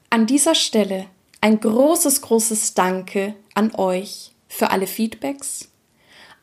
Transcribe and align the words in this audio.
An 0.09 0.27
dieser 0.27 0.55
Stelle 0.55 1.05
ein 1.43 1.61
großes, 1.61 2.22
großes 2.22 2.72
Danke 2.72 3.35
an 3.52 3.75
euch 3.75 4.30
für 4.49 4.71
alle 4.71 4.86
Feedbacks, 4.86 5.68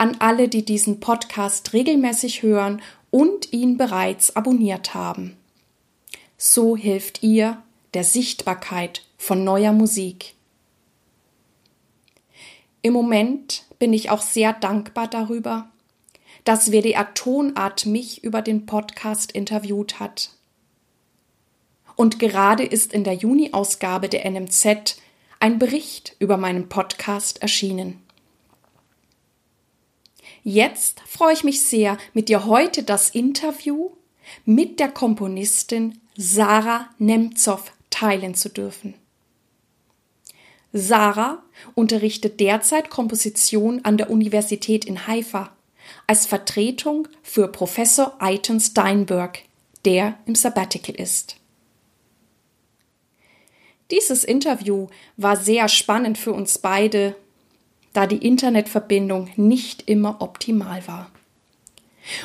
an 0.01 0.17
alle, 0.17 0.49
die 0.49 0.65
diesen 0.65 0.99
Podcast 0.99 1.73
regelmäßig 1.73 2.41
hören 2.41 2.81
und 3.11 3.53
ihn 3.53 3.77
bereits 3.77 4.35
abonniert 4.35 4.95
haben. 4.95 5.37
So 6.37 6.75
hilft 6.75 7.21
ihr 7.21 7.61
der 7.93 8.03
Sichtbarkeit 8.03 9.05
von 9.19 9.43
neuer 9.43 9.73
Musik. 9.73 10.33
Im 12.81 12.93
Moment 12.93 13.65
bin 13.77 13.93
ich 13.93 14.09
auch 14.09 14.23
sehr 14.23 14.53
dankbar 14.53 15.07
darüber, 15.07 15.69
dass 16.45 16.71
WDR 16.71 17.13
Tonart 17.13 17.85
mich 17.85 18.23
über 18.23 18.41
den 18.41 18.65
Podcast 18.65 19.31
interviewt 19.31 19.99
hat. 19.99 20.31
Und 21.95 22.17
gerade 22.17 22.63
ist 22.63 22.91
in 22.91 23.03
der 23.03 23.13
Juni-Ausgabe 23.13 24.09
der 24.09 24.27
NMZ 24.31 24.97
ein 25.39 25.59
Bericht 25.59 26.15
über 26.17 26.37
meinen 26.37 26.69
Podcast 26.69 27.43
erschienen. 27.43 28.00
Jetzt 30.43 31.01
freue 31.01 31.33
ich 31.33 31.43
mich 31.43 31.61
sehr, 31.61 31.97
mit 32.13 32.29
dir 32.29 32.45
heute 32.45 32.83
das 32.83 33.09
Interview 33.09 33.91
mit 34.45 34.79
der 34.79 34.89
Komponistin 34.89 35.99
Sarah 36.15 36.89
Nemtsov 36.97 37.73
teilen 37.89 38.33
zu 38.33 38.49
dürfen. 38.49 38.95
Sarah 40.73 41.43
unterrichtet 41.75 42.39
derzeit 42.39 42.89
Komposition 42.89 43.81
an 43.83 43.97
der 43.97 44.09
Universität 44.09 44.85
in 44.85 45.05
Haifa 45.05 45.55
als 46.07 46.25
Vertretung 46.25 47.07
für 47.21 47.47
Professor 47.47 48.15
Eitan 48.19 48.59
Steinberg, 48.59 49.39
der 49.85 50.17
im 50.25 50.35
Sabbatical 50.35 50.95
ist. 50.95 51.35
Dieses 53.91 54.23
Interview 54.23 54.87
war 55.17 55.35
sehr 55.35 55.67
spannend 55.67 56.17
für 56.17 56.31
uns 56.31 56.57
beide, 56.57 57.15
da 57.93 58.07
die 58.07 58.25
Internetverbindung 58.25 59.29
nicht 59.35 59.87
immer 59.89 60.21
optimal 60.21 60.87
war. 60.87 61.11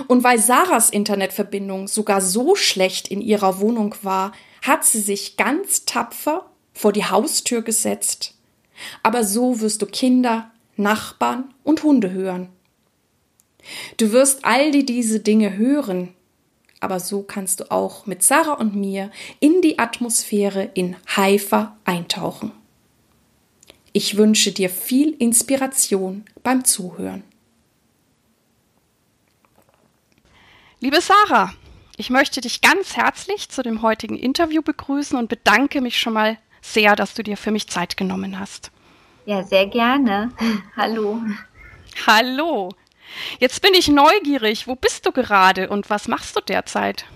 Und 0.09 0.25
weil 0.25 0.39
Sarahs 0.39 0.91
Internetverbindung 0.91 1.89
sogar 1.89 2.21
so 2.21 2.55
schlecht 2.55 3.09
in 3.09 3.21
ihrer 3.21 3.61
Wohnung 3.61 3.95
war, 4.03 4.33
hat 4.63 4.85
sie 4.85 5.01
sich 5.01 5.37
ganz 5.37 5.85
tapfer 5.85 6.47
vor 6.73 6.93
die 6.93 7.05
Haustür 7.05 7.63
gesetzt. 7.63 8.35
Aber 9.03 9.25
so 9.25 9.61
wirst 9.61 9.83
du 9.83 9.87
Kinder, 9.87 10.51
Nachbarn 10.77 11.55
und 11.63 11.83
Hunde 11.83 12.11
hören. 12.11 12.49
Du 13.97 14.13
wirst 14.13 14.45
all 14.45 14.71
die 14.71 14.85
diese 14.85 15.21
Dinge 15.21 15.57
hören, 15.57 16.15
aber 16.81 17.01
so 17.01 17.23
kannst 17.23 17.61
du 17.61 17.71
auch 17.71 18.07
mit 18.07 18.23
Sarah 18.23 18.55
und 18.55 18.77
mir 18.77 19.11
in 19.41 19.63
die 19.63 19.79
Atmosphäre 19.79 20.71
in 20.75 20.97
Haifa 21.17 21.77
eintauchen. 21.85 22.53
Ich 23.97 24.19
wünsche 24.19 24.53
dir 24.53 24.69
viel 24.69 25.15
Inspiration 25.15 26.27
beim 26.43 26.67
Zuhören. 26.67 27.25
Liebe 30.81 31.01
Sarah, 31.01 31.55
ich 31.97 32.11
möchte 32.11 32.43
dich 32.43 32.61
ganz 32.61 32.95
herzlich 32.95 33.49
zu 33.49 33.63
dem 33.63 33.81
heutigen 33.81 34.19
Interview 34.19 34.61
begrüßen 34.61 35.19
und 35.19 35.31
bedanke 35.31 35.81
mich 35.81 35.99
schon 35.99 36.13
mal 36.13 36.37
sehr, 36.61 36.95
dass 36.95 37.15
du 37.15 37.23
dir 37.23 37.39
für 37.39 37.51
mich 37.51 37.69
Zeit 37.69 37.97
genommen 37.97 38.39
hast. 38.39 38.71
Ja, 39.25 39.43
sehr 39.43 39.67
gerne. 39.67 40.31
Hallo. 40.77 41.23
Hallo. 42.07 42.75
Jetzt 43.39 43.63
bin 43.63 43.73
ich 43.73 43.89
neugierig. 43.89 44.69
Wo 44.69 44.75
bist 44.75 45.07
du 45.07 45.13
gerade 45.13 45.71
und 45.71 45.89
was 45.89 46.07
machst 46.07 46.37
du 46.37 46.43
derzeit? 46.43 47.07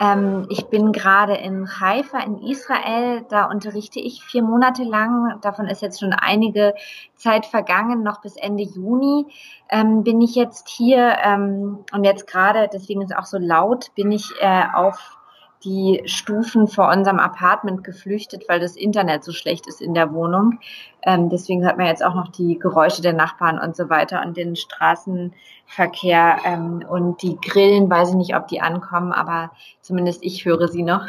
Ähm, 0.00 0.46
ich 0.48 0.66
bin 0.66 0.92
gerade 0.92 1.34
in 1.34 1.68
Haifa 1.80 2.18
in 2.20 2.38
Israel. 2.38 3.24
Da 3.28 3.46
unterrichte 3.46 4.00
ich 4.00 4.22
vier 4.22 4.42
Monate 4.42 4.84
lang. 4.84 5.38
Davon 5.40 5.66
ist 5.66 5.82
jetzt 5.82 6.00
schon 6.00 6.12
einige 6.12 6.74
Zeit 7.14 7.46
vergangen, 7.46 8.02
noch 8.02 8.20
bis 8.20 8.36
Ende 8.36 8.62
Juni 8.62 9.26
ähm, 9.70 10.04
bin 10.04 10.20
ich 10.20 10.34
jetzt 10.34 10.68
hier. 10.68 11.16
Ähm, 11.22 11.84
und 11.92 12.04
jetzt 12.04 12.26
gerade, 12.26 12.68
deswegen 12.72 13.02
ist 13.02 13.10
es 13.10 13.16
auch 13.16 13.26
so 13.26 13.38
laut, 13.38 13.94
bin 13.94 14.12
ich 14.12 14.32
äh, 14.40 14.64
auf 14.72 15.17
die 15.64 16.02
Stufen 16.06 16.68
vor 16.68 16.88
unserem 16.88 17.18
Apartment 17.18 17.82
geflüchtet, 17.82 18.48
weil 18.48 18.60
das 18.60 18.76
Internet 18.76 19.24
so 19.24 19.32
schlecht 19.32 19.66
ist 19.66 19.80
in 19.80 19.94
der 19.94 20.12
Wohnung. 20.12 20.60
Ähm, 21.02 21.30
deswegen 21.30 21.64
hört 21.64 21.78
man 21.78 21.86
jetzt 21.86 22.04
auch 22.04 22.14
noch 22.14 22.28
die 22.28 22.58
Geräusche 22.58 23.02
der 23.02 23.12
Nachbarn 23.12 23.58
und 23.58 23.74
so 23.76 23.88
weiter 23.88 24.22
und 24.24 24.36
den 24.36 24.54
Straßenverkehr 24.54 26.38
ähm, 26.44 26.84
und 26.88 27.22
die 27.22 27.36
Grillen. 27.40 27.90
Weiß 27.90 28.10
ich 28.10 28.16
nicht, 28.16 28.36
ob 28.36 28.46
die 28.48 28.60
ankommen, 28.60 29.12
aber 29.12 29.50
zumindest 29.80 30.22
ich 30.22 30.44
höre 30.44 30.68
sie 30.68 30.82
noch. 30.82 31.08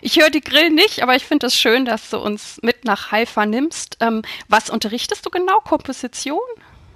Ich 0.00 0.20
höre 0.20 0.30
die 0.30 0.40
Grillen 0.40 0.76
nicht, 0.76 1.02
aber 1.02 1.16
ich 1.16 1.24
finde 1.24 1.46
es 1.46 1.56
schön, 1.56 1.84
dass 1.84 2.10
du 2.10 2.18
uns 2.18 2.60
mit 2.62 2.84
nach 2.84 3.10
Haifa 3.10 3.46
nimmst. 3.46 3.96
Ähm, 4.00 4.22
was 4.48 4.70
unterrichtest 4.70 5.26
du 5.26 5.30
genau? 5.30 5.58
Komposition? 5.58 6.38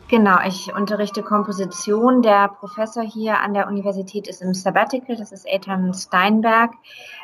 Genau, 0.08 0.38
ich 0.46 0.72
unterrichte 0.74 1.22
Komposition. 1.22 2.22
Der 2.22 2.48
Professor 2.48 3.02
hier 3.02 3.40
an 3.40 3.52
der 3.52 3.68
Universität 3.68 4.26
ist 4.26 4.40
im 4.40 4.54
Sabbatical, 4.54 5.16
das 5.16 5.32
ist 5.32 5.46
Ethan 5.46 5.92
Steinberg. 5.92 6.72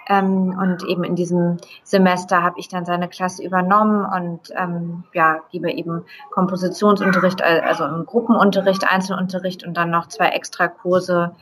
Ähm, 0.06 0.54
und 0.58 0.84
eben 0.84 1.02
in 1.02 1.16
diesem 1.16 1.56
Semester 1.82 2.42
habe 2.42 2.60
ich 2.60 2.68
dann 2.68 2.84
seine 2.84 3.08
Klasse 3.08 3.42
übernommen 3.42 4.04
und 4.04 4.52
ähm, 4.54 5.04
ja, 5.14 5.40
gebe 5.50 5.72
eben 5.72 6.04
Kompositionsunterricht, 6.30 7.42
also 7.42 7.84
einen 7.84 8.04
Gruppenunterricht, 8.04 8.86
Einzelunterricht 8.86 9.64
und 9.64 9.74
dann 9.78 9.88
noch 9.88 10.08
zwei 10.08 10.28
Extrakurse. 10.28 11.34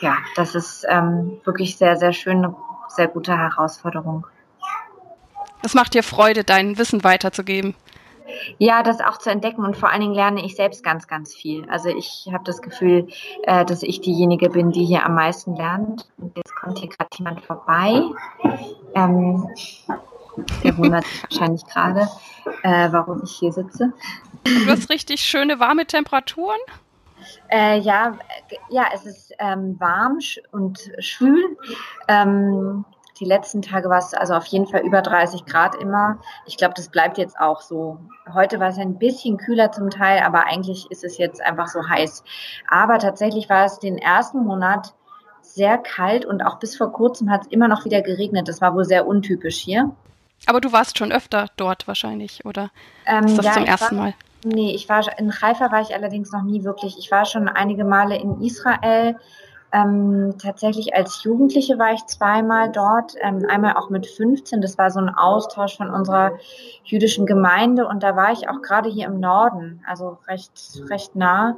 Ja, 0.00 0.16
das 0.36 0.54
ist 0.54 0.86
ähm, 0.88 1.38
wirklich 1.44 1.76
sehr, 1.76 1.96
sehr 1.96 2.14
schön, 2.14 2.38
eine 2.38 2.56
sehr 2.88 3.08
gute 3.08 3.36
Herausforderung. 3.36 4.26
Es 5.62 5.74
macht 5.74 5.92
dir 5.92 6.02
Freude, 6.02 6.44
dein 6.44 6.78
Wissen 6.78 7.04
weiterzugeben. 7.04 7.74
Ja, 8.58 8.82
das 8.82 9.00
auch 9.00 9.18
zu 9.18 9.30
entdecken 9.30 9.64
und 9.64 9.76
vor 9.76 9.90
allen 9.90 10.00
Dingen 10.00 10.14
lerne 10.14 10.44
ich 10.44 10.56
selbst 10.56 10.82
ganz, 10.82 11.06
ganz 11.06 11.34
viel. 11.34 11.68
Also 11.68 11.88
ich 11.88 12.28
habe 12.32 12.44
das 12.44 12.62
Gefühl, 12.62 13.08
äh, 13.44 13.64
dass 13.64 13.82
ich 13.82 14.00
diejenige 14.00 14.50
bin, 14.50 14.70
die 14.70 14.84
hier 14.84 15.04
am 15.04 15.14
meisten 15.14 15.56
lernt. 15.56 16.08
Und 16.18 16.36
jetzt 16.36 16.54
kommt 16.54 16.78
hier 16.78 16.88
gerade 16.88 17.10
jemand 17.18 17.40
vorbei. 17.42 18.02
Ähm, 18.94 19.48
der 20.64 20.78
wundert 20.78 21.04
sich 21.04 21.22
wahrscheinlich 21.24 21.64
gerade, 21.66 22.08
äh, 22.62 22.88
warum 22.92 23.22
ich 23.24 23.32
hier 23.32 23.52
sitze. 23.52 23.92
Du 24.44 24.66
hast 24.66 24.90
richtig 24.90 25.20
schöne 25.20 25.60
warme 25.60 25.86
Temperaturen. 25.86 26.58
Äh, 27.48 27.78
ja, 27.78 28.18
ja, 28.70 28.86
es 28.92 29.06
ist 29.06 29.32
ähm, 29.38 29.78
warm 29.78 30.18
und 30.50 30.90
schwül. 30.98 31.56
Ähm, 32.08 32.84
die 33.22 33.28
letzten 33.28 33.62
Tage 33.62 33.88
war 33.88 33.98
es 33.98 34.14
also 34.14 34.34
auf 34.34 34.46
jeden 34.46 34.66
Fall 34.66 34.80
über 34.80 35.00
30 35.00 35.44
Grad 35.44 35.76
immer. 35.76 36.18
Ich 36.44 36.56
glaube, 36.56 36.74
das 36.76 36.88
bleibt 36.88 37.18
jetzt 37.18 37.38
auch 37.38 37.60
so. 37.60 37.98
Heute 38.34 38.58
war 38.58 38.70
es 38.70 38.78
ein 38.78 38.98
bisschen 38.98 39.36
kühler 39.36 39.70
zum 39.70 39.90
Teil, 39.90 40.22
aber 40.24 40.46
eigentlich 40.46 40.90
ist 40.90 41.04
es 41.04 41.18
jetzt 41.18 41.40
einfach 41.40 41.68
so 41.68 41.88
heiß. 41.88 42.24
Aber 42.68 42.98
tatsächlich 42.98 43.48
war 43.48 43.64
es 43.64 43.78
den 43.78 43.96
ersten 43.96 44.44
Monat 44.44 44.94
sehr 45.40 45.78
kalt 45.78 46.24
und 46.24 46.42
auch 46.42 46.58
bis 46.58 46.76
vor 46.76 46.92
kurzem 46.92 47.30
hat 47.30 47.42
es 47.42 47.46
immer 47.48 47.68
noch 47.68 47.84
wieder 47.84 48.02
geregnet. 48.02 48.48
Das 48.48 48.60
war 48.60 48.74
wohl 48.74 48.84
sehr 48.84 49.06
untypisch 49.06 49.58
hier. 49.58 49.92
Aber 50.46 50.60
du 50.60 50.72
warst 50.72 50.98
schon 50.98 51.12
öfter 51.12 51.46
dort 51.56 51.86
wahrscheinlich, 51.86 52.44
oder? 52.44 52.70
Ähm, 53.06 53.26
ist 53.26 53.38
das 53.38 53.46
ja, 53.46 53.52
zum 53.52 53.64
ersten 53.66 53.96
war, 53.98 54.04
Mal? 54.06 54.14
Nee, 54.44 54.74
ich 54.74 54.88
war 54.88 55.06
in 55.16 55.32
Haifa 55.40 55.70
war 55.70 55.80
ich 55.80 55.94
allerdings 55.94 56.32
noch 56.32 56.42
nie 56.42 56.64
wirklich. 56.64 56.98
Ich 56.98 57.12
war 57.12 57.24
schon 57.24 57.48
einige 57.48 57.84
Male 57.84 58.16
in 58.16 58.40
Israel, 58.40 59.16
ähm, 59.72 60.34
tatsächlich 60.40 60.94
als 60.94 61.24
Jugendliche 61.24 61.78
war 61.78 61.92
ich 61.92 62.04
zweimal 62.06 62.70
dort, 62.70 63.14
ähm, 63.20 63.46
einmal 63.48 63.74
auch 63.74 63.88
mit 63.88 64.06
15. 64.06 64.60
Das 64.60 64.76
war 64.76 64.90
so 64.90 65.00
ein 65.00 65.08
Austausch 65.08 65.76
von 65.76 65.90
unserer 65.90 66.32
jüdischen 66.84 67.24
Gemeinde 67.24 67.86
und 67.86 68.02
da 68.02 68.14
war 68.14 68.32
ich 68.32 68.48
auch 68.48 68.60
gerade 68.60 68.90
hier 68.90 69.06
im 69.06 69.18
Norden, 69.18 69.82
also 69.86 70.18
recht, 70.28 70.82
recht 70.90 71.16
nah 71.16 71.56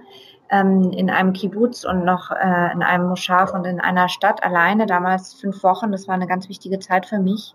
ähm, 0.50 0.92
in 0.92 1.10
einem 1.10 1.32
Kibbutz 1.32 1.84
und 1.84 2.04
noch 2.04 2.30
äh, 2.30 2.72
in 2.72 2.82
einem 2.82 3.08
Moschaf 3.08 3.52
und 3.52 3.64
in 3.64 3.80
einer 3.80 4.08
Stadt 4.08 4.44
alleine, 4.44 4.86
damals 4.86 5.34
fünf 5.34 5.62
Wochen. 5.64 5.90
Das 5.90 6.06
war 6.06 6.14
eine 6.14 6.28
ganz 6.28 6.48
wichtige 6.48 6.78
Zeit 6.78 7.06
für 7.06 7.18
mich. 7.18 7.54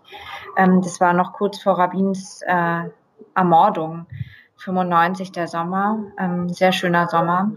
Ähm, 0.56 0.82
das 0.82 1.00
war 1.00 1.14
noch 1.14 1.32
kurz 1.32 1.62
vor 1.62 1.78
Rabbins 1.78 2.42
äh, 2.46 2.82
Ermordung, 3.34 4.06
95 4.56 5.32
der 5.32 5.48
Sommer, 5.48 6.04
ähm, 6.18 6.48
sehr 6.50 6.72
schöner 6.72 7.08
Sommer. 7.08 7.50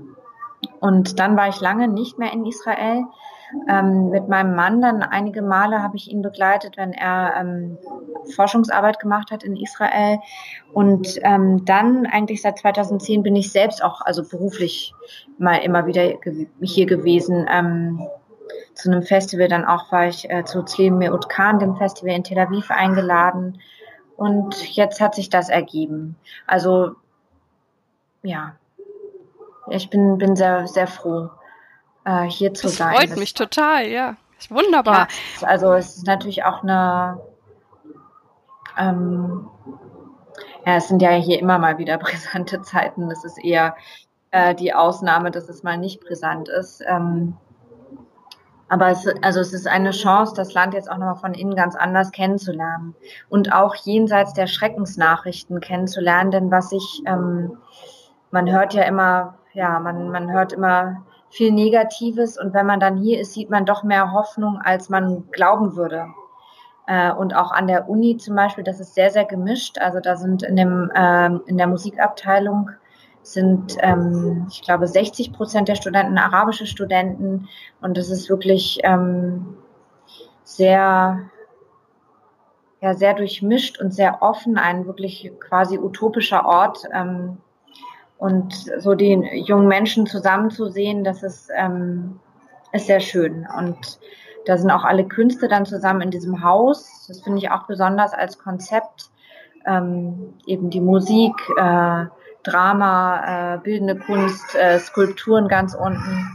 Und 0.80 1.20
dann 1.20 1.36
war 1.38 1.50
ich 1.50 1.60
lange 1.62 1.88
nicht 1.88 2.18
mehr 2.18 2.34
in 2.34 2.46
Israel. 2.46 3.04
Ähm, 3.70 4.10
mit 4.10 4.28
meinem 4.30 4.56
Mann 4.56 4.82
dann 4.82 5.04
einige 5.04 5.42
Male 5.42 5.84
habe 5.84 5.96
ich 5.96 6.10
ihn 6.10 6.22
begleitet, 6.22 6.76
wenn 6.78 6.92
er 6.92 7.36
ähm, 7.38 7.78
Forschungsarbeit 8.36 9.00
gemacht 9.00 9.32
hat 9.32 9.44
in 9.44 9.56
Israel. 9.56 10.20
Und 10.74 11.20
ähm, 11.24 11.64
dann 11.66 12.06
eigentlich 12.06 12.42
seit 12.42 12.58
2010 12.58 13.24
bin 13.24 13.36
ich 13.36 13.52
selbst 13.52 13.84
auch, 13.84 14.02
also 14.02 14.28
beruflich 14.28 14.94
mal 15.38 15.58
immer 15.58 15.86
wieder 15.86 16.14
ge 16.14 16.48
hier 16.62 16.86
gewesen. 16.86 17.46
Ähm, 17.50 18.02
zu 18.74 18.90
einem 18.92 19.04
Festival 19.04 19.48
dann 19.48 19.66
auch 19.66 19.92
war 19.92 20.08
ich 20.08 20.30
äh, 20.30 20.44
zu 20.46 20.64
Tzlem 20.64 20.98
Meut 20.98 21.30
Khan, 21.30 21.60
dem 21.60 21.76
Festival 21.76 22.16
in 22.16 22.24
Tel 22.24 22.40
Aviv 22.40 22.72
eingeladen. 22.72 23.60
Und 24.18 24.76
jetzt 24.76 25.00
hat 25.00 25.16
sich 25.16 25.30
das 25.30 25.50
ergeben. 25.50 26.16
Also 26.48 26.96
ja, 28.24 28.56
ich 29.70 29.90
bin, 29.90 30.18
bin 30.18 30.36
sehr, 30.36 30.68
sehr 30.68 30.88
froh, 30.88 31.30
äh, 32.06 32.24
hier 32.24 32.54
zu 32.54 32.68
das 32.68 32.78
sein. 32.78 32.90
Freut 32.90 33.04
das 33.04 33.10
freut 33.12 33.20
mich 33.20 33.34
total, 33.34 33.88
ja. 33.88 34.16
Wunderbar. 34.50 35.08
Ja, 35.40 35.48
also 35.48 35.74
es 35.74 35.98
ist 35.98 36.08
natürlich 36.08 36.44
auch 36.44 36.64
eine, 36.64 37.22
ähm, 38.78 39.48
ja, 40.66 40.76
es 40.76 40.88
sind 40.88 41.02
ja 41.02 41.12
hier 41.12 41.40
immer 41.40 41.60
mal 41.60 41.78
wieder 41.78 41.98
brisante 42.00 42.62
Zeiten. 42.62 43.10
Das 43.10 43.24
ist 43.24 43.44
eher 43.44 43.76
äh, 44.32 44.56
die 44.56 44.74
Ausnahme, 44.74 45.32
dass 45.32 45.50
es 45.50 45.64
mal 45.64 45.78
nicht 45.78 46.02
brisant 46.02 46.50
ist. 46.50 46.84
Ähm, 46.88 47.38
aber 48.70 48.90
es, 48.90 49.06
also 49.22 49.40
es 49.40 49.54
ist 49.54 49.68
eine 49.68 49.92
Chance, 49.92 50.34
das 50.36 50.54
Land 50.54 50.74
jetzt 50.74 50.90
auch 50.90 50.98
nochmal 50.98 51.18
von 51.18 51.36
innen 51.36 51.56
ganz 51.56 51.76
anders 51.76 52.12
kennenzulernen 52.12 52.96
und 53.30 53.54
auch 53.54 53.76
jenseits 53.76 54.34
der 54.34 54.48
Schreckensnachrichten 54.48 55.60
kennenzulernen. 55.60 56.32
Denn 56.32 56.50
was 56.50 56.72
ich, 56.72 57.04
ähm, 57.06 57.58
man 58.32 58.52
hört 58.52 58.74
ja 58.74 58.84
immer, 58.84 59.38
ja, 59.54 59.80
man, 59.80 60.10
man 60.10 60.32
hört 60.32 60.54
immer 60.54 61.04
viel 61.30 61.52
Negatives 61.52 62.40
und 62.40 62.54
wenn 62.54 62.66
man 62.66 62.80
dann 62.80 62.98
hier 62.98 63.20
ist, 63.20 63.34
sieht 63.34 63.50
man 63.50 63.66
doch 63.66 63.84
mehr 63.84 64.12
Hoffnung, 64.12 64.60
als 64.64 64.90
man 64.90 65.30
glauben 65.32 65.76
würde. 65.76 66.08
Äh, 66.86 67.12
und 67.14 67.36
auch 67.36 67.52
an 67.52 67.68
der 67.68 67.90
Uni 67.90 68.18
zum 68.18 68.36
Beispiel, 68.36 68.64
das 68.64 68.80
ist 68.80 68.94
sehr, 68.94 69.10
sehr 69.10 69.26
gemischt. 69.26 69.78
Also 69.80 70.00
da 70.00 70.16
sind 70.16 70.44
in, 70.44 70.56
dem, 70.56 70.92
äh, 70.94 71.28
in 71.48 71.58
der 71.58 71.68
Musikabteilung 71.68 72.70
sind, 73.22 73.78
ähm, 73.80 74.48
ich 74.52 74.62
glaube, 74.62 74.86
60 74.88 75.32
Prozent 75.34 75.70
der 75.70 75.76
Studenten 75.76 76.18
arabische 76.18 76.68
Studenten. 76.68 77.48
Und 77.82 77.98
das 77.98 78.10
ist 78.10 78.30
wirklich 78.30 78.80
ähm, 78.84 79.58
sehr, 80.44 81.22
ja, 82.82 82.94
sehr 82.94 83.14
durchmischt 83.14 83.80
und 83.80 83.94
sehr 83.94 84.22
offen, 84.22 84.58
ein 84.58 84.86
wirklich 84.86 85.32
quasi 85.40 85.78
utopischer 85.78 86.46
Ort. 86.46 86.84
Ähm, 86.94 87.38
und 88.24 88.72
so 88.80 88.96
die 88.96 89.20
jungen 89.46 89.68
Menschen 89.68 90.06
zusammenzusehen, 90.06 91.04
das 91.04 91.24
ist, 91.24 91.50
ähm, 91.58 92.22
ist 92.72 92.88
sehr 92.88 93.02
schön. 93.02 93.46
Und 93.58 94.00
da 94.46 94.58
sind 94.58 94.72
auch 94.72 94.86
alle 94.86 95.06
Künste 95.06 95.50
dann 95.50 95.66
zusammen 95.66 96.00
in 96.00 96.12
diesem 96.12 96.42
Haus. 96.42 97.04
Das 97.10 97.20
finde 97.20 97.40
ich 97.40 97.52
auch 97.52 97.68
besonders 97.68 98.14
als 98.14 98.40
Konzept. 98.40 99.10
Ähm, 99.66 100.36
eben 100.48 100.70
die 100.70 100.80
Musik, 100.80 101.34
äh, 101.58 102.06
Drama, 102.44 103.56
äh, 103.56 103.58
bildende 103.58 103.98
Kunst, 103.98 104.56
äh, 104.56 104.80
Skulpturen 104.80 105.50
ganz 105.50 105.76
unten. 105.76 106.30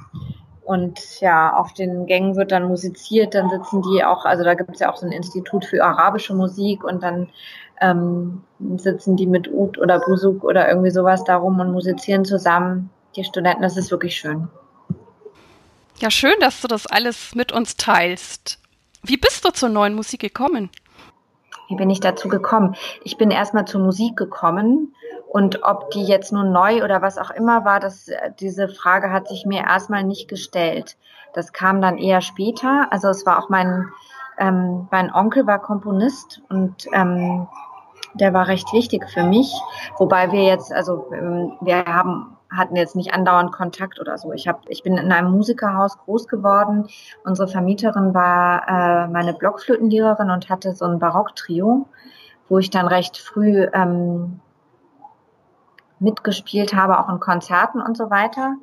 Und 0.64 1.22
ja, 1.22 1.56
auf 1.56 1.72
den 1.72 2.04
Gängen 2.04 2.36
wird 2.36 2.52
dann 2.52 2.68
musiziert, 2.68 3.34
dann 3.34 3.48
sitzen 3.48 3.80
die 3.80 4.04
auch, 4.04 4.26
also 4.26 4.44
da 4.44 4.52
gibt 4.52 4.74
es 4.74 4.80
ja 4.80 4.92
auch 4.92 4.98
so 4.98 5.06
ein 5.06 5.12
Institut 5.12 5.64
für 5.64 5.82
arabische 5.82 6.34
Musik 6.34 6.84
und 6.84 7.02
dann 7.02 7.30
ähm, 7.80 8.42
sitzen 8.76 9.16
die 9.16 9.26
mit 9.26 9.48
Ud 9.52 9.78
oder 9.78 10.00
Busuk 10.00 10.44
oder 10.44 10.68
irgendwie 10.68 10.90
sowas 10.90 11.24
darum 11.24 11.60
und 11.60 11.72
musizieren 11.72 12.24
zusammen. 12.24 12.90
Die 13.16 13.24
Studenten, 13.24 13.62
das 13.62 13.76
ist 13.76 13.90
wirklich 13.90 14.16
schön. 14.16 14.48
Ja, 15.98 16.10
schön, 16.10 16.34
dass 16.40 16.60
du 16.60 16.68
das 16.68 16.86
alles 16.86 17.34
mit 17.34 17.50
uns 17.52 17.76
teilst. 17.76 18.58
Wie 19.02 19.16
bist 19.16 19.44
du 19.44 19.50
zur 19.50 19.68
neuen 19.68 19.94
Musik 19.94 20.20
gekommen? 20.20 20.70
Wie 21.68 21.76
bin 21.76 21.90
ich 21.90 22.00
dazu 22.00 22.28
gekommen? 22.28 22.76
Ich 23.04 23.18
bin 23.18 23.30
erstmal 23.30 23.66
zur 23.66 23.80
Musik 23.80 24.16
gekommen 24.16 24.94
und 25.28 25.62
ob 25.62 25.90
die 25.90 26.04
jetzt 26.04 26.32
nun 26.32 26.52
neu 26.52 26.82
oder 26.82 27.02
was 27.02 27.18
auch 27.18 27.30
immer 27.30 27.64
war, 27.64 27.80
das, 27.80 28.10
diese 28.40 28.68
Frage 28.68 29.12
hat 29.12 29.28
sich 29.28 29.44
mir 29.44 29.64
erstmal 29.64 30.02
nicht 30.02 30.28
gestellt. 30.28 30.96
Das 31.34 31.52
kam 31.52 31.82
dann 31.82 31.98
eher 31.98 32.22
später. 32.22 32.88
Also 32.90 33.08
es 33.08 33.26
war 33.26 33.38
auch 33.38 33.50
mein, 33.50 33.88
ähm, 34.38 34.88
mein 34.90 35.12
Onkel 35.12 35.46
war 35.46 35.58
Komponist 35.58 36.40
und 36.48 36.86
ähm, 36.92 37.46
der 38.14 38.32
war 38.34 38.48
recht 38.48 38.72
wichtig 38.72 39.08
für 39.10 39.22
mich. 39.22 39.52
Wobei 39.98 40.32
wir 40.32 40.44
jetzt, 40.44 40.72
also 40.72 41.10
ähm, 41.12 41.52
wir 41.60 41.84
haben 41.84 42.38
hatten 42.50 42.76
jetzt 42.76 42.96
nicht 42.96 43.12
andauernd 43.12 43.52
Kontakt 43.52 44.00
oder 44.00 44.16
so. 44.16 44.32
Ich 44.32 44.48
hab, 44.48 44.62
ich 44.68 44.82
bin 44.82 44.96
in 44.96 45.12
einem 45.12 45.30
Musikerhaus 45.30 45.98
groß 45.98 46.28
geworden. 46.28 46.88
Unsere 47.24 47.48
Vermieterin 47.48 48.14
war 48.14 48.66
äh, 48.68 49.08
meine 49.08 49.34
Blockflötenlehrerin 49.34 50.30
und 50.30 50.48
hatte 50.48 50.72
so 50.72 50.86
ein 50.86 50.98
Barocktrio, 50.98 51.86
wo 52.48 52.58
ich 52.58 52.70
dann 52.70 52.86
recht 52.86 53.18
früh 53.18 53.66
ähm, 53.72 54.40
mitgespielt 55.98 56.74
habe, 56.74 56.98
auch 56.98 57.08
in 57.08 57.20
Konzerten 57.20 57.82
und 57.82 57.96
so 57.96 58.10
weiter. 58.10 58.54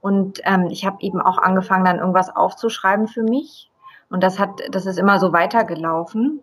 Und 0.00 0.40
ähm, 0.44 0.68
ich 0.70 0.86
habe 0.86 0.98
eben 1.00 1.20
auch 1.20 1.38
angefangen, 1.38 1.84
dann 1.84 1.98
irgendwas 1.98 2.34
aufzuschreiben 2.34 3.08
für 3.08 3.22
mich. 3.22 3.70
Und 4.08 4.22
das 4.22 4.38
hat, 4.38 4.62
das 4.70 4.86
ist 4.86 4.98
immer 4.98 5.18
so 5.18 5.32
weitergelaufen, 5.32 6.40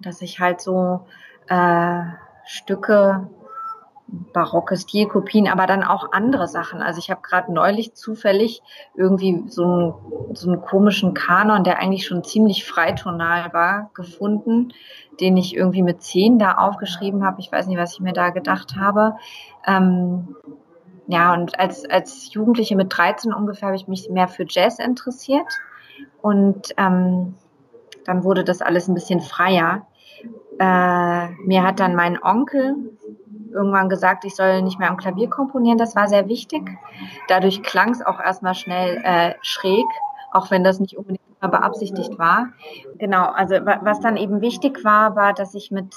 dass 0.00 0.22
ich 0.22 0.40
halt 0.40 0.60
so 0.60 1.06
äh, 1.48 2.02
Stücke, 2.44 3.28
barocke 4.08 4.76
Stilkopien, 4.76 5.48
aber 5.48 5.66
dann 5.66 5.82
auch 5.82 6.12
andere 6.12 6.46
Sachen. 6.46 6.80
Also 6.80 6.98
ich 6.98 7.10
habe 7.10 7.22
gerade 7.22 7.52
neulich 7.52 7.94
zufällig 7.94 8.62
irgendwie 8.94 9.42
so 9.48 9.64
einen, 9.64 9.94
so 10.34 10.48
einen 10.48 10.62
komischen 10.62 11.12
Kanon, 11.12 11.64
der 11.64 11.80
eigentlich 11.80 12.06
schon 12.06 12.22
ziemlich 12.22 12.64
freitonal 12.64 13.52
war, 13.52 13.90
gefunden, 13.94 14.72
den 15.20 15.36
ich 15.36 15.56
irgendwie 15.56 15.82
mit 15.82 16.02
zehn 16.02 16.38
da 16.38 16.52
aufgeschrieben 16.52 17.24
habe. 17.24 17.40
Ich 17.40 17.50
weiß 17.50 17.66
nicht, 17.66 17.78
was 17.78 17.94
ich 17.94 18.00
mir 18.00 18.12
da 18.12 18.30
gedacht 18.30 18.76
habe. 18.76 19.16
Ähm, 19.66 20.36
ja, 21.08 21.32
und 21.34 21.58
als, 21.58 21.88
als 21.88 22.32
Jugendliche 22.32 22.76
mit 22.76 22.96
13 22.96 23.32
ungefähr 23.32 23.68
habe 23.68 23.76
ich 23.76 23.88
mich 23.88 24.08
mehr 24.10 24.28
für 24.28 24.44
Jazz 24.48 24.78
interessiert. 24.78 25.46
Und 26.22 26.74
ähm, 26.76 27.34
dann 28.04 28.24
wurde 28.24 28.44
das 28.44 28.62
alles 28.62 28.88
ein 28.88 28.94
bisschen 28.94 29.20
freier. 29.20 29.86
Äh, 30.58 31.28
mir 31.44 31.62
hat 31.62 31.80
dann 31.80 31.94
mein 31.94 32.22
Onkel 32.22 32.76
irgendwann 33.52 33.88
gesagt, 33.88 34.24
ich 34.24 34.36
soll 34.36 34.62
nicht 34.62 34.78
mehr 34.78 34.90
am 34.90 34.96
Klavier 34.96 35.28
komponieren. 35.30 35.78
Das 35.78 35.96
war 35.96 36.08
sehr 36.08 36.28
wichtig. 36.28 36.62
Dadurch 37.28 37.62
klang 37.62 37.90
es 37.90 38.04
auch 38.04 38.20
erstmal 38.20 38.54
schnell 38.54 39.00
äh, 39.02 39.34
schräg, 39.42 39.86
auch 40.32 40.50
wenn 40.50 40.64
das 40.64 40.80
nicht 40.80 40.96
unbedingt 40.96 41.20
beabsichtigt 41.40 42.18
war. 42.18 42.48
Genau, 42.98 43.26
also 43.26 43.54
was 43.54 44.00
dann 44.00 44.16
eben 44.16 44.40
wichtig 44.40 44.84
war, 44.84 45.16
war, 45.16 45.32
dass 45.32 45.54
ich 45.54 45.70
mit 45.70 45.94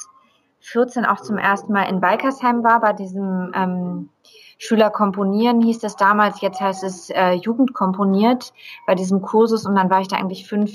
14 0.59 1.05
auch 1.05 1.21
zum 1.21 1.37
ersten 1.37 1.73
Mal 1.73 1.83
in 1.83 2.01
Balkersheim 2.01 2.63
war, 2.63 2.81
bei 2.81 2.93
diesem 2.93 3.51
ähm, 3.55 4.09
Schüler 4.57 4.89
komponieren 4.89 5.61
hieß 5.61 5.83
es 5.83 5.95
damals, 5.95 6.41
jetzt 6.41 6.59
heißt 6.59 6.83
es 6.83 7.09
äh, 7.09 7.31
Jugend 7.31 7.73
komponiert, 7.73 8.53
bei 8.85 8.93
diesem 8.93 9.21
Kursus 9.21 9.65
und 9.65 9.75
dann 9.75 9.89
war 9.89 10.01
ich 10.01 10.09
da 10.09 10.17
eigentlich 10.17 10.47
fünf 10.47 10.71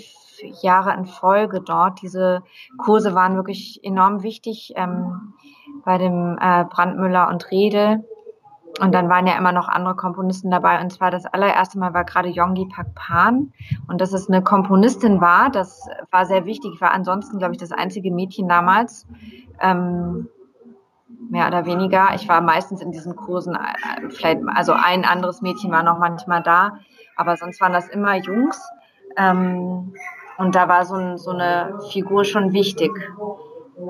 Jahre 0.62 0.94
in 0.94 1.06
Folge 1.06 1.60
dort. 1.60 2.02
Diese 2.02 2.42
Kurse 2.78 3.14
waren 3.14 3.36
wirklich 3.36 3.80
enorm 3.82 4.22
wichtig 4.22 4.72
ähm, 4.76 5.34
bei 5.84 5.98
dem 5.98 6.38
äh, 6.40 6.64
Brandmüller 6.64 7.28
und 7.28 7.50
Redel. 7.50 8.04
Und 8.80 8.92
dann 8.92 9.08
waren 9.08 9.26
ja 9.26 9.38
immer 9.38 9.52
noch 9.52 9.68
andere 9.68 9.94
Komponisten 9.94 10.50
dabei. 10.50 10.80
Und 10.80 10.90
zwar 10.90 11.10
das 11.10 11.26
allererste 11.26 11.78
Mal 11.78 11.94
war 11.94 12.04
gerade 12.04 12.28
Yongi 12.28 12.66
Pakpan. 12.66 13.52
Und 13.86 14.00
dass 14.00 14.12
es 14.12 14.28
eine 14.28 14.42
Komponistin 14.42 15.20
war, 15.20 15.50
das 15.50 15.86
war 16.10 16.26
sehr 16.26 16.44
wichtig. 16.44 16.72
Ich 16.74 16.80
war 16.80 16.92
ansonsten, 16.92 17.38
glaube 17.38 17.54
ich, 17.54 17.60
das 17.60 17.70
einzige 17.70 18.10
Mädchen 18.10 18.48
damals. 18.48 19.06
Ähm, 19.60 20.28
mehr 21.30 21.46
oder 21.46 21.66
weniger. 21.66 22.14
Ich 22.14 22.28
war 22.28 22.40
meistens 22.40 22.80
in 22.80 22.92
diesen 22.92 23.16
Kursen, 23.16 23.54
äh, 23.54 24.10
vielleicht, 24.10 24.40
also 24.46 24.72
ein 24.72 25.04
anderes 25.04 25.42
Mädchen 25.42 25.70
war 25.70 25.82
noch 25.82 25.98
manchmal 25.98 26.42
da, 26.42 26.78
aber 27.16 27.36
sonst 27.36 27.60
waren 27.60 27.72
das 27.72 27.88
immer 27.88 28.16
Jungs. 28.16 28.60
Ähm, 29.16 29.94
und 30.38 30.55
da 30.55 30.69
war 30.69 30.85
so, 30.85 30.95
ein, 30.95 31.19
so 31.19 31.31
eine 31.31 31.79
Figur 31.91 32.25
schon 32.25 32.53
wichtig. 32.53 32.93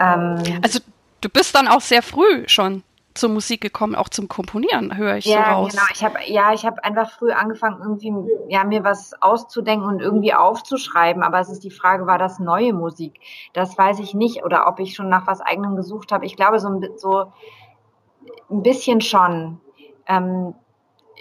Ähm, 0.01 0.43
also 0.63 0.81
du 1.21 1.29
bist 1.29 1.55
dann 1.55 1.69
auch 1.69 1.81
sehr 1.81 2.03
früh 2.03 2.45
schon 2.47 2.83
zur 3.15 3.31
Musik 3.31 3.61
gekommen, 3.61 3.95
auch 3.95 4.09
zum 4.09 4.29
Komponieren, 4.29 4.97
höre 4.97 5.17
ich 5.17 5.27
ja, 5.27 5.45
so 5.45 5.51
raus. 5.53 5.73
Genau. 5.73 5.85
Ich 5.93 6.05
habe 6.05 6.19
ja, 6.27 6.53
ich 6.53 6.67
habe 6.67 6.83
einfach 6.83 7.13
früh 7.13 7.31
angefangen, 7.31 7.81
irgendwie 7.81 8.13
ja 8.49 8.65
mir 8.65 8.83
was 8.83 9.13
auszudenken 9.23 9.87
und 9.87 10.01
irgendwie 10.01 10.35
aufzuschreiben. 10.35 11.23
Aber 11.23 11.39
es 11.39 11.49
ist 11.49 11.63
die 11.63 11.71
Frage, 11.71 12.07
war 12.07 12.19
das 12.19 12.41
neue 12.41 12.73
Musik? 12.73 13.21
Das 13.53 13.79
weiß 13.79 14.01
ich 14.01 14.15
nicht. 14.15 14.45
Oder 14.45 14.67
ob 14.67 14.81
ich 14.81 14.97
schon 14.97 15.09
nach 15.09 15.27
was 15.29 15.41
eigenem 15.41 15.77
gesucht 15.77 16.11
habe. 16.11 16.27
Ich 16.27 16.35
glaube 16.37 16.59
so, 16.59 16.81
so 16.97 17.33
ein 18.51 18.63
bisschen 18.63 19.01
schon. 19.01 19.61
Ähm, 20.07 20.55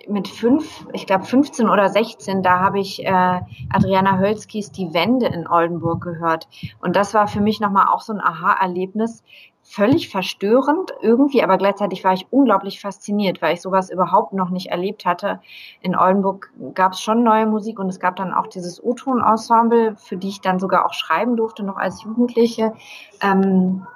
mit 0.08 0.28
fünf, 0.28 0.86
ich 0.94 1.08
glaube 1.08 1.26
15 1.26 1.70
oder 1.70 1.90
16, 1.90 2.44
da 2.44 2.60
habe 2.60 2.80
ich 2.80 3.06
äh, 3.06 3.42
Adriana 3.72 4.18
Hölzkis 4.18 4.72
Die 4.72 4.94
Wende 4.94 5.28
in 5.28 5.48
Oldenburg 5.48 6.02
gehört. 6.02 6.48
Und 6.82 6.96
das 6.96 7.14
war 7.14 7.28
für 7.28 7.42
mich 7.42 7.60
nochmal 7.60 7.88
auch 7.88 8.02
so 8.02 8.14
ein 8.14 8.22
Aha-Erlebnis. 8.22 9.24
Völlig 9.66 10.10
verstörend 10.10 10.92
irgendwie, 11.02 11.42
aber 11.42 11.58
gleichzeitig 11.58 12.04
war 12.04 12.12
ich 12.12 12.28
unglaublich 12.32 12.82
fasziniert, 12.82 13.42
weil 13.42 13.54
ich 13.54 13.62
sowas 13.62 13.90
überhaupt 13.90 14.34
noch 14.34 14.50
nicht 14.50 14.72
erlebt 14.72 15.06
hatte. 15.06 15.40
In 15.80 15.96
Oldenburg 15.96 16.52
gab 16.74 16.94
es 16.94 17.02
schon 17.02 17.24
neue 17.24 17.46
Musik 17.46 17.80
und 17.80 17.88
es 17.88 18.02
gab 18.02 18.18
dann 18.18 18.34
auch 18.34 18.48
dieses 18.48 18.84
O-Ton-Ensemble, 18.84 19.96
für 19.96 20.18
die 20.18 20.28
ich 20.28 20.42
dann 20.42 20.60
sogar 20.60 20.86
auch 20.86 20.94
schreiben 20.94 21.38
durfte, 21.38 21.64
noch 21.64 21.78
als 21.78 22.04
Jugendliche. 22.04 22.74
Ähm, 23.22 23.88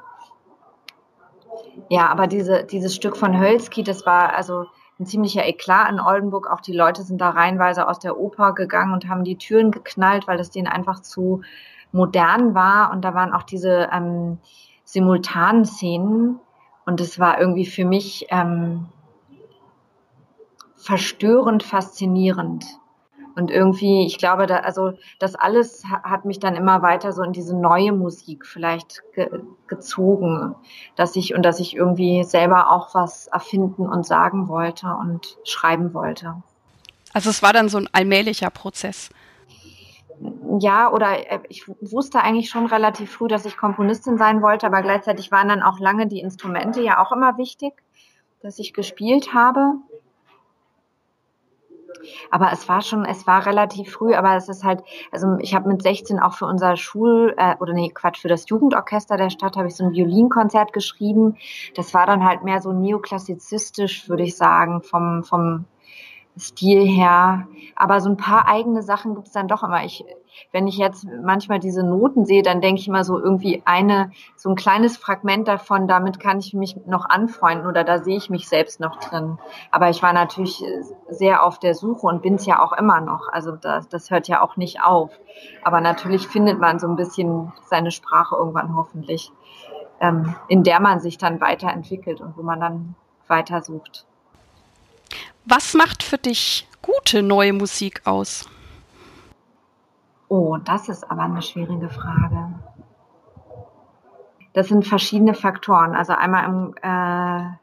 ja, 1.89 2.07
aber 2.07 2.27
diese, 2.27 2.63
dieses 2.63 2.95
Stück 2.95 3.17
von 3.17 3.37
Hölzki, 3.37 3.83
das 3.83 4.05
war 4.05 4.33
also 4.33 4.67
ein 4.99 5.05
ziemlicher 5.05 5.45
Eklat 5.45 5.91
in 5.91 5.99
Oldenburg. 5.99 6.49
Auch 6.49 6.61
die 6.61 6.73
Leute 6.73 7.03
sind 7.03 7.19
da 7.21 7.29
reihenweise 7.29 7.87
aus 7.87 7.99
der 7.99 8.17
Oper 8.17 8.53
gegangen 8.53 8.93
und 8.93 9.07
haben 9.07 9.23
die 9.23 9.37
Türen 9.37 9.71
geknallt, 9.71 10.27
weil 10.27 10.37
das 10.37 10.49
denen 10.49 10.67
einfach 10.67 11.01
zu 11.01 11.41
modern 11.91 12.55
war. 12.55 12.91
Und 12.91 13.03
da 13.03 13.13
waren 13.13 13.33
auch 13.33 13.43
diese 13.43 13.89
ähm, 13.91 14.39
simultanen 14.83 15.65
Szenen. 15.65 16.39
Und 16.85 17.01
es 17.01 17.19
war 17.19 17.39
irgendwie 17.39 17.65
für 17.65 17.85
mich 17.85 18.27
ähm, 18.29 18.87
verstörend 20.77 21.63
faszinierend. 21.63 22.65
Und 23.37 23.51
irgendwie, 23.51 24.07
ich 24.07 24.17
glaube, 24.17 24.47
da, 24.47 24.57
also 24.57 24.93
das 25.19 25.35
alles 25.35 25.83
hat 25.85 26.25
mich 26.25 26.39
dann 26.39 26.55
immer 26.55 26.81
weiter 26.81 27.13
so 27.13 27.21
in 27.21 27.33
diese 27.33 27.55
neue 27.55 27.91
Musik 27.91 28.47
vielleicht 28.47 29.03
ge 29.13 29.29
gezogen, 29.67 30.55
dass 30.95 31.15
ich 31.15 31.35
und 31.35 31.43
dass 31.43 31.59
ich 31.59 31.75
irgendwie 31.75 32.23
selber 32.23 32.71
auch 32.71 32.95
was 32.95 33.27
erfinden 33.27 33.87
und 33.87 34.07
sagen 34.07 34.47
wollte 34.47 34.87
und 34.87 35.37
schreiben 35.43 35.93
wollte. 35.93 36.41
Also 37.13 37.29
es 37.29 37.43
war 37.43 37.53
dann 37.53 37.69
so 37.69 37.77
ein 37.77 37.87
allmählicher 37.91 38.49
Prozess. 38.49 39.11
Ja, 40.59 40.91
oder 40.91 41.31
äh, 41.31 41.39
ich 41.47 41.67
wusste 41.67 42.23
eigentlich 42.23 42.49
schon 42.49 42.65
relativ 42.65 43.11
früh, 43.11 43.27
dass 43.27 43.45
ich 43.45 43.55
Komponistin 43.55 44.17
sein 44.17 44.41
wollte, 44.41 44.65
aber 44.65 44.81
gleichzeitig 44.81 45.31
waren 45.31 45.49
dann 45.49 45.61
auch 45.61 45.79
lange 45.79 46.07
die 46.07 46.21
Instrumente 46.21 46.81
ja 46.81 47.03
auch 47.03 47.11
immer 47.11 47.37
wichtig, 47.37 47.73
dass 48.41 48.57
ich 48.57 48.73
gespielt 48.73 49.35
habe. 49.35 49.73
Aber 52.31 52.51
es 52.51 52.67
war 52.67 52.81
schon, 52.81 53.05
es 53.05 53.27
war 53.27 53.45
relativ 53.45 53.91
früh, 53.91 54.13
aber 54.13 54.35
es 54.35 54.49
ist 54.49 54.63
halt, 54.63 54.83
also 55.11 55.37
ich 55.39 55.55
habe 55.55 55.69
mit 55.69 55.81
16 55.81 56.19
auch 56.19 56.33
für 56.33 56.45
unser 56.45 56.77
Schul, 56.77 57.33
äh, 57.37 57.55
oder 57.59 57.73
nee, 57.73 57.89
Quatsch, 57.93 58.21
für 58.21 58.27
das 58.27 58.49
Jugendorchester 58.49 59.17
der 59.17 59.29
Stadt 59.29 59.57
habe 59.57 59.67
ich 59.67 59.75
so 59.75 59.85
ein 59.85 59.93
Violinkonzert 59.93 60.73
geschrieben. 60.73 61.37
Das 61.75 61.93
war 61.93 62.05
dann 62.05 62.25
halt 62.25 62.43
mehr 62.43 62.61
so 62.61 62.73
neoklassizistisch, 62.73 64.09
würde 64.09 64.23
ich 64.23 64.35
sagen, 64.35 64.81
vom, 64.81 65.23
vom 65.23 65.65
Stil 66.37 66.85
her. 66.85 67.47
Aber 67.75 68.01
so 68.01 68.09
ein 68.09 68.17
paar 68.17 68.47
eigene 68.47 68.83
Sachen 68.83 69.15
gibt 69.15 69.27
es 69.27 69.33
dann 69.33 69.47
doch 69.47 69.63
immer. 69.63 69.83
Ich, 69.83 70.05
wenn 70.51 70.67
ich 70.67 70.77
jetzt 70.77 71.05
manchmal 71.23 71.59
diese 71.59 71.83
Noten 71.83 72.25
sehe, 72.25 72.43
dann 72.43 72.61
denke 72.61 72.81
ich 72.81 72.87
immer 72.87 73.03
so 73.03 73.19
irgendwie 73.19 73.61
eine, 73.65 74.11
so 74.35 74.49
ein 74.49 74.55
kleines 74.55 74.97
Fragment 74.97 75.47
davon, 75.47 75.87
damit 75.87 76.19
kann 76.19 76.39
ich 76.39 76.53
mich 76.53 76.75
noch 76.85 77.05
anfreunden 77.09 77.67
oder 77.67 77.83
da 77.83 77.99
sehe 77.99 78.17
ich 78.17 78.29
mich 78.29 78.47
selbst 78.47 78.79
noch 78.79 78.97
drin. 78.97 79.37
Aber 79.71 79.89
ich 79.89 80.01
war 80.03 80.13
natürlich 80.13 80.63
sehr 81.09 81.43
auf 81.43 81.59
der 81.59 81.73
Suche 81.73 82.07
und 82.07 82.21
bin 82.21 82.35
es 82.35 82.45
ja 82.45 82.61
auch 82.61 82.73
immer 82.73 83.01
noch. 83.01 83.27
Also 83.29 83.51
das, 83.51 83.87
das 83.89 84.11
hört 84.11 84.27
ja 84.27 84.41
auch 84.41 84.57
nicht 84.57 84.83
auf. 84.83 85.11
Aber 85.63 85.81
natürlich 85.81 86.27
findet 86.27 86.59
man 86.59 86.79
so 86.79 86.87
ein 86.87 86.95
bisschen 86.95 87.51
seine 87.65 87.91
Sprache 87.91 88.35
irgendwann 88.35 88.75
hoffentlich, 88.75 89.31
ähm, 89.99 90.35
in 90.47 90.63
der 90.63 90.79
man 90.79 90.99
sich 90.99 91.17
dann 91.17 91.41
weiterentwickelt 91.41 92.21
und 92.21 92.37
wo 92.37 92.43
man 92.43 92.59
dann 92.59 92.95
weitersucht. 93.27 94.05
Was 95.45 95.73
macht 95.73 96.03
für 96.03 96.17
dich 96.17 96.67
gute 96.81 97.23
neue 97.23 97.53
Musik 97.53 98.01
aus? 98.05 98.49
Oh, 100.29 100.57
das 100.57 100.89
ist 100.89 101.09
aber 101.09 101.23
eine 101.23 101.41
schwierige 101.41 101.89
Frage. 101.89 102.53
Das 104.53 104.67
sind 104.67 104.85
verschiedene 104.85 105.33
Faktoren. 105.33 105.95
Also 105.95 106.13
einmal, 106.13 106.45
im, 106.45 106.75
äh, 106.81 107.57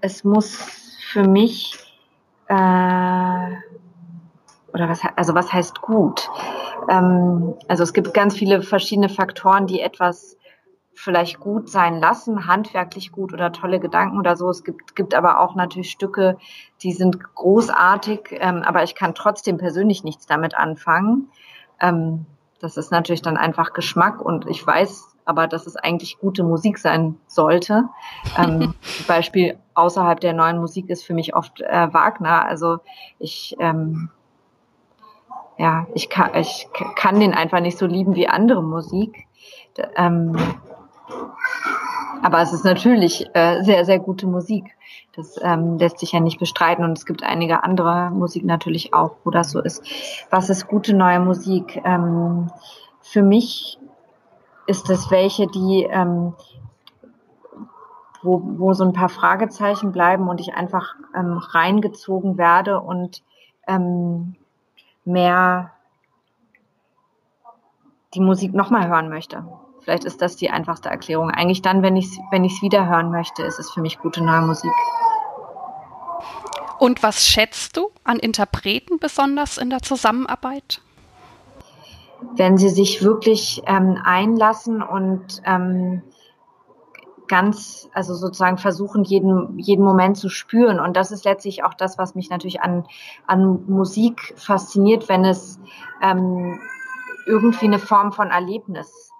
es 0.00 0.24
muss 0.24 0.56
für 1.12 1.26
mich 1.26 1.78
äh, 2.48 2.54
oder 4.72 4.88
was, 4.88 5.00
also 5.16 5.34
was 5.34 5.52
heißt 5.52 5.80
gut? 5.80 6.30
Ähm, 6.88 7.54
also 7.68 7.82
es 7.82 7.92
gibt 7.92 8.14
ganz 8.14 8.36
viele 8.36 8.62
verschiedene 8.62 9.08
Faktoren, 9.08 9.66
die 9.66 9.80
etwas 9.80 10.36
vielleicht 10.94 11.38
gut 11.38 11.68
sein 11.68 12.00
lassen, 12.00 12.46
handwerklich 12.48 13.12
gut 13.12 13.32
oder 13.32 13.52
tolle 13.52 13.78
Gedanken 13.78 14.18
oder 14.18 14.36
so. 14.36 14.50
Es 14.50 14.64
gibt, 14.64 14.96
gibt 14.96 15.14
aber 15.14 15.40
auch 15.40 15.54
natürlich 15.54 15.90
Stücke, 15.90 16.36
die 16.82 16.92
sind 16.92 17.22
großartig, 17.34 18.30
ähm, 18.32 18.62
aber 18.64 18.82
ich 18.82 18.94
kann 18.96 19.14
trotzdem 19.14 19.58
persönlich 19.58 20.02
nichts 20.02 20.26
damit 20.26 20.56
anfangen. 20.56 21.30
Ähm, 21.80 22.26
das 22.60 22.76
ist 22.76 22.90
natürlich 22.90 23.22
dann 23.22 23.36
einfach 23.36 23.72
Geschmack 23.72 24.20
und 24.20 24.48
ich 24.48 24.66
weiß 24.66 25.06
aber, 25.24 25.46
dass 25.46 25.66
es 25.66 25.76
eigentlich 25.76 26.18
gute 26.18 26.42
Musik 26.42 26.78
sein 26.78 27.16
sollte. 27.26 27.84
Ähm, 28.36 28.74
Beispiel 29.06 29.58
außerhalb 29.74 30.20
der 30.20 30.32
neuen 30.32 30.58
Musik 30.58 30.88
ist 30.88 31.04
für 31.04 31.14
mich 31.14 31.36
oft 31.36 31.60
äh, 31.60 31.92
Wagner. 31.92 32.46
Also 32.46 32.78
ich 33.18 33.54
ähm, 33.60 34.10
ja, 35.58 35.86
ich 35.92 36.08
kann, 36.08 36.34
ich 36.34 36.68
kann 36.94 37.18
den 37.20 37.34
einfach 37.34 37.60
nicht 37.60 37.78
so 37.78 37.86
lieben 37.86 38.14
wie 38.14 38.28
andere 38.28 38.62
Musik. 38.62 39.26
Ähm, 39.96 40.36
aber 42.22 42.40
es 42.40 42.52
ist 42.52 42.64
natürlich 42.64 43.26
äh, 43.34 43.62
sehr, 43.62 43.84
sehr 43.84 43.98
gute 43.98 44.26
Musik. 44.26 44.74
Das 45.14 45.38
ähm, 45.42 45.78
lässt 45.78 45.98
sich 45.98 46.12
ja 46.12 46.20
nicht 46.20 46.38
bestreiten 46.38 46.84
und 46.84 46.96
es 46.96 47.06
gibt 47.06 47.22
einige 47.22 47.64
andere 47.64 48.10
Musik 48.10 48.44
natürlich 48.44 48.94
auch, 48.94 49.16
wo 49.24 49.30
das 49.30 49.50
so 49.50 49.60
ist. 49.60 49.82
Was 50.30 50.50
ist 50.50 50.68
gute 50.68 50.94
neue 50.94 51.20
Musik? 51.20 51.80
Ähm, 51.84 52.50
für 53.00 53.22
mich 53.22 53.78
ist 54.66 54.90
es 54.90 55.10
welche, 55.10 55.46
die 55.46 55.88
ähm, 55.90 56.34
wo, 58.22 58.42
wo 58.44 58.72
so 58.74 58.84
ein 58.84 58.92
paar 58.92 59.08
Fragezeichen 59.08 59.92
bleiben 59.92 60.28
und 60.28 60.40
ich 60.40 60.54
einfach 60.54 60.94
ähm, 61.14 61.38
reingezogen 61.38 62.36
werde 62.36 62.80
und 62.80 63.22
ähm, 63.66 64.36
mehr 65.04 65.72
die 68.14 68.20
Musik 68.20 68.54
nochmal 68.54 68.88
hören 68.88 69.08
möchte. 69.08 69.44
Vielleicht 69.82 70.04
ist 70.04 70.20
das 70.20 70.36
die 70.36 70.50
einfachste 70.50 70.88
Erklärung. 70.88 71.30
Eigentlich 71.30 71.62
dann, 71.62 71.82
wenn 71.82 71.96
ich 71.96 72.06
es 72.06 72.18
wenn 72.30 72.44
ich's 72.44 72.62
wieder 72.62 72.88
hören 72.88 73.10
möchte, 73.10 73.42
ist 73.42 73.58
es 73.58 73.70
für 73.70 73.80
mich 73.80 73.98
gute 73.98 74.22
neue 74.22 74.42
Musik. 74.42 74.72
Und 76.78 77.02
was 77.02 77.26
schätzt 77.26 77.76
du 77.76 77.90
an 78.04 78.18
Interpreten 78.18 78.98
besonders 78.98 79.58
in 79.58 79.70
der 79.70 79.82
Zusammenarbeit? 79.82 80.80
Wenn 82.34 82.56
sie 82.56 82.68
sich 82.68 83.02
wirklich 83.02 83.62
ähm, 83.66 83.98
einlassen 84.04 84.82
und 84.82 85.42
ähm, 85.44 86.02
ganz, 87.28 87.88
also 87.92 88.14
sozusagen 88.14 88.58
versuchen, 88.58 89.04
jeden, 89.04 89.58
jeden 89.58 89.84
Moment 89.84 90.16
zu 90.16 90.28
spüren. 90.28 90.80
Und 90.80 90.96
das 90.96 91.12
ist 91.12 91.24
letztlich 91.24 91.62
auch 91.62 91.74
das, 91.74 91.98
was 91.98 92.14
mich 92.14 92.30
natürlich 92.30 92.60
an, 92.60 92.86
an 93.26 93.64
Musik 93.68 94.34
fasziniert, 94.36 95.08
wenn 95.08 95.24
es 95.24 95.60
ähm, 96.02 96.60
irgendwie 97.26 97.66
eine 97.66 97.78
Form 97.78 98.12
von 98.12 98.30
Erlebnis 98.30 99.12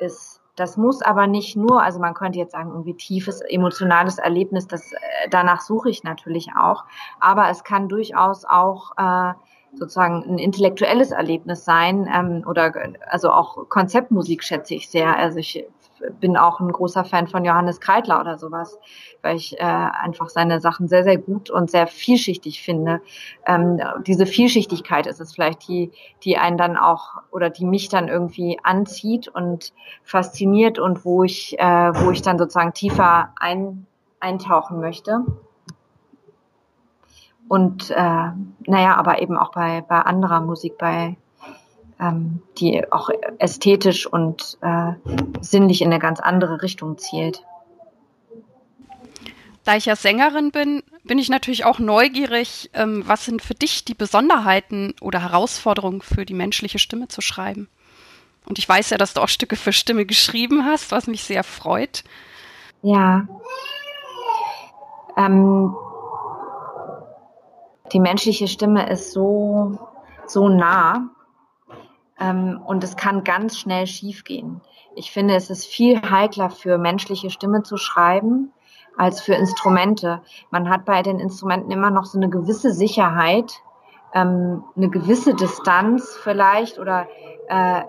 ist. 0.00 0.40
Das 0.56 0.76
muss 0.76 1.02
aber 1.02 1.26
nicht 1.26 1.56
nur, 1.56 1.82
also 1.82 1.98
man 1.98 2.14
könnte 2.14 2.38
jetzt 2.38 2.52
sagen, 2.52 2.70
irgendwie 2.70 2.94
tiefes 2.94 3.40
emotionales 3.40 4.18
Erlebnis, 4.18 4.68
das 4.68 4.92
äh, 4.92 5.28
danach 5.30 5.60
suche 5.60 5.90
ich 5.90 6.04
natürlich 6.04 6.50
auch, 6.56 6.84
aber 7.18 7.48
es 7.50 7.64
kann 7.64 7.88
durchaus 7.88 8.44
auch 8.44 8.92
äh, 8.96 9.34
sozusagen 9.76 10.22
ein 10.22 10.38
intellektuelles 10.38 11.10
Erlebnis 11.10 11.64
sein 11.64 12.08
ähm, 12.12 12.44
oder 12.46 12.72
also 13.08 13.30
auch 13.30 13.68
Konzeptmusik 13.68 14.44
schätze 14.44 14.74
ich 14.74 14.88
sehr. 14.88 15.16
Also 15.16 15.38
ich 15.38 15.66
bin 16.20 16.36
auch 16.36 16.60
ein 16.60 16.70
großer 16.72 17.04
Fan 17.04 17.28
von 17.28 17.44
Johannes 17.44 17.80
Kreitler 17.80 18.20
oder 18.20 18.38
sowas, 18.38 18.78
weil 19.22 19.36
ich 19.36 19.58
äh, 19.58 19.62
einfach 19.62 20.28
seine 20.28 20.60
Sachen 20.60 20.88
sehr, 20.88 21.04
sehr 21.04 21.18
gut 21.18 21.50
und 21.50 21.70
sehr 21.70 21.86
vielschichtig 21.86 22.62
finde. 22.62 23.00
Ähm, 23.46 23.80
diese 24.06 24.26
Vielschichtigkeit 24.26 25.06
ist 25.06 25.20
es 25.20 25.34
vielleicht, 25.34 25.68
die, 25.68 25.90
die 26.22 26.36
einen 26.36 26.58
dann 26.58 26.76
auch 26.76 27.22
oder 27.30 27.50
die 27.50 27.64
mich 27.64 27.88
dann 27.88 28.08
irgendwie 28.08 28.58
anzieht 28.62 29.28
und 29.28 29.72
fasziniert 30.02 30.78
und 30.78 31.04
wo 31.04 31.24
ich, 31.24 31.58
äh, 31.58 31.64
wo 31.64 32.10
ich 32.10 32.22
dann 32.22 32.38
sozusagen 32.38 32.72
tiefer 32.72 33.30
ein, 33.36 33.86
eintauchen 34.20 34.80
möchte. 34.80 35.20
Und 37.48 37.90
äh, 37.90 38.30
naja, 38.66 38.96
aber 38.96 39.20
eben 39.20 39.36
auch 39.36 39.52
bei, 39.52 39.82
bei 39.82 40.00
anderer 40.00 40.40
Musik, 40.40 40.78
bei 40.78 41.16
ähm, 42.04 42.42
die 42.58 42.90
auch 42.92 43.10
ästhetisch 43.38 44.06
und 44.06 44.58
äh, 44.60 44.92
sinnlich 45.40 45.82
in 45.82 45.92
eine 45.92 45.98
ganz 45.98 46.20
andere 46.20 46.62
Richtung 46.62 46.98
zielt. 46.98 47.42
Da 49.64 49.76
ich 49.76 49.86
ja 49.86 49.96
Sängerin 49.96 50.50
bin, 50.50 50.82
bin 51.04 51.18
ich 51.18 51.30
natürlich 51.30 51.64
auch 51.64 51.78
neugierig, 51.78 52.70
ähm, 52.74 53.02
was 53.06 53.24
sind 53.24 53.40
für 53.40 53.54
dich 53.54 53.84
die 53.84 53.94
Besonderheiten 53.94 54.94
oder 55.00 55.22
Herausforderungen 55.22 56.02
für 56.02 56.26
die 56.26 56.34
menschliche 56.34 56.78
Stimme 56.78 57.08
zu 57.08 57.22
schreiben? 57.22 57.68
Und 58.46 58.58
ich 58.58 58.68
weiß 58.68 58.90
ja, 58.90 58.98
dass 58.98 59.14
du 59.14 59.22
auch 59.22 59.28
Stücke 59.28 59.56
für 59.56 59.72
Stimme 59.72 60.04
geschrieben 60.04 60.66
hast, 60.66 60.92
was 60.92 61.06
mich 61.06 61.24
sehr 61.24 61.44
freut. 61.44 62.04
Ja. 62.82 63.26
Ähm, 65.16 65.74
die 67.92 68.00
menschliche 68.00 68.48
Stimme 68.48 68.90
ist 68.90 69.12
so, 69.12 69.78
so 70.26 70.50
nah 70.50 71.13
und 72.18 72.84
es 72.84 72.96
kann 72.96 73.24
ganz 73.24 73.58
schnell 73.58 73.86
schiefgehen. 73.86 74.60
Ich 74.94 75.10
finde, 75.10 75.34
es 75.34 75.50
ist 75.50 75.66
viel 75.66 76.00
heikler 76.00 76.50
für 76.50 76.78
menschliche 76.78 77.30
Stimme 77.30 77.62
zu 77.62 77.76
schreiben 77.76 78.52
als 78.96 79.20
für 79.20 79.34
Instrumente. 79.34 80.22
Man 80.50 80.70
hat 80.70 80.84
bei 80.84 81.02
den 81.02 81.18
Instrumenten 81.18 81.70
immer 81.70 81.90
noch 81.90 82.04
so 82.04 82.18
eine 82.18 82.30
gewisse 82.30 82.72
Sicherheit, 82.72 83.52
ähm, 84.14 84.62
eine 84.76 84.88
gewisse 84.88 85.34
Distanz 85.34 86.16
vielleicht 86.22 86.78
oder 86.78 87.08
äh, 87.48 87.82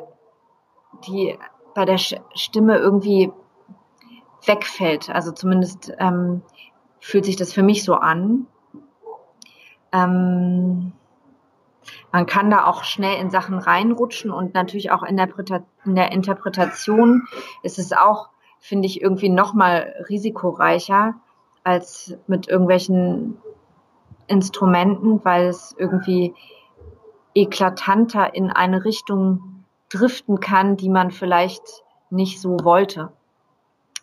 die 1.08 1.38
bei 1.75 1.86
der 1.86 1.98
Stimme 1.98 2.77
irgendwie 2.77 3.32
wegfällt. 4.46 5.10
Also 5.10 5.32
zumindest 5.32 5.94
ähm, 6.00 6.41
fühlt 7.00 7.25
sich 7.25 7.36
das 7.36 7.53
für 7.53 7.63
mich 7.63 7.84
so 7.84 7.96
an. 7.96 8.48
Man 12.12 12.25
kann 12.25 12.50
da 12.50 12.65
auch 12.65 12.84
schnell 12.84 13.20
in 13.20 13.30
Sachen 13.30 13.58
reinrutschen 13.58 14.32
und 14.32 14.54
natürlich 14.54 14.92
auch 14.92 15.04
in 15.04 15.18
der, 15.18 15.30
in 15.86 15.96
der 15.96 16.12
Interpretation 16.12 17.27
ist 17.63 17.80
es 17.80 17.94
auch, 17.94 18.30
finde 18.60 18.88
ich, 18.88 19.01
irgendwie 19.01 19.30
nochmal 19.30 19.94
risikoreicher 20.10 21.15
als 21.63 22.18
mit 22.27 22.48
irgendwelchen 22.48 23.38
Instrumenten, 24.27 25.24
weil 25.24 25.48
es 25.48 25.75
irgendwie 25.77 26.34
eklatanter 27.34 28.34
in 28.34 28.50
eine 28.50 28.86
Richtung 28.86 29.65
driften 29.89 30.39
kann, 30.39 30.77
die 30.77 30.89
man 30.89 31.12
vielleicht 31.12 31.84
nicht 32.10 32.42
so 32.42 32.58
wollte. 32.63 33.12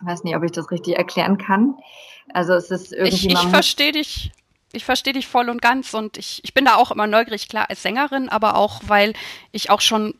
Ich 0.00 0.06
weiß 0.06 0.24
nicht, 0.24 0.36
ob 0.36 0.42
ich 0.42 0.52
das 0.52 0.70
richtig 0.70 0.96
erklären 0.96 1.38
kann. 1.38 1.76
Also 2.34 2.52
es 2.54 2.70
ist 2.70 2.92
irgendwie. 2.92 3.28
Ich, 3.28 3.32
ich 3.32 3.48
verstehe 3.48 3.92
dich 3.92 4.32
ich 4.72 4.84
verstehe 4.84 5.12
dich 5.12 5.26
voll 5.26 5.48
und 5.48 5.62
ganz 5.62 5.94
und 5.94 6.16
ich, 6.18 6.40
ich 6.44 6.54
bin 6.54 6.64
da 6.64 6.76
auch 6.76 6.90
immer 6.90 7.06
neugierig, 7.06 7.48
klar, 7.48 7.66
als 7.68 7.82
Sängerin, 7.82 8.28
aber 8.28 8.56
auch, 8.56 8.80
weil 8.86 9.12
ich 9.52 9.70
auch 9.70 9.80
schon 9.80 10.14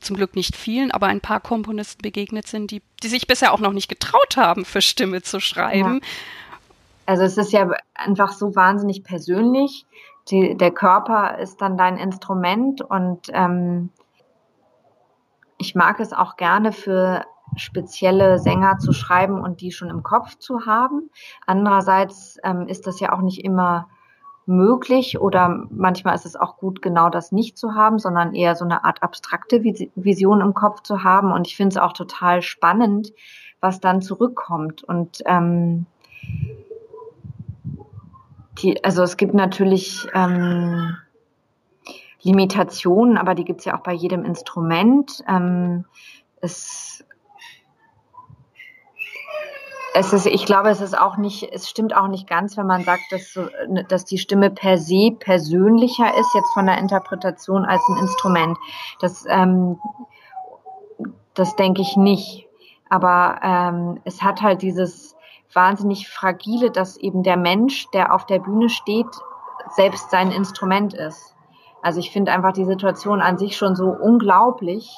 zum 0.00 0.16
Glück 0.16 0.34
nicht 0.34 0.56
vielen, 0.56 0.90
aber 0.90 1.06
ein 1.06 1.20
paar 1.20 1.40
Komponisten 1.40 2.02
begegnet 2.02 2.46
sind, 2.46 2.70
die, 2.70 2.82
die 3.02 3.08
sich 3.08 3.26
bisher 3.26 3.52
auch 3.52 3.60
noch 3.60 3.72
nicht 3.72 3.88
getraut 3.88 4.36
haben, 4.36 4.64
für 4.64 4.82
Stimme 4.82 5.22
zu 5.22 5.40
schreiben. 5.40 6.00
Ja. 6.02 6.08
Also 7.06 7.24
es 7.24 7.36
ist 7.36 7.52
ja 7.52 7.68
einfach 7.94 8.32
so 8.32 8.54
wahnsinnig 8.54 9.04
persönlich. 9.04 9.86
Die, 10.28 10.56
der 10.56 10.70
Körper 10.70 11.38
ist 11.38 11.60
dann 11.60 11.76
dein 11.76 11.96
Instrument 11.96 12.80
und 12.80 13.28
ähm, 13.32 13.90
ich 15.58 15.74
mag 15.74 16.00
es 16.00 16.12
auch 16.12 16.36
gerne 16.36 16.72
für 16.72 17.24
spezielle 17.56 18.38
Sänger 18.38 18.78
zu 18.78 18.92
schreiben 18.92 19.40
und 19.40 19.60
die 19.60 19.72
schon 19.72 19.90
im 19.90 20.02
Kopf 20.02 20.36
zu 20.38 20.66
haben. 20.66 21.10
Andererseits 21.46 22.38
ähm, 22.44 22.68
ist 22.68 22.86
das 22.86 23.00
ja 23.00 23.12
auch 23.12 23.20
nicht 23.20 23.44
immer 23.44 23.88
möglich 24.46 25.20
oder 25.20 25.66
manchmal 25.70 26.14
ist 26.14 26.26
es 26.26 26.36
auch 26.36 26.56
gut, 26.56 26.82
genau 26.82 27.08
das 27.08 27.32
nicht 27.32 27.56
zu 27.56 27.74
haben, 27.74 27.98
sondern 27.98 28.34
eher 28.34 28.56
so 28.56 28.64
eine 28.64 28.84
Art 28.84 29.02
abstrakte 29.02 29.62
Vision 29.62 30.40
im 30.40 30.54
Kopf 30.54 30.82
zu 30.82 31.04
haben. 31.04 31.32
Und 31.32 31.46
ich 31.46 31.56
finde 31.56 31.74
es 31.74 31.76
auch 31.76 31.92
total 31.92 32.42
spannend, 32.42 33.12
was 33.60 33.80
dann 33.80 34.02
zurückkommt. 34.02 34.82
Und 34.82 35.22
ähm, 35.26 35.86
die, 38.58 38.82
also 38.84 39.02
es 39.02 39.16
gibt 39.16 39.34
natürlich 39.34 40.08
ähm, 40.14 40.96
Limitationen, 42.22 43.18
aber 43.18 43.34
die 43.34 43.44
gibt 43.44 43.60
es 43.60 43.66
ja 43.66 43.76
auch 43.76 43.82
bei 43.82 43.92
jedem 43.92 44.24
Instrument. 44.24 45.22
Ähm, 45.28 45.84
es 46.40 47.04
es 49.94 50.12
ist, 50.12 50.26
ich 50.26 50.46
glaube, 50.46 50.70
es 50.70 50.80
ist 50.80 50.98
auch 50.98 51.16
nicht, 51.16 51.48
es 51.52 51.68
stimmt 51.68 51.94
auch 51.94 52.08
nicht 52.08 52.28
ganz, 52.28 52.56
wenn 52.56 52.66
man 52.66 52.84
sagt, 52.84 53.02
dass, 53.10 53.32
so, 53.32 53.46
dass 53.88 54.04
die 54.04 54.18
Stimme 54.18 54.50
per 54.50 54.78
se 54.78 55.10
persönlicher 55.18 56.16
ist, 56.16 56.34
jetzt 56.34 56.52
von 56.54 56.66
der 56.66 56.78
Interpretation 56.78 57.64
als 57.64 57.82
ein 57.88 57.98
Instrument. 57.98 58.58
Das, 59.00 59.24
ähm, 59.28 59.78
das 61.34 61.56
denke 61.56 61.82
ich 61.82 61.96
nicht. 61.96 62.48
Aber 62.88 63.40
ähm, 63.42 64.00
es 64.04 64.22
hat 64.22 64.42
halt 64.42 64.62
dieses 64.62 65.16
wahnsinnig 65.52 66.08
fragile, 66.08 66.70
dass 66.70 66.96
eben 66.96 67.22
der 67.22 67.36
Mensch, 67.36 67.86
der 67.92 68.14
auf 68.14 68.26
der 68.26 68.38
Bühne 68.38 68.68
steht, 68.68 69.06
selbst 69.70 70.10
sein 70.10 70.30
Instrument 70.30 70.94
ist. 70.94 71.34
Also 71.82 72.00
ich 72.00 72.10
finde 72.10 72.32
einfach 72.32 72.52
die 72.52 72.64
Situation 72.64 73.20
an 73.20 73.38
sich 73.38 73.56
schon 73.56 73.76
so 73.76 73.88
unglaublich. 73.88 74.94